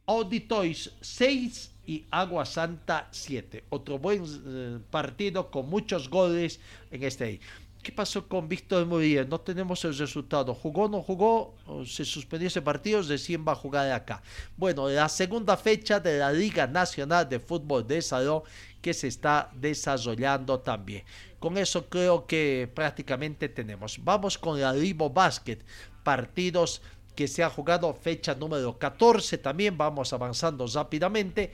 Auditois 0.07 0.90
6 1.01 1.70
y 1.86 2.07
Agua 2.11 2.44
Santa 2.44 3.09
7. 3.11 3.64
Otro 3.70 3.98
buen 3.98 4.24
eh, 4.24 4.78
partido 4.90 5.51
con 5.51 5.68
muchos 5.68 6.09
goles 6.09 6.61
en 6.90 7.03
este. 7.03 7.40
¿Qué 7.82 7.92
pasó 7.92 8.28
con 8.28 8.46
Víctor 8.46 8.84
Murillo? 8.84 9.24
No 9.24 9.40
tenemos 9.40 9.82
el 9.86 9.96
resultado. 9.96 10.55
¿Jugó 10.55 10.86
no 10.86 11.01
jugó? 11.01 11.55
Se 11.86 12.05
suspendió 12.05 12.48
ese 12.48 12.61
partido, 12.61 13.01
recién 13.01 13.42
va 13.46 13.53
a 13.53 13.55
jugar 13.55 13.90
acá. 13.90 14.22
Bueno, 14.55 14.86
la 14.90 15.09
segunda 15.09 15.57
fecha 15.57 15.98
de 15.98 16.18
la 16.18 16.30
Liga 16.30 16.66
Nacional 16.66 17.26
de 17.26 17.40
Fútbol 17.40 17.86
de 17.86 18.03
Salón 18.03 18.42
que 18.82 18.92
se 18.92 19.09
está 19.09 19.51
desarrollando 19.55 20.61
también. 20.61 21.05
Con 21.38 21.57
eso 21.57 21.88
creo 21.88 22.26
que 22.26 22.70
prácticamente 22.74 23.48
tenemos. 23.48 23.98
Vamos 24.05 24.36
con 24.36 24.61
la 24.61 24.74
Libo 24.74 25.09
Basket. 25.09 25.59
Partidos 26.05 26.82
que 27.20 27.28
se 27.28 27.42
ha 27.42 27.50
jugado 27.50 27.92
fecha 27.92 28.34
número 28.34 28.78
14 28.78 29.36
también. 29.36 29.76
Vamos 29.76 30.10
avanzando 30.14 30.66
rápidamente. 30.66 31.52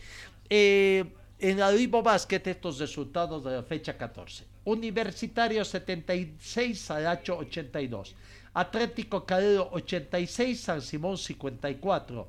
Eh, 0.49 1.05
en 1.41 1.59
la 1.59 1.73
Libo 1.73 2.05
Basket 2.05 2.41
estos 2.47 2.79
resultados 2.79 3.43
de 3.43 3.51
la 3.51 3.65
fecha 3.65 3.99
14. 3.99 4.45
Universitario 4.67 5.65
76, 5.65 6.81
Salacho 6.81 7.39
82. 7.39 8.15
Atlético 8.55 9.27
Calero 9.27 9.69
86, 9.73 10.61
San 10.61 10.81
Simón 10.81 11.19
54. 11.19 12.29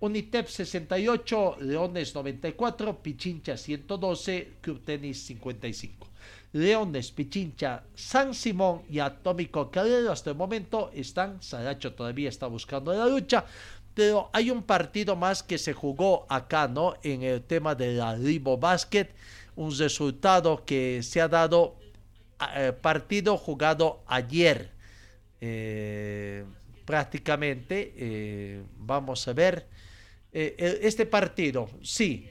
Unitep 0.00 0.48
68, 0.48 1.58
Leones 1.60 2.14
94, 2.14 3.02
Pichincha 3.02 3.58
112, 3.58 4.52
Club 4.62 4.80
Tenis 4.86 5.22
55. 5.26 6.09
Leones, 6.52 7.12
Pichincha, 7.12 7.84
San 7.94 8.34
Simón 8.34 8.82
y 8.90 8.98
Atómico 8.98 9.70
Calero 9.70 10.10
hasta 10.10 10.30
el 10.30 10.36
momento 10.36 10.90
están, 10.92 11.40
Saracho 11.42 11.94
todavía 11.94 12.28
está 12.28 12.46
buscando 12.48 12.92
la 12.92 13.06
lucha, 13.06 13.44
pero 13.94 14.30
hay 14.32 14.50
un 14.50 14.62
partido 14.62 15.14
más 15.14 15.42
que 15.42 15.58
se 15.58 15.72
jugó 15.72 16.26
acá, 16.28 16.66
¿no? 16.66 16.94
En 17.02 17.22
el 17.22 17.42
tema 17.42 17.74
de 17.74 17.94
la 17.94 18.16
Ribo 18.16 18.56
Basket, 18.56 19.08
un 19.56 19.76
resultado 19.76 20.64
que 20.64 21.02
se 21.02 21.20
ha 21.20 21.28
dado, 21.28 21.76
eh, 22.56 22.72
partido 22.72 23.36
jugado 23.36 24.02
ayer, 24.06 24.70
eh, 25.40 26.44
prácticamente, 26.84 27.92
eh, 27.96 28.62
vamos 28.76 29.26
a 29.28 29.32
ver, 29.32 29.68
este 30.32 31.06
partido, 31.06 31.68
sí, 31.82 32.30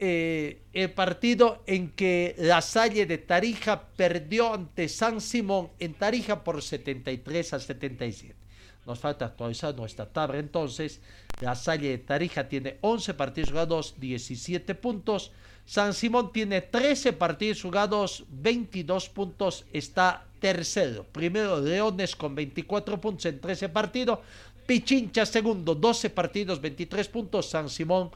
eh, 0.00 0.62
el 0.72 0.90
partido 0.92 1.62
en 1.66 1.90
que 1.90 2.36
la 2.38 2.62
Salle 2.62 3.04
de 3.04 3.18
Tarija 3.18 3.88
perdió 3.96 4.54
ante 4.54 4.88
San 4.88 5.20
Simón 5.20 5.70
en 5.80 5.94
Tarija 5.94 6.44
por 6.44 6.62
73 6.62 7.54
a 7.54 7.58
77. 7.58 8.34
Nos 8.86 9.00
falta 9.00 9.26
actualizar 9.26 9.74
nuestra 9.74 10.06
tabla 10.06 10.38
entonces. 10.38 11.00
La 11.40 11.54
Salle 11.54 11.90
de 11.90 11.98
Tarija 11.98 12.48
tiene 12.48 12.78
11 12.80 13.14
partidos 13.14 13.50
jugados, 13.50 13.94
17 13.98 14.74
puntos. 14.76 15.32
San 15.66 15.92
Simón 15.92 16.32
tiene 16.32 16.62
13 16.62 17.12
partidos 17.12 17.60
jugados, 17.60 18.24
22 18.30 19.08
puntos, 19.10 19.66
está 19.72 20.24
tercero. 20.40 21.04
Primero 21.12 21.60
Leones 21.60 22.16
con 22.16 22.34
24 22.34 23.00
puntos 23.00 23.26
en 23.26 23.40
13 23.40 23.68
partidos. 23.68 24.20
Pichincha 24.64 25.26
segundo, 25.26 25.74
12 25.74 26.10
partidos, 26.10 26.60
23 26.60 27.08
puntos. 27.08 27.50
San 27.50 27.68
Simón 27.68 28.10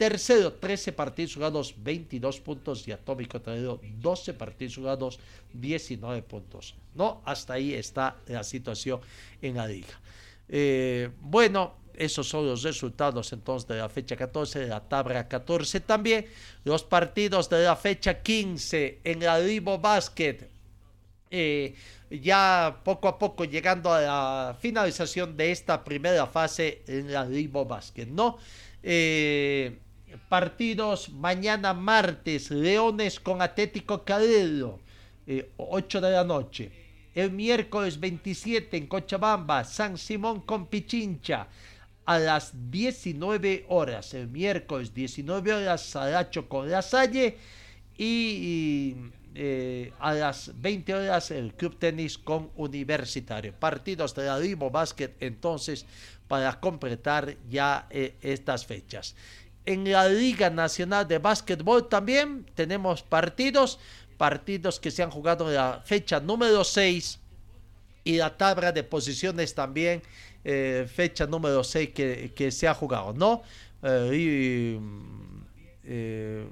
Tercero, 0.00 0.54
13 0.54 0.92
partidos 0.92 1.34
jugados, 1.34 1.74
22 1.76 2.40
puntos. 2.40 2.88
Y 2.88 2.90
Atómico 2.90 3.38
Traído, 3.38 3.82
12 4.00 4.32
partidos 4.32 4.76
jugados, 4.76 5.20
19 5.52 6.22
puntos. 6.22 6.74
¿No? 6.94 7.20
Hasta 7.26 7.52
ahí 7.52 7.74
está 7.74 8.16
la 8.26 8.42
situación 8.42 9.00
en 9.42 9.56
la 9.56 9.66
liga. 9.66 10.00
Eh, 10.48 11.10
bueno, 11.20 11.74
esos 11.92 12.26
son 12.26 12.46
los 12.46 12.62
resultados 12.62 13.30
entonces 13.34 13.68
de 13.68 13.76
la 13.76 13.90
fecha 13.90 14.16
14, 14.16 14.60
de 14.60 14.68
la 14.68 14.80
tabla 14.80 15.28
14 15.28 15.80
también. 15.80 16.24
Los 16.64 16.82
partidos 16.82 17.50
de 17.50 17.62
la 17.62 17.76
fecha 17.76 18.22
15 18.22 19.00
en 19.04 19.20
la 19.20 19.38
Libo 19.38 19.76
Basket. 19.76 20.48
Eh, 21.30 21.74
ya 22.10 22.80
poco 22.82 23.06
a 23.06 23.18
poco 23.18 23.44
llegando 23.44 23.92
a 23.92 24.00
la 24.00 24.56
finalización 24.58 25.36
de 25.36 25.52
esta 25.52 25.84
primera 25.84 26.26
fase 26.26 26.84
en 26.86 27.12
la 27.12 27.26
Libo 27.26 27.66
Basket, 27.66 28.06
¿no? 28.06 28.38
Eh, 28.82 29.78
partidos 30.28 31.10
mañana 31.10 31.74
martes, 31.74 32.50
Leones 32.50 33.20
con 33.20 33.42
Atlético 33.42 34.04
Calero, 34.04 34.80
8 35.56 35.98
eh, 35.98 36.00
de 36.00 36.10
la 36.10 36.24
noche. 36.24 36.72
El 37.14 37.32
miércoles 37.32 37.98
27 37.98 38.76
en 38.76 38.86
Cochabamba, 38.86 39.64
San 39.64 39.98
Simón 39.98 40.42
con 40.42 40.66
Pichincha 40.66 41.48
a 42.04 42.18
las 42.18 42.52
19 42.70 43.66
horas. 43.68 44.14
El 44.14 44.28
miércoles 44.28 44.94
19 44.94 45.52
horas, 45.52 45.82
Saracho 45.82 46.48
con 46.48 46.70
La 46.70 46.82
Salle 46.82 47.36
y, 47.96 48.94
eh, 49.34 49.92
a 50.00 50.14
las 50.14 50.52
20 50.60 50.94
horas 50.94 51.30
el 51.30 51.54
Club 51.54 51.78
Tenis 51.78 52.18
con 52.18 52.50
Universitario. 52.56 53.52
Partidos 53.52 54.14
de 54.14 54.26
la 54.26 54.38
Limo 54.38 54.70
Basket 54.70 55.10
entonces 55.20 55.86
para 56.26 56.60
completar 56.60 57.36
ya 57.48 57.86
eh, 57.90 58.14
estas 58.22 58.64
fechas. 58.64 59.14
En 59.66 59.90
la 59.90 60.08
Liga 60.08 60.50
Nacional 60.50 61.06
de 61.06 61.18
Básquetbol 61.18 61.88
también 61.88 62.46
tenemos 62.54 63.02
partidos, 63.02 63.78
partidos 64.16 64.80
que 64.80 64.90
se 64.90 65.02
han 65.02 65.10
jugado 65.10 65.48
en 65.48 65.56
la 65.56 65.82
fecha 65.84 66.18
número 66.18 66.64
6 66.64 67.18
y 68.04 68.16
la 68.16 68.36
tabla 68.36 68.72
de 68.72 68.82
posiciones 68.82 69.54
también, 69.54 70.02
eh, 70.44 70.86
fecha 70.92 71.26
número 71.26 71.62
6 71.62 71.90
que, 71.90 72.50
se 72.50 72.66
ha 72.66 72.74
jugado, 72.74 73.12
¿no? 73.12 73.42
Eh, 73.82 74.78
eh, 75.84 76.46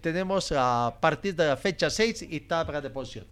tenemos 0.00 0.52
a 0.56 0.96
partir 1.00 1.36
de 1.36 1.46
la 1.46 1.56
fecha 1.56 1.88
6 1.88 2.22
y 2.28 2.40
tabla 2.40 2.80
de 2.80 2.90
posiciones. 2.90 3.30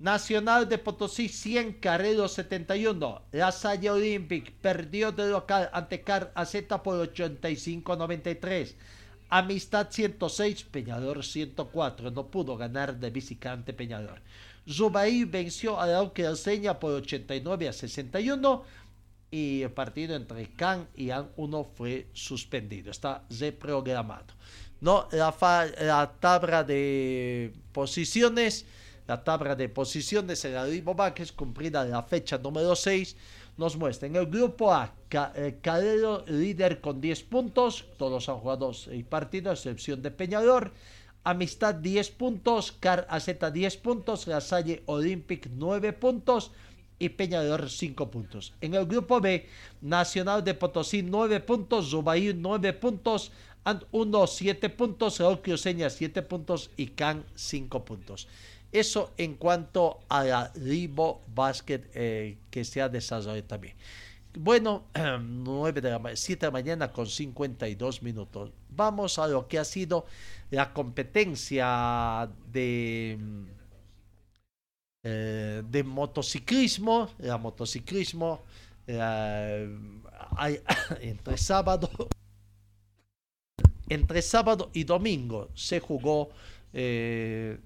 Nacional 0.00 0.66
de 0.66 0.78
Potosí 0.78 1.28
100, 1.28 1.74
Carrero 1.74 2.26
71. 2.26 3.22
La 3.32 3.52
Salle 3.52 3.90
Olympic 3.90 4.50
perdió 4.52 5.12
de 5.12 5.28
local 5.28 5.68
ante 5.74 6.00
Car 6.00 6.32
AZ 6.34 6.56
por 6.82 7.06
85-93. 7.12 8.72
Amistad 9.28 9.88
106, 9.90 10.64
Peñador 10.64 11.22
104. 11.22 12.10
No 12.12 12.28
pudo 12.28 12.56
ganar 12.56 12.96
de 12.96 13.10
visitante 13.10 13.74
Peñador. 13.74 14.22
Zubaí 14.66 15.24
venció 15.24 15.78
a 15.78 15.86
la 15.86 15.98
Alseña 16.00 16.80
por 16.80 16.92
89 16.92 17.68
a 17.68 17.72
61. 17.74 18.64
y 19.30 19.62
el 19.62 19.70
partido 19.70 20.16
entre 20.16 20.48
Can 20.54 20.88
y 20.96 21.10
AN 21.10 21.28
1 21.36 21.64
fue 21.76 22.08
suspendido, 22.14 22.90
está 22.90 23.22
reprogramado. 23.38 24.34
No, 24.80 25.08
la 25.12 26.12
tabla 26.18 26.64
de 26.64 27.52
posiciones, 27.72 28.64
la 29.10 29.24
tabla 29.24 29.56
de 29.56 29.68
posiciones 29.68 30.44
en 30.44 30.54
la 30.54 31.12
es 31.16 31.32
cumplida 31.32 31.84
la 31.84 32.04
fecha 32.04 32.38
número 32.38 32.76
6, 32.76 33.16
nos 33.56 33.76
muestra 33.76 34.06
en 34.06 34.14
el 34.14 34.26
grupo 34.26 34.72
A, 34.72 34.94
eh, 35.34 35.58
Calero 35.60 36.24
líder 36.28 36.80
con 36.80 37.00
10 37.00 37.24
puntos, 37.24 37.86
todos 37.98 38.28
han 38.28 38.38
jugado 38.38 38.72
6 38.72 39.04
partidos, 39.06 39.66
excepción 39.66 40.00
de 40.00 40.12
Peñador. 40.12 40.70
Amistad 41.24 41.74
10 41.74 42.08
puntos, 42.12 42.70
Car 42.70 43.04
AZ 43.10 43.28
10 43.52 43.76
puntos, 43.78 44.28
La 44.28 44.40
Salle 44.40 44.84
Olympic 44.86 45.48
9 45.50 45.92
puntos 45.92 46.52
y 47.00 47.08
Peñador 47.08 47.68
5 47.68 48.12
puntos. 48.12 48.54
En 48.60 48.74
el 48.74 48.86
grupo 48.86 49.20
B, 49.20 49.44
Nacional 49.80 50.44
de 50.44 50.54
Potosí 50.54 51.02
9 51.02 51.40
puntos, 51.40 51.90
Zubaí 51.90 52.32
9 52.32 52.72
puntos, 52.74 53.32
And 53.64 53.84
1 53.92 54.26
7 54.26 54.70
puntos, 54.70 55.18
Raúl 55.18 55.42
Cruceña 55.42 55.90
7 55.90 56.22
puntos 56.22 56.70
y 56.76 56.86
Can 56.86 57.24
5 57.34 57.84
puntos. 57.84 58.26
Eso 58.72 59.12
en 59.16 59.34
cuanto 59.34 60.00
a 60.08 60.22
la 60.24 60.52
Ribo 60.54 61.22
Basket 61.34 61.90
eh, 61.94 62.38
que 62.50 62.64
se 62.64 62.80
ha 62.80 62.88
desarrollado 62.88 63.42
también. 63.44 63.74
Bueno, 64.38 64.84
9 64.94 65.80
de 65.80 65.90
la 65.90 66.00
7 66.14 66.40
de 66.40 66.46
la 66.46 66.52
mañana 66.52 66.92
con 66.92 67.06
52 67.06 68.02
minutos. 68.02 68.52
Vamos 68.70 69.18
a 69.18 69.26
lo 69.26 69.48
que 69.48 69.58
ha 69.58 69.64
sido 69.64 70.06
la 70.50 70.72
competencia 70.72 72.30
de, 72.52 73.18
eh, 75.02 75.62
de 75.68 75.82
motociclismo. 75.82 77.10
La 77.18 77.38
motociclismo 77.38 78.42
entre 81.00 81.36
sábado 81.36 81.90
entre 83.90 84.22
sábado 84.22 84.70
y 84.72 84.84
domingo 84.84 85.48
se 85.54 85.80
jugó 85.80 86.30
eh, 86.72 87.58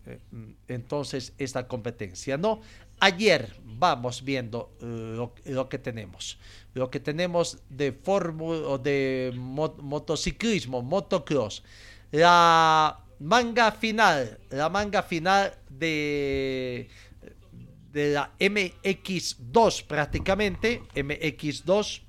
entonces 0.68 1.34
esta 1.38 1.68
competencia, 1.68 2.36
¿no? 2.36 2.61
Ayer 3.00 3.55
vamos 3.64 4.24
viendo 4.24 4.72
eh, 4.80 5.28
lo, 5.46 5.68
que 5.68 5.78
tenemos. 5.78 6.38
Lo 6.74 6.90
que 6.90 7.00
tenemos 7.00 7.59
de 7.68 7.92
fórmula 7.92 8.78
de 8.78 9.32
motociclismo, 9.34 10.82
motocross. 10.82 11.62
La 12.12 13.00
manga 13.18 13.72
final, 13.72 14.38
la 14.50 14.68
manga 14.68 15.02
final 15.02 15.55
de 15.68 16.88
de 17.94 18.12
la 18.12 18.32
MX2 18.40 19.86
prácticamente, 19.86 20.82
MX2 20.96 22.02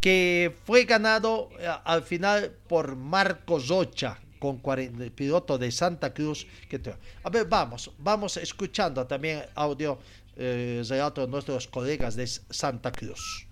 que 0.00 0.54
fue 0.64 0.84
ganado 0.84 1.48
eh, 1.58 1.70
al 1.84 2.02
final 2.02 2.50
por 2.68 2.96
Marcos 2.96 3.68
Rocha 3.68 4.18
con 4.44 4.58
40, 4.58 5.02
el 5.02 5.10
piloto 5.10 5.56
de 5.56 5.72
Santa 5.72 6.12
Cruz. 6.12 6.46
Que 6.68 6.78
a 7.22 7.30
ver, 7.30 7.46
vamos, 7.46 7.90
vamos 7.96 8.36
escuchando 8.36 9.06
también 9.06 9.42
audio 9.54 9.98
eh, 10.36 10.82
relato 10.86 11.22
de 11.22 11.28
nuestros 11.28 11.66
colegas 11.66 12.14
de 12.14 12.26
Santa 12.26 12.92
Cruz. 12.92 13.46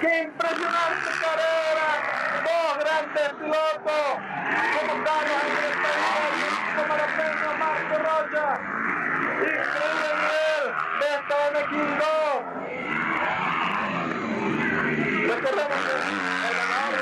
¡Qué 0.00 0.22
impresionante 0.24 1.10
carrera! 1.22 1.88
Dos 2.44 2.72
grandes 2.84 3.28
pilotos, 3.40 4.06
como 4.74 4.92
Carlos 5.04 5.40
Andrés 5.44 5.76
como 6.76 6.92
la 6.96 7.06
premio 7.16 7.50
Marco 7.58 7.96
Rocha. 7.98 8.46
Increíble 9.40 10.10
nivel 10.20 10.64
de 11.54 11.63
MX2. 11.74 12.04
Recordemos 15.26 15.78
que 15.84 15.92
el 15.94 16.54
ganador 16.54 16.94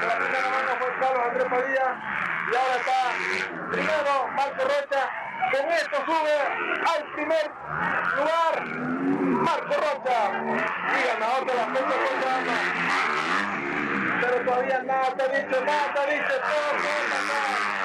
de 0.00 0.06
la 0.06 0.16
primera 0.18 0.48
mano 0.50 0.70
fue 0.78 0.88
Carlos 1.00 1.22
Andrés 1.28 1.48
Padilla 1.48 1.88
y 2.50 2.56
ahora 2.56 2.76
está 2.76 2.98
primero 3.70 4.12
Marco 4.34 4.62
Rocha. 4.64 5.02
Con 5.52 5.64
esto 5.72 5.96
sube 6.04 6.36
al 6.94 7.02
primer 7.12 7.50
lugar 8.16 8.54
Marco 8.66 9.74
Rocha 9.74 10.18
y 10.42 11.00
ganador 11.06 11.42
de 11.46 11.54
la 11.54 11.66
fecha 11.66 11.96
con 12.04 12.16
gana. 12.24 12.56
Pero 14.20 14.36
todavía 14.44 14.78
nada 14.82 15.08
te 15.16 15.28
dice, 15.28 15.64
nada 15.64 15.94
te 15.94 16.02
dice, 16.12 16.34
todo 16.40 16.68
puede 16.82 17.02
pasar. 17.08 17.68
Todo 17.68 17.77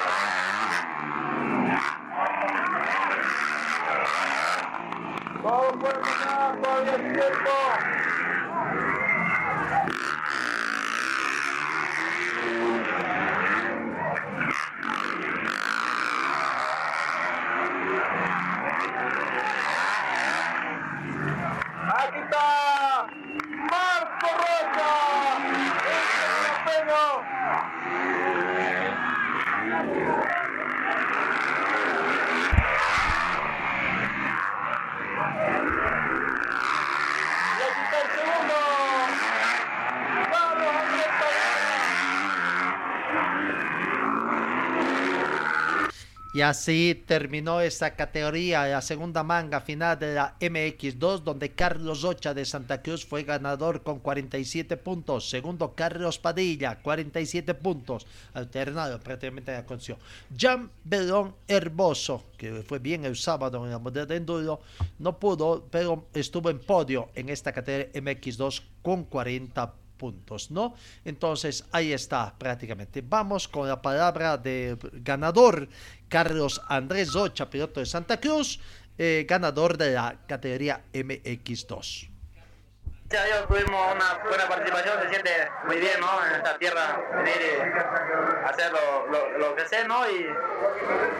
puede 5.44 5.92
pasar, 5.92 6.56
todavía 6.62 6.92
hay 6.92 7.00
tiempo. 7.12 7.50
Aquí 21.96 22.18
está 22.18 23.06
Marco 23.70 24.28
Rocha. 24.40 24.92
Y 37.56 37.62
aquí 37.62 37.80
está 37.84 37.98
el 38.02 38.08
segundo. 38.10 38.56
Carlos 40.30 40.74
Andrés 40.74 41.12
Y 46.34 46.40
así 46.40 47.00
terminó 47.06 47.60
esta 47.60 47.94
categoría, 47.94 48.66
la 48.66 48.82
segunda 48.82 49.22
manga 49.22 49.60
final 49.60 49.96
de 50.00 50.14
la 50.14 50.36
MX2, 50.40 51.22
donde 51.22 51.52
Carlos 51.52 52.02
Rocha 52.02 52.34
de 52.34 52.44
Santa 52.44 52.82
Cruz 52.82 53.06
fue 53.06 53.22
ganador 53.22 53.84
con 53.84 54.00
47 54.00 54.76
puntos. 54.78 55.30
Segundo, 55.30 55.76
Carlos 55.76 56.18
Padilla, 56.18 56.80
47 56.82 57.54
puntos, 57.54 58.04
alternado 58.32 58.98
prácticamente 58.98 59.52
en 59.52 59.58
la 59.58 59.64
condición. 59.64 59.96
Jan 60.36 60.72
Belón 60.82 61.36
Herboso, 61.46 62.24
que 62.36 62.64
fue 62.66 62.80
bien 62.80 63.04
el 63.04 63.14
sábado 63.14 63.64
en 63.64 63.70
la 63.70 63.78
modelo 63.78 64.06
de 64.06 64.16
enduro, 64.16 64.60
no 64.98 65.20
pudo, 65.20 65.64
pero 65.70 66.08
estuvo 66.14 66.50
en 66.50 66.58
podio 66.58 67.10
en 67.14 67.28
esta 67.28 67.52
categoría 67.52 67.92
MX2 67.92 68.60
con 68.82 69.04
40 69.04 69.66
puntos 69.66 69.83
puntos, 69.96 70.50
¿no? 70.50 70.74
Entonces 71.04 71.64
ahí 71.72 71.92
está 71.92 72.34
prácticamente. 72.38 73.02
Vamos 73.04 73.48
con 73.48 73.68
la 73.68 73.80
palabra 73.80 74.36
del 74.36 74.78
ganador, 74.92 75.68
Carlos 76.08 76.60
Andrés 76.68 77.12
Rocha, 77.12 77.48
piloto 77.48 77.80
de 77.80 77.86
Santa 77.86 78.20
Cruz, 78.20 78.60
eh, 78.98 79.24
ganador 79.28 79.76
de 79.76 79.92
la 79.92 80.16
categoría 80.26 80.82
MX2. 80.92 82.10
Gracias 83.08 83.22
a 83.22 83.26
Dios 83.26 83.48
tuvimos 83.48 83.94
una 83.94 84.24
buena 84.26 84.48
participación, 84.48 85.00
se 85.02 85.08
siente 85.10 85.30
muy 85.66 85.76
bien, 85.76 86.00
¿no? 86.00 86.26
En 86.26 86.34
esta 86.36 86.58
tierra, 86.58 87.00
venir 87.14 87.36
y 87.38 88.48
hacer 88.48 88.72
lo, 88.72 89.06
lo, 89.06 89.38
lo 89.38 89.54
que 89.54 89.68
sé, 89.68 89.86
¿no? 89.86 90.08
Y 90.10 90.26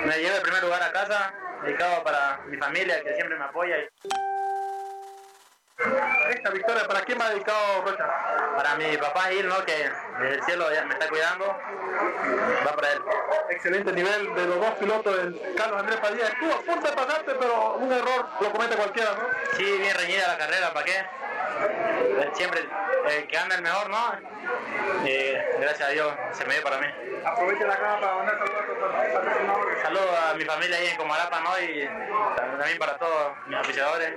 me 0.06 0.18
llevo 0.18 0.36
el 0.36 0.42
primer 0.42 0.62
lugar 0.64 0.82
a 0.82 0.92
casa, 0.92 1.34
dedicado 1.62 2.02
para 2.02 2.40
mi 2.48 2.56
familia, 2.56 3.02
que 3.02 3.14
siempre 3.14 3.38
me 3.38 3.44
apoya. 3.44 3.76
Esta 6.44 6.52
victoria, 6.52 6.86
¿para 6.86 7.00
quién 7.00 7.18
va 7.18 7.30
dedicado 7.30 7.80
Rocha? 7.86 8.04
Para 8.54 8.74
mi 8.74 8.94
papá 8.98 9.22
Gil, 9.30 9.48
¿no? 9.48 9.64
Que 9.64 9.90
desde 10.20 10.34
el 10.34 10.42
cielo 10.42 10.70
ya 10.70 10.84
me 10.84 10.92
está 10.92 11.08
cuidando, 11.08 11.46
va 11.46 12.76
para 12.76 12.92
él. 12.92 13.02
Excelente 13.48 13.90
nivel 13.92 14.34
de 14.34 14.46
los 14.48 14.60
dos 14.60 14.70
pilotos, 14.72 15.18
el 15.20 15.54
Carlos 15.56 15.80
Andrés 15.80 15.96
Padilla. 16.00 16.26
Estuvo 16.26 16.52
a 16.52 16.58
punto 16.58 16.86
de 16.86 16.92
pasarte, 16.92 17.34
pero 17.40 17.76
un 17.76 17.90
error 17.90 18.28
lo 18.42 18.52
comete 18.52 18.76
cualquiera, 18.76 19.12
¿no? 19.12 19.22
Sí, 19.56 19.64
bien 19.64 19.96
reñida 19.96 20.28
la 20.28 20.36
carrera, 20.36 20.74
¿para 20.74 20.84
qué? 20.84 20.98
Eh, 20.98 22.30
Siempre 22.34 22.68
el 23.08 23.26
que 23.26 23.38
anda 23.38 23.54
el 23.54 23.62
mejor, 23.62 23.88
¿no? 23.88 24.34
y 25.04 25.32
gracias 25.60 25.88
a 25.88 25.92
Dios 25.92 26.12
se 26.32 26.44
me 26.44 26.54
dio 26.54 26.62
para 26.62 26.78
mí. 26.78 26.86
Aprovecha 27.24 27.66
la 27.66 27.76
cámara 27.76 28.00
para 28.00 28.14
mandar 28.16 28.38
saludos 28.38 28.94
a 28.94 29.12
patrocinadores. 29.14 29.82
Saludos 29.82 30.18
a 30.30 30.34
mi 30.34 30.44
familia 30.44 30.76
ahí 30.76 30.86
en 30.88 30.96
Comalapa, 30.96 31.40
¿no? 31.40 31.58
Y 31.60 31.88
también 32.36 32.78
para 32.78 32.96
todos 32.98 33.32
mis 33.46 33.58
aficionadores 33.58 34.12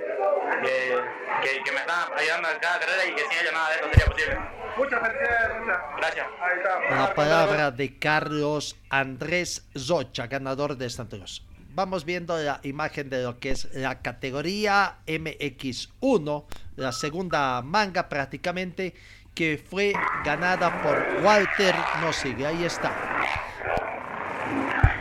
que, 0.62 0.98
que, 1.42 1.62
que 1.64 1.72
me 1.72 1.78
están 1.78 2.12
ayudando 2.16 2.50
en 2.50 2.58
cada 2.58 2.78
carrera 2.80 3.06
y 3.06 3.14
que 3.14 3.22
sin 3.22 3.38
ellos 3.40 3.52
nada 3.52 3.68
de 3.68 3.74
esto 3.76 3.88
sería 3.92 4.06
posible. 4.06 4.38
Muchas 4.76 5.00
felicidades, 5.00 5.60
muchas. 5.60 5.78
Gracias. 5.96 6.26
Ahí 6.40 6.58
está. 6.58 6.96
La 6.96 7.14
palabra 7.14 7.70
de 7.70 7.98
Carlos 7.98 8.76
Andrés 8.90 9.66
Zocha, 9.76 10.26
ganador 10.26 10.76
de 10.76 10.90
Santa 10.90 11.16
Cruz. 11.16 11.44
Vamos 11.74 12.04
viendo 12.04 12.36
la 12.36 12.60
imagen 12.64 13.08
de 13.08 13.22
lo 13.22 13.38
que 13.38 13.50
es 13.50 13.68
la 13.74 14.00
categoría 14.02 14.98
MX1, 15.06 16.44
la 16.76 16.92
segunda 16.92 17.62
manga 17.62 18.08
prácticamente, 18.08 18.94
que 19.34 19.62
fue 19.64 19.92
ganada 20.24 20.82
por 20.82 21.22
Walter 21.22 21.74
Nossigue. 22.00 22.46
Ahí 22.46 22.64
está. 22.64 23.17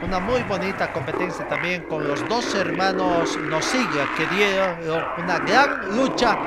Una 0.08 0.22
muy 0.22 0.42
bonita 0.44 0.94
competencia 0.94 1.46
también 1.50 1.82
con 1.82 2.08
los 2.08 2.26
dos 2.30 2.56
hermanos 2.56 3.38
Nossigue 3.50 4.08
que 4.16 4.26
dieron 4.28 4.78
una 5.18 5.38
gran 5.40 5.98
lucha 5.98 6.38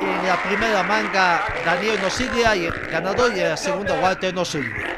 en 0.00 0.28
la 0.28 0.40
primera 0.40 0.84
manga 0.84 1.42
Daniel 1.66 2.00
Nosiglia 2.00 2.54
y 2.54 2.66
el 2.66 2.72
ganador 2.88 3.36
y 3.36 3.40
en 3.40 3.48
la 3.48 3.56
segunda 3.56 3.94
Walter 3.94 4.32
Nosiglia. 4.32 4.96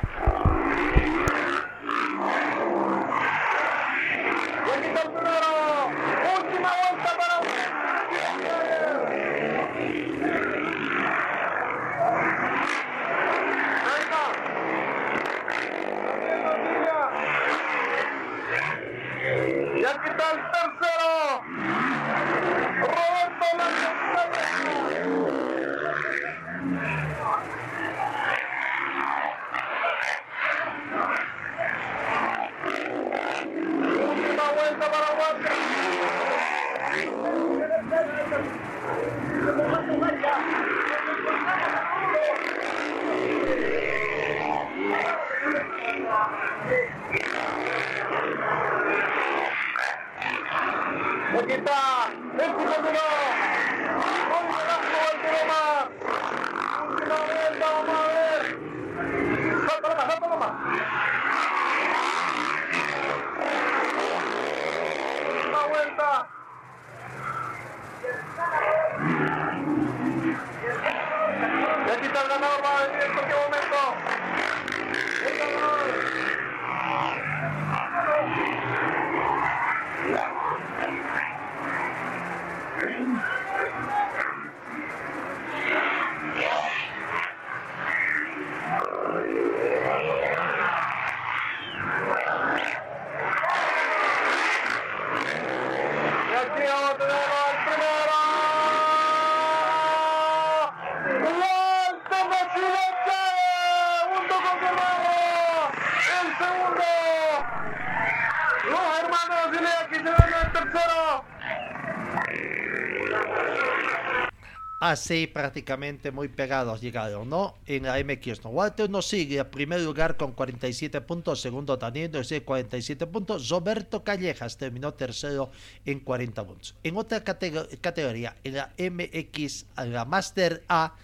Así 114.92 115.26
prácticamente 115.26 116.10
muy 116.10 116.28
pegados 116.28 116.82
llegaron, 116.82 117.26
¿no? 117.30 117.54
En 117.64 117.84
la 117.84 117.98
MX, 118.04 118.44
¿no? 118.44 118.50
Walter 118.50 118.90
nos 118.90 119.06
sigue 119.06 119.40
a 119.40 119.50
primer 119.50 119.80
lugar 119.80 120.18
con 120.18 120.32
47 120.32 121.00
puntos, 121.00 121.40
segundo 121.40 121.78
Daniel 121.78 122.10
García 122.10 122.44
47 122.44 123.06
puntos, 123.06 123.48
Roberto 123.48 124.04
Callejas 124.04 124.58
terminó 124.58 124.92
tercero 124.92 125.50
en 125.86 126.00
40 126.00 126.44
puntos. 126.44 126.74
En 126.82 126.98
otra 126.98 127.24
catego- 127.24 127.66
categoría, 127.80 128.36
en 128.44 128.56
la 128.56 128.74
MX, 128.76 129.64
en 129.78 129.94
la 129.94 130.04
Master 130.04 130.62
A, 130.68 130.94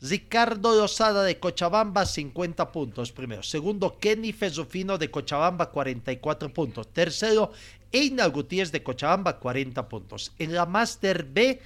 Ricardo 0.00 0.76
Lozada 0.76 1.24
de 1.24 1.40
Cochabamba 1.40 2.06
50 2.06 2.70
puntos 2.70 3.10
primero. 3.10 3.42
Segundo 3.42 3.98
Kenny 3.98 4.32
Fezufino 4.32 4.98
de 4.98 5.10
Cochabamba 5.10 5.70
44 5.70 6.52
puntos. 6.52 6.92
Tercero 6.92 7.50
Einar 7.90 8.30
Gutiérrez 8.30 8.70
de 8.70 8.84
Cochabamba 8.84 9.38
40 9.40 9.88
puntos. 9.88 10.30
En 10.38 10.54
la 10.54 10.64
Master 10.64 11.24
B 11.24 11.60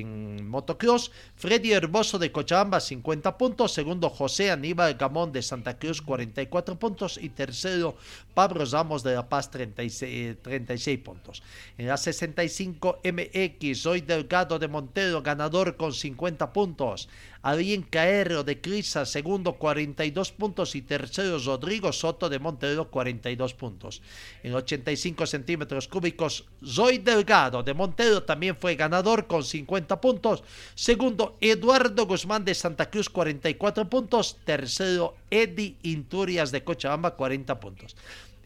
en 0.00 0.48
motocross, 0.48 1.10
Freddy 1.36 1.72
Herboso 1.72 2.18
de 2.18 2.32
Cochabamba 2.32 2.80
50 2.80 3.38
puntos, 3.38 3.72
segundo 3.72 4.10
José 4.10 4.50
Aníbal 4.50 4.94
Gamón 4.94 5.32
de 5.32 5.42
Santa 5.42 5.78
Cruz 5.78 6.02
44 6.02 6.78
puntos 6.78 7.18
y 7.22 7.28
tercero 7.28 7.96
Pablo 8.34 8.64
Ramos 8.64 9.02
de 9.02 9.14
La 9.14 9.28
Paz 9.28 9.50
36, 9.50 10.02
eh, 10.02 10.36
36 10.42 10.98
puntos. 10.98 11.42
En 11.78 11.86
la 11.86 11.96
65 11.96 13.00
MX, 13.04 13.78
Soy 13.78 14.00
Delgado 14.00 14.58
de 14.58 14.68
Montero 14.68 15.22
ganador 15.22 15.76
con 15.76 15.92
50 15.92 16.52
puntos. 16.52 17.08
Adrián 17.44 17.82
Caero 17.82 18.42
de 18.42 18.62
Crisa, 18.62 19.04
segundo 19.04 19.58
42 19.60 20.32
puntos 20.32 20.74
y 20.74 20.80
tercero 20.80 21.38
Rodrigo 21.38 21.92
Soto 21.92 22.30
de 22.30 22.38
Montero 22.38 22.90
42 22.90 23.52
puntos. 23.52 24.00
En 24.42 24.54
85 24.54 25.26
centímetros 25.26 25.86
cúbicos, 25.86 26.46
Zoe 26.64 27.00
Delgado 27.00 27.62
de 27.62 27.74
Montero 27.74 28.22
también 28.22 28.56
fue 28.56 28.76
ganador 28.76 29.26
con 29.26 29.44
50 29.44 30.00
puntos. 30.00 30.42
Segundo, 30.74 31.36
Eduardo 31.38 32.06
Guzmán 32.06 32.46
de 32.46 32.54
Santa 32.54 32.88
Cruz 32.88 33.10
44 33.10 33.90
puntos. 33.90 34.38
Tercero, 34.42 35.14
Eddie 35.30 35.76
Inturias 35.82 36.50
de 36.50 36.64
Cochabamba 36.64 37.14
40 37.14 37.60
puntos. 37.60 37.94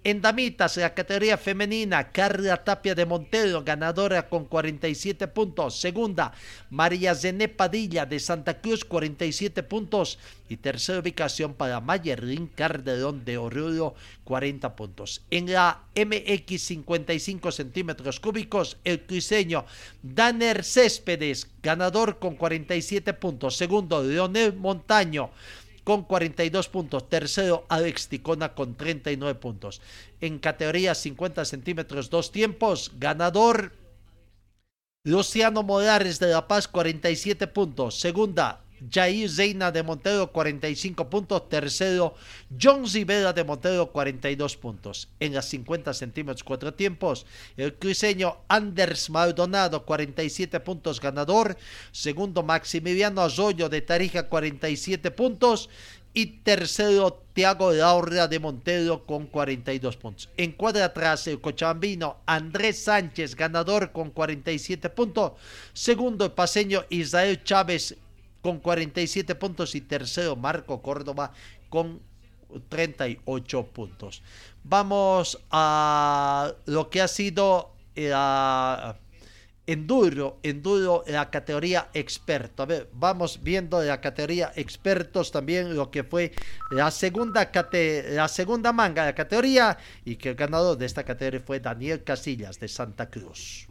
En 0.04 0.22
damitas, 0.22 0.76
la 0.76 0.94
categoría 0.94 1.36
femenina, 1.36 2.12
Carla 2.12 2.62
Tapia 2.62 2.94
de 2.94 3.04
Montero, 3.04 3.64
ganadora 3.64 4.28
con 4.28 4.44
47 4.44 5.28
puntos. 5.28 5.80
Segunda, 5.80 6.32
María 6.70 7.14
Zené 7.14 7.48
Padilla 7.48 8.06
de 8.06 8.20
Santa 8.20 8.60
Cruz, 8.60 8.84
47 8.84 9.62
puntos. 9.64 10.18
Y 10.48 10.56
tercera 10.56 11.00
ubicación 11.00 11.52
para 11.52 11.80
Mayerlin 11.80 12.46
Carderón 12.46 13.24
de 13.24 13.36
Oruro, 13.36 13.94
40 14.24 14.74
puntos. 14.76 15.22
En 15.30 15.52
la 15.52 15.82
MX 15.94 16.62
55 16.62 17.52
centímetros 17.52 18.18
cúbicos, 18.18 18.78
el 18.84 19.02
cruceño 19.02 19.66
Danner 20.02 20.64
Céspedes, 20.64 21.48
ganador 21.62 22.18
con 22.18 22.36
47 22.36 23.12
puntos. 23.14 23.56
Segundo, 23.56 24.02
Leonel 24.02 24.54
Montaño 24.54 25.30
con 25.88 26.02
42 26.02 26.68
puntos. 26.68 27.08
Tercero, 27.08 27.64
Alex 27.70 28.08
Ticona 28.08 28.52
con 28.52 28.76
39 28.76 29.40
puntos. 29.40 29.80
En 30.20 30.38
categoría 30.38 30.94
50 30.94 31.46
centímetros, 31.46 32.10
dos 32.10 32.30
tiempos. 32.30 32.92
Ganador, 32.98 33.72
Luciano 35.02 35.62
Morales 35.62 36.18
de 36.18 36.26
La 36.26 36.46
Paz, 36.46 36.68
47 36.68 37.46
puntos. 37.46 37.98
Segunda, 37.98 38.60
Jair 38.90 39.28
Zeina 39.30 39.70
de 39.70 39.82
Montero, 39.82 40.30
45 40.32 41.08
puntos. 41.08 41.48
Tercero, 41.48 42.14
John 42.60 42.84
Rivera 42.86 43.32
de 43.32 43.44
Montero, 43.44 43.90
42 43.90 44.56
puntos. 44.56 45.08
En 45.20 45.34
las 45.34 45.46
50 45.46 45.94
centímetros, 45.94 46.44
cuatro 46.44 46.74
tiempos, 46.74 47.26
el 47.56 47.74
cruceño 47.74 48.38
Anders 48.48 49.10
Maldonado, 49.10 49.84
47 49.84 50.60
puntos 50.60 51.00
ganador. 51.00 51.56
Segundo, 51.92 52.42
Maximiliano 52.42 53.22
Arroyo 53.22 53.68
de 53.68 53.80
Tarija, 53.82 54.28
47 54.28 55.10
puntos. 55.10 55.68
Y 56.14 56.40
tercero, 56.42 57.22
Tiago 57.32 57.70
Laura 57.70 58.26
de 58.26 58.40
Montero 58.40 59.06
con 59.06 59.26
42 59.26 59.96
puntos. 59.96 60.28
En 60.36 60.52
cuadra 60.52 60.86
atrás, 60.86 61.26
el 61.28 61.40
cochabambino 61.40 62.16
Andrés 62.26 62.82
Sánchez, 62.82 63.36
ganador 63.36 63.92
con 63.92 64.10
47 64.10 64.88
puntos. 64.90 65.32
Segundo, 65.72 66.24
el 66.24 66.32
paseño 66.32 66.84
Israel 66.88 67.44
Chávez 67.44 67.96
con 68.40 68.60
47 68.60 69.34
puntos 69.34 69.74
y 69.74 69.80
tercero 69.80 70.36
Marco 70.36 70.82
Córdoba 70.82 71.32
con 71.68 72.00
38 72.68 73.66
puntos. 73.66 74.22
Vamos 74.64 75.38
a 75.50 76.52
lo 76.66 76.90
que 76.90 77.02
ha 77.02 77.08
sido 77.08 77.74
la 77.94 78.98
enduro, 79.68 80.38
enduro, 80.42 81.04
la 81.06 81.30
categoría 81.30 81.90
experto. 81.92 82.62
A 82.62 82.66
ver, 82.66 82.88
vamos 82.94 83.42
viendo 83.42 83.82
la 83.82 84.00
categoría 84.00 84.50
expertos 84.56 85.30
también 85.30 85.76
lo 85.76 85.90
que 85.90 86.04
fue 86.04 86.32
la 86.70 86.90
segunda, 86.90 87.50
la 88.10 88.28
segunda 88.28 88.72
manga 88.72 89.02
de 89.02 89.10
la 89.10 89.14
categoría 89.14 89.76
y 90.06 90.16
que 90.16 90.30
el 90.30 90.36
ganador 90.36 90.78
de 90.78 90.86
esta 90.86 91.04
categoría 91.04 91.40
fue 91.40 91.60
Daniel 91.60 92.02
Casillas 92.02 92.58
de 92.58 92.68
Santa 92.68 93.10
Cruz. 93.10 93.68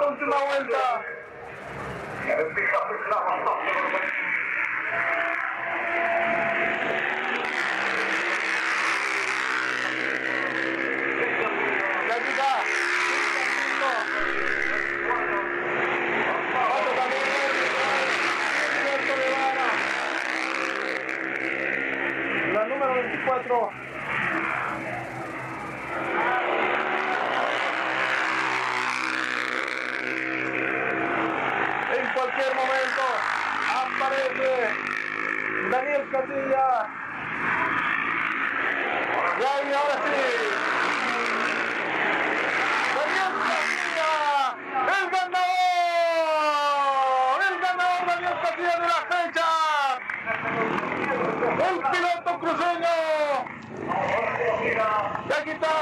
Vuelta, 0.00 0.12
última 0.12 0.36
vuelta. 0.44 1.02
La 22.52 22.64
número 22.66 22.94
24. 22.94 23.70
En 31.92 32.06
cualquier 32.14 32.54
momento 32.54 33.04
aparece 33.74 34.50
Daniel 35.70 36.04
Casilla. 36.10 36.68
Y 39.38 39.42
ahí, 39.42 39.72
ahora 39.72 39.96
sí. 40.04 40.22
Daniel 42.96 43.32
Casilla, 43.48 44.12
el 44.86 45.04
ganador. 45.10 45.68
El 47.48 47.54
ganador 47.60 48.00
Daniel 48.06 48.36
Casilla 48.40 48.74
de 48.78 48.86
la 48.86 49.00
fecha. 49.10 49.48
El 51.68 51.76
piloto 51.90 52.30
cruceño. 52.38 52.96
Y 54.70 55.32
aquí 55.32 55.50
está 55.50 55.74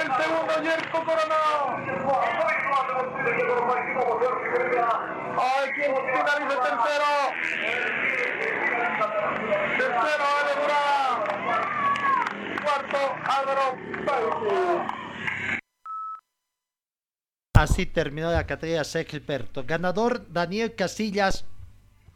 el 0.00 0.08
segundo 0.16 0.54
Yerko 0.62 0.98
Coronado. 1.04 1.58
Ay, 5.40 5.66
¿quién 5.74 5.92
finaliza 5.94 6.56
tercero? 6.62 7.10
Tercero, 9.78 10.24
Ale 10.38 10.52
Durán. 10.60 11.16
Cuarto, 12.62 13.00
Álvaro 13.24 13.66
Paiti. 14.04 14.58
Así 17.78 17.86
terminó 17.86 18.32
la 18.32 18.44
categoría 18.44 18.82
experto. 18.82 19.62
Ganador 19.64 20.26
Daniel 20.32 20.74
Casillas, 20.74 21.44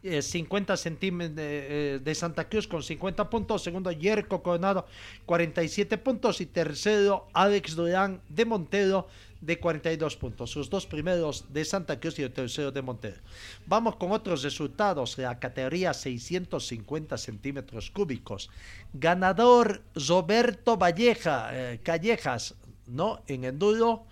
eh, 0.03 0.21
50 0.21 0.75
centímetros 0.75 1.37
de, 1.37 1.95
eh, 1.95 1.99
de 1.99 2.15
Santa 2.15 2.49
Cruz 2.49 2.67
con 2.67 2.83
50 2.83 3.29
puntos. 3.29 3.63
Segundo, 3.63 3.89
Yerko 3.89 4.43
Coronado, 4.43 4.85
47 5.25 5.97
puntos. 5.97 6.41
Y 6.41 6.47
tercero, 6.47 7.29
Alex 7.31 7.77
Durán 7.77 8.19
de 8.27 8.43
Montero, 8.43 9.07
de 9.39 9.57
42 9.57 10.17
puntos. 10.17 10.51
Sus 10.51 10.69
dos 10.69 10.85
primeros 10.85 11.45
de 11.53 11.63
Santa 11.63 11.97
Cruz 11.97 12.19
y 12.19 12.23
el 12.23 12.33
tercero 12.33 12.69
de 12.73 12.81
Montero. 12.81 13.21
Vamos 13.65 13.95
con 13.95 14.11
otros 14.11 14.43
resultados. 14.43 15.17
La 15.17 15.39
categoría 15.39 15.93
650 15.93 17.17
centímetros 17.17 17.89
cúbicos. 17.89 18.49
Ganador 18.91 19.81
Roberto 19.95 20.75
Valleja, 20.75 21.51
eh, 21.53 21.79
Callejas, 21.81 22.55
¿no? 22.85 23.21
En 23.27 23.45
enduro. 23.45 24.05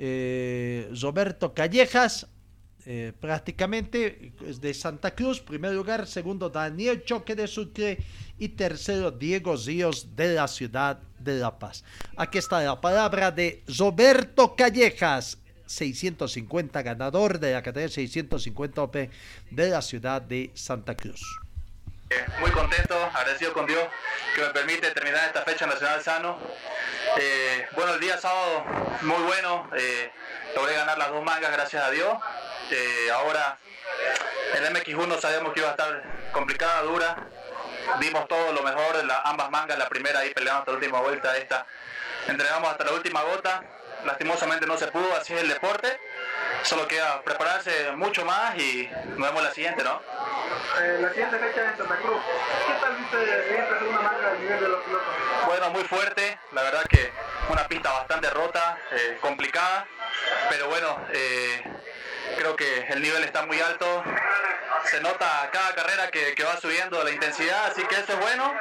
Eh, 0.00 0.88
Roberto 1.00 1.52
Callejas, 1.52 2.28
eh, 2.86 3.12
prácticamente 3.18 4.32
de 4.60 4.72
Santa 4.72 5.12
Cruz, 5.12 5.40
primer 5.40 5.72
lugar, 5.72 6.06
segundo 6.06 6.48
Daniel 6.48 7.02
Choque 7.04 7.34
de 7.34 7.48
Sucre 7.48 7.98
y 8.38 8.50
tercero 8.50 9.10
Diego 9.10 9.56
Ríos 9.56 10.14
de 10.14 10.34
la 10.34 10.46
ciudad 10.46 11.00
de 11.18 11.38
La 11.38 11.58
Paz. 11.58 11.82
Aquí 12.16 12.38
está 12.38 12.62
la 12.62 12.80
palabra 12.80 13.32
de 13.32 13.64
Roberto 13.76 14.54
Callejas, 14.54 15.38
650 15.66 16.80
ganador 16.82 17.40
de 17.40 17.54
la 17.54 17.62
categoría 17.62 17.88
650 17.88 18.82
OP 18.82 18.96
de 19.50 19.68
la 19.68 19.82
ciudad 19.82 20.22
de 20.22 20.52
Santa 20.54 20.94
Cruz. 20.94 21.20
Muy 22.40 22.50
contento, 22.52 22.94
agradecido 23.14 23.52
con 23.52 23.66
Dios 23.66 23.86
que 24.34 24.40
me 24.40 24.48
permite 24.48 24.90
terminar 24.92 25.26
esta 25.26 25.42
fecha 25.42 25.66
nacional 25.66 26.02
sano. 26.02 26.38
Eh, 27.18 27.68
bueno, 27.72 27.94
el 27.94 28.00
día 28.00 28.16
sábado 28.16 28.64
muy 29.02 29.22
bueno, 29.24 29.68
eh, 29.76 30.10
logré 30.54 30.74
ganar 30.74 30.96
las 30.96 31.10
dos 31.10 31.22
mangas 31.22 31.52
gracias 31.52 31.84
a 31.84 31.90
Dios. 31.90 32.16
Eh, 32.70 33.10
ahora 33.12 33.58
el 34.54 34.74
MX1 34.74 35.20
sabíamos 35.20 35.52
que 35.52 35.60
iba 35.60 35.68
a 35.68 35.72
estar 35.72 36.02
complicada, 36.32 36.80
dura. 36.82 37.16
Dimos 38.00 38.26
todo 38.26 38.52
lo 38.52 38.62
mejor 38.62 39.04
la, 39.04 39.20
ambas 39.22 39.50
mangas, 39.50 39.78
la 39.78 39.88
primera 39.90 40.20
ahí 40.20 40.32
peleamos 40.32 40.60
hasta 40.60 40.72
la 40.72 40.78
última 40.78 41.00
vuelta, 41.00 41.36
esta 41.36 41.66
entregamos 42.26 42.70
hasta 42.70 42.84
la 42.84 42.92
última 42.92 43.22
gota. 43.22 43.62
Lastimosamente 44.06 44.66
no 44.66 44.78
se 44.78 44.86
pudo, 44.86 45.14
así 45.14 45.34
es 45.34 45.42
el 45.42 45.48
deporte. 45.48 45.98
Solo 46.62 46.88
queda 46.88 47.20
prepararse 47.22 47.92
mucho 47.92 48.24
más 48.24 48.56
y 48.56 48.88
nos 49.08 49.28
vemos 49.28 49.42
la 49.42 49.50
siguiente, 49.50 49.84
¿no? 49.84 50.00
Eh, 50.80 50.98
la 51.00 51.08
siguiente 51.10 51.38
fecha 51.38 51.70
en 51.70 51.76
Santa 51.76 51.96
Cruz. 51.96 52.20
¿Qué 52.66 52.72
tal 52.80 52.96
viste 52.96 53.58
esta 53.58 53.78
segunda 53.78 54.00
manga 54.00 54.30
al 54.30 54.40
nivel 54.40 54.60
de 54.60 54.68
los 54.68 54.84
pilotos? 54.84 55.08
Bueno, 55.46 55.70
muy 55.70 55.84
fuerte, 55.84 56.38
la 56.52 56.62
verdad 56.62 56.82
que 56.88 57.12
una 57.48 57.66
pista 57.66 57.92
bastante 57.92 58.30
rota, 58.30 58.78
eh, 58.92 59.18
complicada, 59.20 59.86
pero 60.50 60.68
bueno, 60.68 61.00
eh, 61.12 61.62
creo 62.36 62.56
que 62.56 62.86
el 62.90 63.02
nivel 63.02 63.24
está 63.24 63.46
muy 63.46 63.60
alto, 63.60 64.04
se 64.84 65.00
nota 65.00 65.48
cada 65.52 65.74
carrera 65.74 66.10
que, 66.10 66.34
va 66.44 66.56
subiendo 66.60 67.02
la 67.02 67.10
intensidad, 67.10 67.66
así 67.66 67.82
que 67.84 67.96
eso 67.96 68.12
es 68.12 68.20
bueno. 68.20 68.54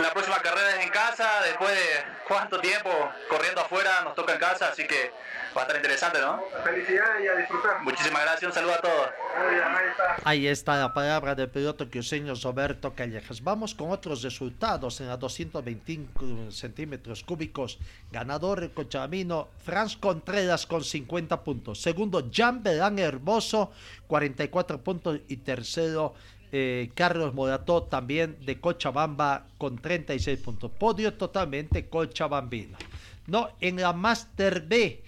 La 0.00 0.12
próxima 0.12 0.38
carrera 0.40 0.76
es 0.76 0.84
en 0.84 0.90
casa, 0.90 1.28
después 1.44 1.70
de 1.70 2.04
cuánto 2.26 2.60
tiempo 2.60 2.90
corriendo 3.28 3.60
afuera 3.60 4.02
nos 4.02 4.14
toca 4.14 4.34
en 4.34 4.40
casa, 4.40 4.68
así 4.68 4.86
que 4.86 5.12
va 5.56 5.60
a 5.60 5.64
estar 5.64 5.76
interesante, 5.76 6.20
¿no? 6.20 6.42
Felicidades 6.64 7.24
y 7.24 7.28
a 7.28 7.36
disfrutar. 7.36 7.82
Muchísimas 7.82 8.22
gracias, 8.22 8.42
un 8.48 8.52
saludo 8.52 8.74
a 8.74 8.78
todos. 8.78 9.08
Ahí 9.36 9.86
está. 9.88 10.16
Ahí 10.24 10.46
está 10.48 10.76
la 10.76 10.92
palabra 10.92 11.34
del 11.36 11.48
piloto 11.48 11.88
cruceño 11.88 12.34
Roberto 12.42 12.92
Callejas. 12.94 13.42
Vamos 13.42 13.74
con 13.74 13.90
otros 13.90 14.22
resultados 14.22 15.00
en 15.00 15.08
la 15.08 15.16
225 15.16 16.50
centímetros 16.50 17.22
cúbicos. 17.22 17.78
Ganador 18.10 18.64
el 18.64 18.72
Cochabamino, 18.72 19.48
Franz 19.64 19.96
Contreras 19.96 20.66
con 20.66 20.82
50 20.82 21.44
puntos. 21.44 21.80
Segundo, 21.80 22.28
Jan 22.32 22.62
Belán 22.62 22.98
Hermoso, 22.98 23.70
44 24.08 24.82
puntos. 24.82 25.20
Y 25.28 25.36
tercero, 25.38 26.14
eh, 26.56 26.92
Carlos 26.94 27.34
Morató 27.34 27.82
también 27.82 28.36
de 28.46 28.60
Cochabamba 28.60 29.48
con 29.58 29.76
36 29.76 30.38
puntos. 30.38 30.70
Podio 30.70 31.14
totalmente 31.14 31.88
Cochabambino. 31.88 32.78
No, 33.26 33.48
en 33.60 33.80
la 33.80 33.92
Master 33.92 34.60
B. 34.60 35.02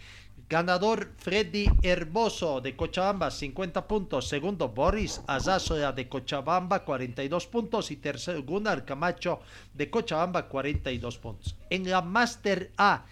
Ganador 0.49 1.12
Freddy 1.18 1.68
Herboso 1.82 2.61
de 2.61 2.74
Cochabamba, 2.74 3.30
50 3.30 3.86
puntos. 3.86 4.26
Segundo, 4.26 4.70
Boris 4.70 5.20
Azazoya 5.28 5.92
de 5.92 6.09
Cochabamba, 6.09 6.84
42 6.84 7.47
puntos. 7.47 7.92
Y 7.92 7.97
tercero, 7.97 8.42
Gunnar 8.42 8.84
Camacho 8.84 9.38
de 9.72 9.88
Cochabamba, 9.88 10.49
42 10.49 11.18
puntos. 11.18 11.55
En 11.70 11.88
la 11.88 12.03
Master 12.03 12.72
A, 12.76 13.05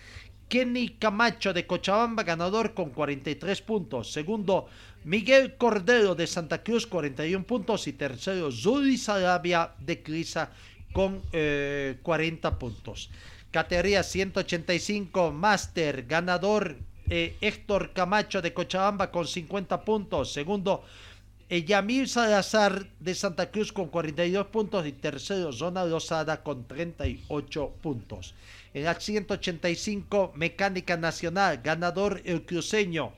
Kenny 0.49 0.91
Camacho 0.91 1.53
de 1.53 1.69
Cochabamba, 1.69 2.25
ganador 2.25 2.75
con 2.75 2.91
43 2.91 3.63
puntos. 3.63 4.13
Segundo, 4.13 4.67
Miguel 5.05 5.57
Cordero 5.57 6.15
de 6.15 6.27
Santa 6.27 6.63
Cruz, 6.63 6.87
41 6.87 7.47
puntos. 7.47 7.87
Y 7.87 7.93
tercero, 7.93 8.51
Zuli 8.51 8.97
Sarabia 8.97 9.73
de 9.79 10.03
Crisa 10.03 10.51
con 10.93 11.21
eh, 11.33 11.99
40 12.03 12.59
puntos. 12.59 13.11
Categoría 13.51 14.03
185 14.03 15.31
Master, 15.31 16.07
ganador 16.07 16.77
eh, 17.11 17.37
Héctor 17.43 17.93
Camacho 17.93 18.41
de 18.41 18.55
Cochabamba 18.55 19.11
con 19.11 19.27
50 19.27 19.85
puntos. 19.85 20.33
Segundo, 20.33 20.85
eh, 21.51 21.65
Yamil 21.65 22.09
Salazar 22.09 22.87
de 22.99 23.15
Santa 23.15 23.51
Cruz 23.51 23.73
con 23.73 23.89
42 23.89 24.47
puntos. 24.47 24.87
Y 24.87 24.93
tercero, 24.93 25.53
Zona 25.53 25.85
Rosada 25.85 26.43
con 26.43 26.67
38 26.67 27.75
puntos. 27.83 28.35
En 28.73 28.85
la 28.85 28.99
185, 28.99 30.33
Mecánica 30.35 30.97
Nacional, 30.97 31.61
ganador 31.63 32.23
el 32.25 32.47
cruceño. 32.47 33.13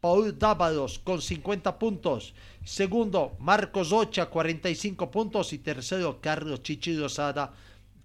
Paul 0.00 0.38
Dávalos 0.38 0.98
con 0.98 1.20
50 1.20 1.78
puntos. 1.78 2.34
Segundo, 2.64 3.36
Marcos 3.38 3.92
Ocha, 3.92 4.26
45 4.26 5.10
puntos. 5.10 5.52
Y 5.52 5.58
tercero, 5.58 6.20
Carlos 6.20 6.62
Chichi 6.62 6.96
Rosada 6.96 7.52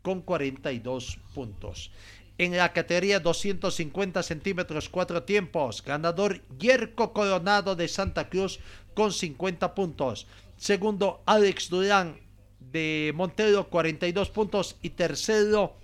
con 0.01 0.21
42 0.21 1.19
puntos. 1.33 1.91
En 2.37 2.57
la 2.57 2.73
categoría 2.73 3.19
250 3.19 4.23
centímetros, 4.23 4.89
cuatro 4.89 5.23
tiempos. 5.23 5.83
Ganador 5.83 6.41
Yerko 6.57 7.13
Coronado 7.13 7.75
de 7.75 7.87
Santa 7.87 8.27
Cruz 8.27 8.59
con 8.95 9.11
50 9.11 9.75
puntos. 9.75 10.25
Segundo, 10.57 11.21
Alex 11.25 11.69
Durán 11.69 12.17
de 12.59 13.11
Montero, 13.15 13.69
42 13.69 14.29
puntos. 14.31 14.77
Y 14.81 14.91
tercero, 14.91 15.75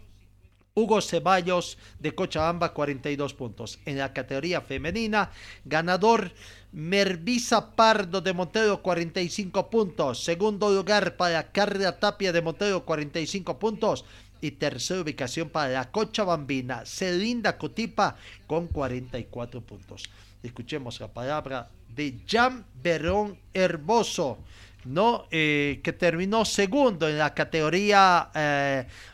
Hugo 0.74 1.02
Ceballos 1.02 1.78
de 2.00 2.14
Cochabamba, 2.16 2.74
42 2.74 3.34
puntos. 3.34 3.80
En 3.86 3.98
la 3.98 4.14
categoría 4.14 4.62
femenina, 4.62 5.32
ganador 5.66 6.32
Mervisa 6.72 7.76
Pardo 7.76 8.22
de 8.22 8.34
Montero, 8.34 8.82
45 8.82 9.70
puntos. 9.70 10.24
Segundo 10.24 10.70
lugar 10.70 11.18
para 11.18 11.52
Carla 11.52 12.00
Tapia 12.00 12.32
de 12.32 12.42
Montero, 12.42 12.86
45 12.86 13.60
puntos. 13.60 14.06
Y 14.42 14.52
tercera 14.52 15.02
ubicación 15.02 15.50
para 15.50 15.70
la 15.70 15.92
Cochabambina, 15.92 16.86
Celinda 16.86 17.58
Cotipa, 17.58 18.16
con 18.48 18.68
44 18.68 19.62
puntos. 19.62 20.10
Escuchemos 20.42 21.02
la 21.02 21.10
palabra 21.10 21.70
de 21.94 22.20
Jan 22.26 22.66
Verón 22.82 23.38
Herboso 23.54 24.38
¿no? 24.86 25.28
Eh, 25.32 25.82
que 25.84 25.94
terminó 25.94 26.46
segundo 26.46 27.08
en 27.08 27.18
la 27.18 27.34
categoría 27.34 28.30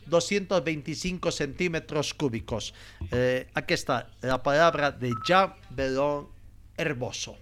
225 0.05 1.29
eh, 1.29 1.31
centímetros 1.31 2.13
cúbicos. 2.13 2.73
Eh, 3.11 3.47
aquí 3.53 3.73
está 3.73 4.07
la 4.21 4.41
palabra 4.41 4.91
de 4.91 5.11
Jean 5.25 5.53
Belón 5.69 6.29
Herboso. 6.77 7.37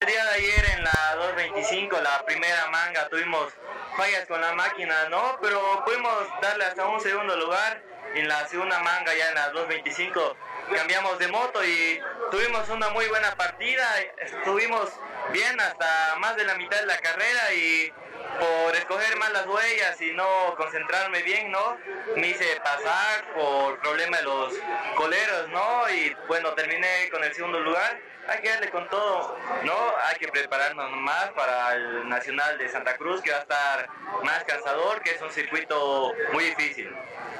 El 0.00 0.08
día 0.08 0.24
de 0.24 0.30
ayer 0.30 0.64
en 0.78 0.84
la 0.84 1.14
225, 1.16 1.96
la 2.02 2.24
primera 2.26 2.68
manga, 2.70 3.08
tuvimos 3.08 3.52
fallas 3.96 4.26
con 4.26 4.40
la 4.40 4.52
máquina, 4.52 5.08
¿no? 5.10 5.38
Pero 5.40 5.60
pudimos 5.84 6.12
darle 6.40 6.64
hasta 6.64 6.88
un 6.88 7.00
segundo 7.00 7.36
lugar. 7.36 7.82
En 8.14 8.28
la 8.28 8.46
segunda 8.46 8.78
manga, 8.80 9.12
ya 9.16 9.28
en 9.28 9.34
la 9.36 9.50
225, 9.50 10.36
cambiamos 10.74 11.18
de 11.18 11.28
moto 11.28 11.64
y 11.64 12.00
tuvimos 12.30 12.68
una 12.68 12.88
muy 12.90 13.06
buena 13.06 13.34
partida. 13.34 13.86
Estuvimos 14.18 14.90
bien 15.32 15.58
hasta 15.60 16.16
más 16.18 16.36
de 16.36 16.44
la 16.44 16.54
mitad 16.56 16.78
de 16.80 16.86
la 16.86 16.98
carrera 16.98 17.52
y 17.54 17.92
por 18.38 18.74
escoger 18.76 19.16
mal 19.16 19.32
las 19.32 19.46
huellas 19.46 20.00
y 20.00 20.12
no 20.12 20.54
concentrarme 20.56 21.22
bien, 21.22 21.50
¿no? 21.50 21.76
Me 22.16 22.28
hice 22.28 22.60
pasar 22.62 23.24
por 23.34 23.78
problema 23.80 24.18
de 24.18 24.22
los 24.24 24.54
coleros, 24.96 25.48
¿no? 25.50 25.90
Y 25.90 26.14
bueno, 26.28 26.52
terminé 26.54 27.08
con 27.10 27.22
el 27.24 27.34
segundo 27.34 27.60
lugar. 27.60 27.98
Hay 28.28 28.40
que 28.40 28.50
darle 28.50 28.70
con 28.70 28.88
todo, 28.88 29.36
¿no? 29.64 29.76
Hay 30.06 30.16
que 30.16 30.28
prepararnos 30.28 30.90
más 30.92 31.30
para 31.30 31.74
el 31.74 32.08
Nacional 32.08 32.56
de 32.56 32.68
Santa 32.68 32.96
Cruz, 32.96 33.20
que 33.20 33.32
va 33.32 33.38
a 33.38 33.40
estar 33.40 33.88
más 34.22 34.44
cansador, 34.44 35.02
que 35.02 35.10
es 35.10 35.22
un 35.22 35.30
circuito 35.30 36.12
muy 36.32 36.44
difícil. 36.44 36.94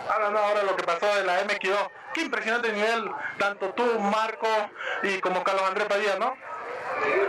Hablando 0.09 0.41
ahora 0.41 0.65
lo 0.65 0.75
que 0.75 0.83
pasó 0.83 1.19
en 1.19 1.27
la 1.27 1.41
MQ2, 1.45 1.91
qué 2.15 2.23
impresionante 2.23 2.73
nivel, 2.73 3.11
tanto 3.39 3.73
tú, 3.75 4.01
Marco, 4.01 4.49
y 5.05 5.21
como 5.21 5.45
Carlos 5.45 5.63
Andrés 5.63 5.87
Padilla, 5.87 6.17
¿no? 6.19 6.37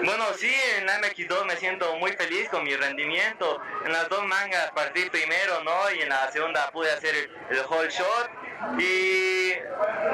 Bueno, 0.03 0.25
sí, 0.35 0.53
en 0.77 0.85
la 0.85 0.99
MX2 0.99 1.45
me 1.45 1.55
siento 1.55 1.95
muy 1.95 2.11
feliz 2.13 2.49
con 2.49 2.63
mi 2.63 2.75
rendimiento. 2.75 3.61
En 3.85 3.93
las 3.93 4.09
dos 4.09 4.23
mangas 4.25 4.71
partí 4.71 5.09
primero, 5.09 5.63
¿no? 5.63 5.91
Y 5.91 6.01
en 6.01 6.09
la 6.09 6.31
segunda 6.31 6.69
pude 6.71 6.91
hacer 6.91 7.15
el, 7.49 7.59
whole 7.65 7.89
shot. 7.89 8.29
Y 8.79 9.53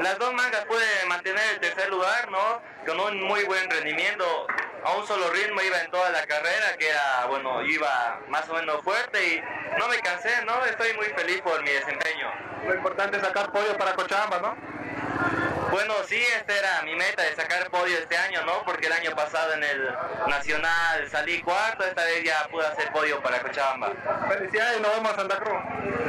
las 0.04 0.18
dos 0.20 0.34
mangas 0.34 0.66
pude 0.66 0.86
mantener 1.08 1.43
el 1.54 1.60
tercer 1.60 1.89
lugar, 1.89 2.30
¿no? 2.30 2.62
Con 2.86 3.00
un 3.00 3.24
muy 3.24 3.43
buen 3.45 3.70
rendimiento. 3.70 4.47
A 4.86 4.93
un 4.93 5.06
solo 5.06 5.30
ritmo 5.32 5.62
iba 5.62 5.82
en 5.82 5.91
toda 5.91 6.10
la 6.12 6.26
carrera, 6.26 6.78
que 6.78 6.89
era, 6.89 7.26
bueno, 7.28 7.64
iba 7.64 8.22
más 8.30 8.47
o 8.50 8.54
menos 8.54 8.82
fuerte 8.84 9.28
y 9.28 9.41
no 9.78 9.88
me 9.88 10.00
cansé, 10.00 10.45
¿no? 10.45 10.64
Estoy 10.66 10.93
muy 10.93 11.08
feliz 11.08 11.41
por 11.41 11.62
mi 11.64 11.72
desempeño. 11.72 12.32
Lo 12.66 12.76
importante 12.76 13.18
es 13.18 13.24
sacar 13.24 13.52
pollo 13.52 13.78
para 13.78 13.93
Cochabamba, 13.93 14.39
¿no? 14.39 15.49
Bueno, 15.72 15.93
sí, 16.07 16.20
esta 16.36 16.57
era 16.57 16.82
mi 16.82 16.95
meta 16.95 17.22
de 17.22 17.36
sacar 17.36 17.70
podio 17.70 17.97
este 17.97 18.17
año, 18.17 18.43
¿no? 18.45 18.63
Porque 18.63 18.88
el 18.88 18.93
año 18.93 19.15
pasado 19.15 19.53
en 19.53 19.63
el 19.63 19.89
Nacional 20.28 21.07
salí 21.11 21.41
cuarto, 21.41 21.86
esta 21.86 22.03
vez 22.05 22.24
ya 22.24 22.47
pude 22.49 22.65
hacer 22.65 22.91
podio 22.91 23.22
para 23.22 23.39
Cochabamba. 23.39 23.91
Felicidades 24.30 24.82
nos 24.82 24.95
vemos 24.95 25.11
a 25.11 25.15
Santa 25.15 25.38
Cruz. 25.38 25.59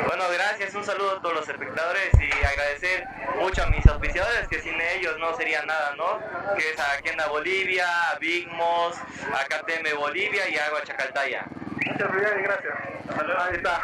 Bueno, 0.07 0.25
gracias, 0.33 0.75
un 0.75 0.85
saludo 0.85 1.19
a 1.19 1.23
todos 1.23 1.35
los 1.35 1.49
espectadores 1.49 2.11
y 2.15 2.45
agradecer 2.45 3.05
mucho 3.39 3.63
a 3.63 3.67
mis 3.67 3.87
auspiciadores 3.87 4.49
que 4.49 4.61
sin 4.63 4.81
ellos 4.81 5.19
no 5.19 5.37
sería 5.37 5.63
nada, 5.63 5.95
¿no? 5.97 6.21
Que 6.57 6.71
es 6.71 6.81
a 6.81 7.01
Kenda 7.03 7.29
Bolivia, 7.29 8.11
a 8.11 8.19
Big 8.19 8.49
Moss, 8.49 8.97
a 9.35 9.45
KTM 9.45 9.99
Bolivia 9.99 10.49
y 10.49 10.57
a 10.57 10.67
Agua 10.67 10.83
Chacaltaya. 10.85 11.45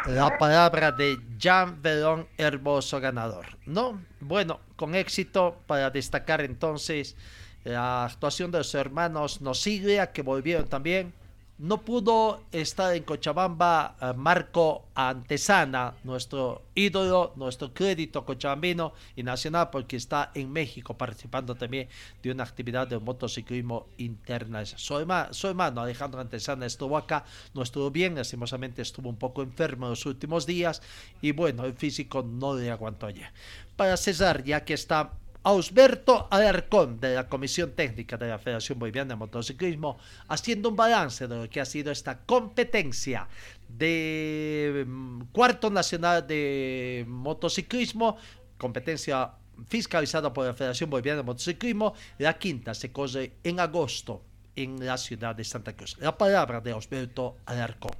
La 0.07 0.37
palabra 0.37 0.91
de 0.91 1.17
Jan 1.39 1.81
Verón 1.81 2.27
Herboso 2.37 2.99
ganador. 2.99 3.45
¿No? 3.65 4.01
Bueno, 4.19 4.59
con 4.75 4.95
éxito 4.95 5.61
para 5.67 5.89
destacar 5.89 6.41
entonces 6.41 7.15
la 7.63 8.05
actuación 8.05 8.51
de 8.51 8.59
los 8.59 8.73
hermanos 8.75 9.41
Nosiglia 9.41 10.11
que 10.11 10.21
volvieron 10.21 10.67
también 10.67 11.13
no 11.59 11.81
pudo 11.81 12.43
estar 12.51 12.95
en 12.95 13.03
Cochabamba 13.03 13.95
eh, 13.99 14.13
Marco 14.15 14.85
Antesana, 14.93 15.95
nuestro 16.03 16.63
ídolo, 16.75 17.33
nuestro 17.35 17.73
crédito 17.73 18.23
cochabambino 18.25 18.93
y 19.15 19.23
nacional, 19.23 19.69
porque 19.71 19.95
está 19.95 20.31
en 20.35 20.51
México 20.51 20.95
participando 20.95 21.55
también 21.55 21.87
de 22.21 22.31
una 22.31 22.43
actividad 22.43 22.87
de 22.87 22.99
motociclismo 22.99 23.87
interna. 23.97 24.65
Su 24.65 24.99
hermano, 24.99 25.33
su 25.33 25.47
hermano 25.47 25.81
Alejandro 25.81 26.21
Antesana 26.21 26.67
estuvo 26.67 26.95
acá, 26.95 27.25
no 27.55 27.63
estuvo 27.63 27.89
bien, 27.89 28.15
lastimosamente 28.15 28.83
estuvo 28.83 29.09
un 29.09 29.17
poco 29.17 29.41
enfermo 29.41 29.87
en 29.87 29.91
los 29.91 30.05
últimos 30.05 30.45
días 30.45 30.81
y 31.21 31.31
bueno, 31.31 31.65
el 31.65 31.73
físico 31.73 32.21
no 32.21 32.55
le 32.55 32.69
aguantó 32.69 33.07
ayer. 33.07 33.31
Para 33.75 33.97
César, 33.97 34.43
ya 34.43 34.63
que 34.63 34.73
está 34.73 35.13
Ausberto 35.43 36.27
Alarcón 36.29 36.99
de 36.99 37.15
la 37.15 37.27
Comisión 37.27 37.71
Técnica 37.71 38.17
de 38.17 38.27
la 38.27 38.39
Federación 38.39 38.79
Boliviana 38.79 39.09
de 39.09 39.15
Motociclismo, 39.15 39.97
haciendo 40.27 40.69
un 40.69 40.75
balance 40.75 41.27
de 41.27 41.35
lo 41.35 41.49
que 41.49 41.61
ha 41.61 41.65
sido 41.65 41.91
esta 41.91 42.19
competencia 42.19 43.27
de 43.67 44.85
mm, 44.85 45.21
cuarto 45.31 45.69
nacional 45.69 46.27
de 46.27 47.05
motociclismo, 47.07 48.17
competencia 48.57 49.31
fiscalizada 49.67 50.31
por 50.33 50.45
la 50.45 50.53
Federación 50.53 50.89
Boliviana 50.89 51.17
de 51.17 51.23
Motociclismo. 51.23 51.93
La 52.17 52.37
quinta 52.37 52.73
se 52.73 52.91
corre 52.91 53.33
en 53.43 53.59
agosto 53.59 54.23
en 54.55 54.85
la 54.85 54.97
ciudad 54.97 55.35
de 55.35 55.43
Santa 55.43 55.75
Cruz. 55.75 55.97
La 55.99 56.17
palabra 56.17 56.59
de 56.61 56.71
Ausberto 56.71 57.37
Alarcón. 57.45 57.91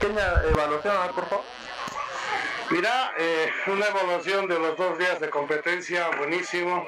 evaluación, 0.00 0.94
por 1.14 1.26
favor. 1.26 1.44
Mira, 2.70 3.14
eh, 3.16 3.50
una 3.68 3.86
evaluación 3.86 4.46
de 4.46 4.58
los 4.58 4.76
dos 4.76 4.98
días 4.98 5.18
de 5.20 5.30
competencia, 5.30 6.10
buenísimo. 6.18 6.86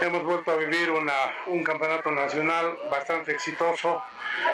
Hemos 0.00 0.24
vuelto 0.24 0.52
a 0.52 0.56
vivir 0.56 0.90
una, 0.90 1.12
un 1.46 1.62
campeonato 1.62 2.10
nacional 2.10 2.78
bastante 2.90 3.32
exitoso, 3.32 4.02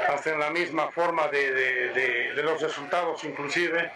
hasta 0.08 0.30
en 0.32 0.40
la 0.40 0.50
misma 0.50 0.90
forma 0.90 1.28
de, 1.28 2.32
los 2.34 2.60
resultados 2.60 3.22
inclusive. 3.22 3.92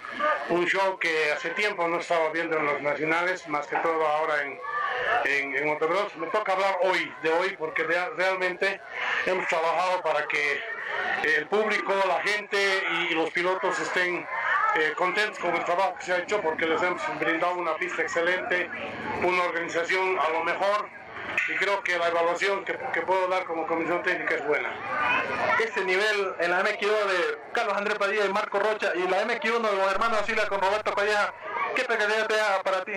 Un 0.49 0.65
show 0.67 0.97
que 0.97 1.33
hace 1.33 1.51
tiempo 1.51 1.89
no 1.89 1.99
estaba 1.99 2.31
viendo 2.31 2.57
en 2.57 2.67
los 2.67 2.81
nacionales, 2.83 3.49
más 3.49 3.67
que 3.67 3.77
todo 3.77 4.07
ahora 4.07 4.43
en, 4.43 4.61
en, 5.25 5.57
en 5.57 5.79
Me 6.21 6.27
toca 6.29 6.53
hablar 6.53 6.79
hoy, 6.83 7.13
de 7.25 7.33
hoy, 7.33 7.57
porque 7.59 7.83
realmente 7.83 8.81
hemos 9.27 9.49
trabajado 9.49 10.03
para 10.03 10.25
que 10.29 10.63
el 11.37 11.49
público, 11.49 11.95
la 12.07 12.21
gente 12.21 12.85
y 13.01 13.15
los 13.15 13.31
pilotos 13.31 13.77
estén 13.81 14.25
eh, 14.77 14.93
contentos 14.97 15.39
con 15.39 15.55
el 15.55 15.65
trabajo 15.65 15.95
que 15.99 16.05
se 16.05 16.13
ha 16.13 16.19
hecho 16.19 16.41
porque 16.41 16.67
les 16.67 16.83
hemos 16.83 17.03
brindado 17.19 17.55
una 17.55 17.77
pista 17.77 18.03
excelente, 18.03 18.69
una 19.23 19.43
organización 19.45 20.19
a 20.19 20.29
lo 20.31 20.45
mejor 20.45 20.89
y 21.49 21.55
creo 21.57 21.83
que 21.83 21.99
la 21.99 22.09
evaluación 22.09 22.65
que, 22.65 22.75
puedo 23.03 23.29
dar 23.29 23.45
como 23.45 23.67
comisión 23.67 24.03
técnica 24.03 24.35
es 24.35 24.47
buena. 24.47 24.71
Ese 25.63 25.85
nivel 25.85 26.35
en 26.39 26.51
la 26.51 26.63
MQ1 26.63 26.81
de 26.81 27.39
Carlos 27.53 27.77
Andrés 27.77 27.99
Padilla 27.99 28.25
y 28.25 28.33
Marco 28.33 28.59
Rocha 28.59 28.93
y 28.95 29.07
la 29.09 29.25
MQ1 29.25 29.71
de 29.71 29.77
los 29.77 29.93
hermanos 29.93 30.21
Asila 30.23 30.47
con 30.49 30.61
Roberto 30.61 30.95
Calleja, 30.95 31.33
¿qué 31.77 31.85
pequeña 31.85 32.27
te 32.27 32.37
da 32.37 32.63
para 32.63 32.85
ti? 32.85 32.93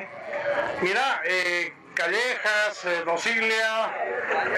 Mira, 0.81 1.21
eh, 1.25 1.73
Callejas, 1.93 2.85
eh, 2.85 3.03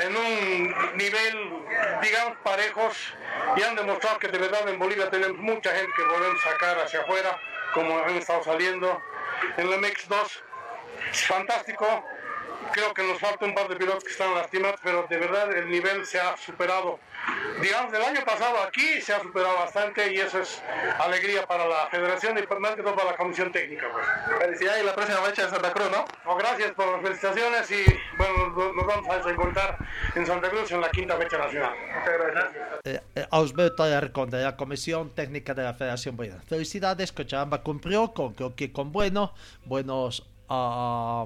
en 0.03 0.15
un 0.15 0.97
nivel, 0.97 1.63
digamos, 2.01 2.37
parejos, 2.43 3.13
y 3.55 3.61
han 3.61 3.75
demostrado 3.75 4.19
que 4.19 4.27
de 4.27 4.37
verdad 4.37 4.67
en 4.67 4.79
Bolivia 4.79 5.09
tenemos 5.09 5.37
mucha 5.37 5.71
gente 5.71 5.91
que 5.95 6.03
podemos 6.03 6.41
sacar 6.41 6.79
hacia 6.79 7.01
afuera, 7.01 7.39
como 7.73 7.97
han 7.99 8.15
estado 8.15 8.43
saliendo. 8.43 9.01
En 9.57 9.69
la 9.69 9.77
MX2 9.77 10.41
es 11.11 11.25
fantástico, 11.25 12.05
creo 12.71 12.93
que 12.93 13.03
nos 13.03 13.19
falta 13.19 13.45
un 13.45 13.53
par 13.53 13.67
de 13.67 13.75
pilotos 13.75 14.03
que 14.03 14.11
están 14.11 14.33
lastimados, 14.33 14.79
pero 14.83 15.05
de 15.09 15.17
verdad 15.17 15.55
el 15.55 15.69
nivel 15.69 16.05
se 16.05 16.19
ha 16.19 16.35
superado. 16.37 16.99
Digamos, 17.61 17.93
el 17.93 18.01
año 18.01 18.23
pasado 18.25 18.61
aquí 18.63 19.01
se 19.01 19.13
ha 19.13 19.21
superado 19.21 19.55
bastante 19.55 20.13
y 20.13 20.19
eso 20.19 20.39
es 20.39 20.61
alegría 20.99 21.45
para 21.45 21.67
la 21.67 21.87
federación 21.87 22.37
y 22.37 22.59
más 22.59 22.75
que 22.75 22.83
todo 22.83 22.95
para 22.95 23.11
la 23.11 23.17
comisión 23.17 23.51
técnica. 23.51 23.87
Pues. 23.91 24.39
Felicidades 24.39 24.83
y 24.83 24.85
la 24.85 24.95
próxima 24.95 25.19
fecha 25.19 25.43
en 25.43 25.49
Santa 25.49 25.73
Cruz, 25.73 25.91
¿no? 25.91 26.05
Oh, 26.25 26.35
gracias 26.35 26.71
por 26.71 26.87
las 26.87 27.01
felicitaciones 27.01 27.71
y 27.71 27.83
bueno, 28.17 28.73
nos 28.73 28.87
vamos 28.87 29.25
a 29.25 29.29
encontrar 29.29 29.77
en 30.15 30.25
Santa 30.25 30.49
Cruz 30.49 30.71
en 30.71 30.81
la 30.81 30.89
quinta 30.89 31.17
fecha 31.17 31.37
nacional. 31.37 31.73
Muchas 31.99 32.17
gracias. 32.17 32.63
Eh, 32.85 33.01
eh, 33.15 33.27
Ausberto 33.31 33.83
Alarcón 33.83 34.29
de 34.29 34.43
la 34.43 34.55
Comisión 34.55 35.13
Técnica 35.13 35.53
de 35.53 35.63
la 35.63 35.73
Federación 35.73 36.15
Boliviana. 36.15 36.43
Felicidades, 36.47 37.11
Cochabamba 37.11 37.61
cumplió 37.61 38.13
con, 38.13 38.33
creo 38.33 38.55
que 38.55 38.71
con 38.71 38.91
bueno, 38.91 39.33
buenos 39.65 40.27
ah, 40.47 41.25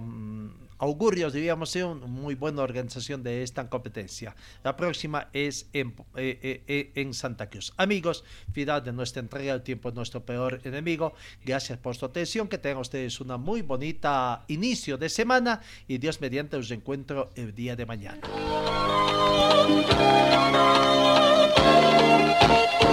augurios, 0.84 1.34
diríamos, 1.34 1.72
de 1.74 1.84
una 1.84 2.06
muy 2.06 2.36
buena 2.36 2.62
organización 2.62 3.24
de 3.24 3.42
esta 3.42 3.70
competencia. 3.70 4.36
La 4.64 4.76
próxima 4.76 5.30
es 5.34 5.68
en, 5.74 5.96
eh, 6.16 6.64
eh, 6.68 6.92
eh, 6.94 7.14
Santa 7.14 7.50
Cruz. 7.50 7.74
Amigos, 7.78 8.24
final 8.52 8.84
de 8.84 8.92
nuestra 8.92 9.22
entrega, 9.22 9.54
el 9.54 9.64
tiempo 9.64 9.90
es 9.90 9.96
nuestro 9.96 10.26
peor 10.26 10.60
enemigo. 10.64 11.14
Gracias 11.44 11.80
por 11.80 11.96
su 11.96 12.06
atención, 12.06 12.48
que 12.48 12.58
tengan 12.58 12.80
ustedes 12.80 13.20
una 13.22 13.38
muy 13.38 13.62
bonita 13.62 14.44
inicio 14.48 14.98
de 14.98 15.10
semana 15.10 15.62
y 15.88 15.98
Dios 15.98 16.20
mediante 16.20 16.58
os 16.58 16.70
encuentro 16.72 17.30
el 17.36 17.56
día 17.56 17.76
de 17.76 17.86
mañana. 17.86 18.22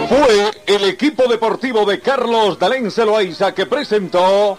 Fue 0.09 0.51
el 0.67 0.85
equipo 0.85 1.29
deportivo 1.29 1.85
de 1.85 2.01
Carlos 2.01 2.59
Dalén 2.59 2.91
Celoaiza 2.91 3.55
que 3.55 3.67
presentó 3.67 4.59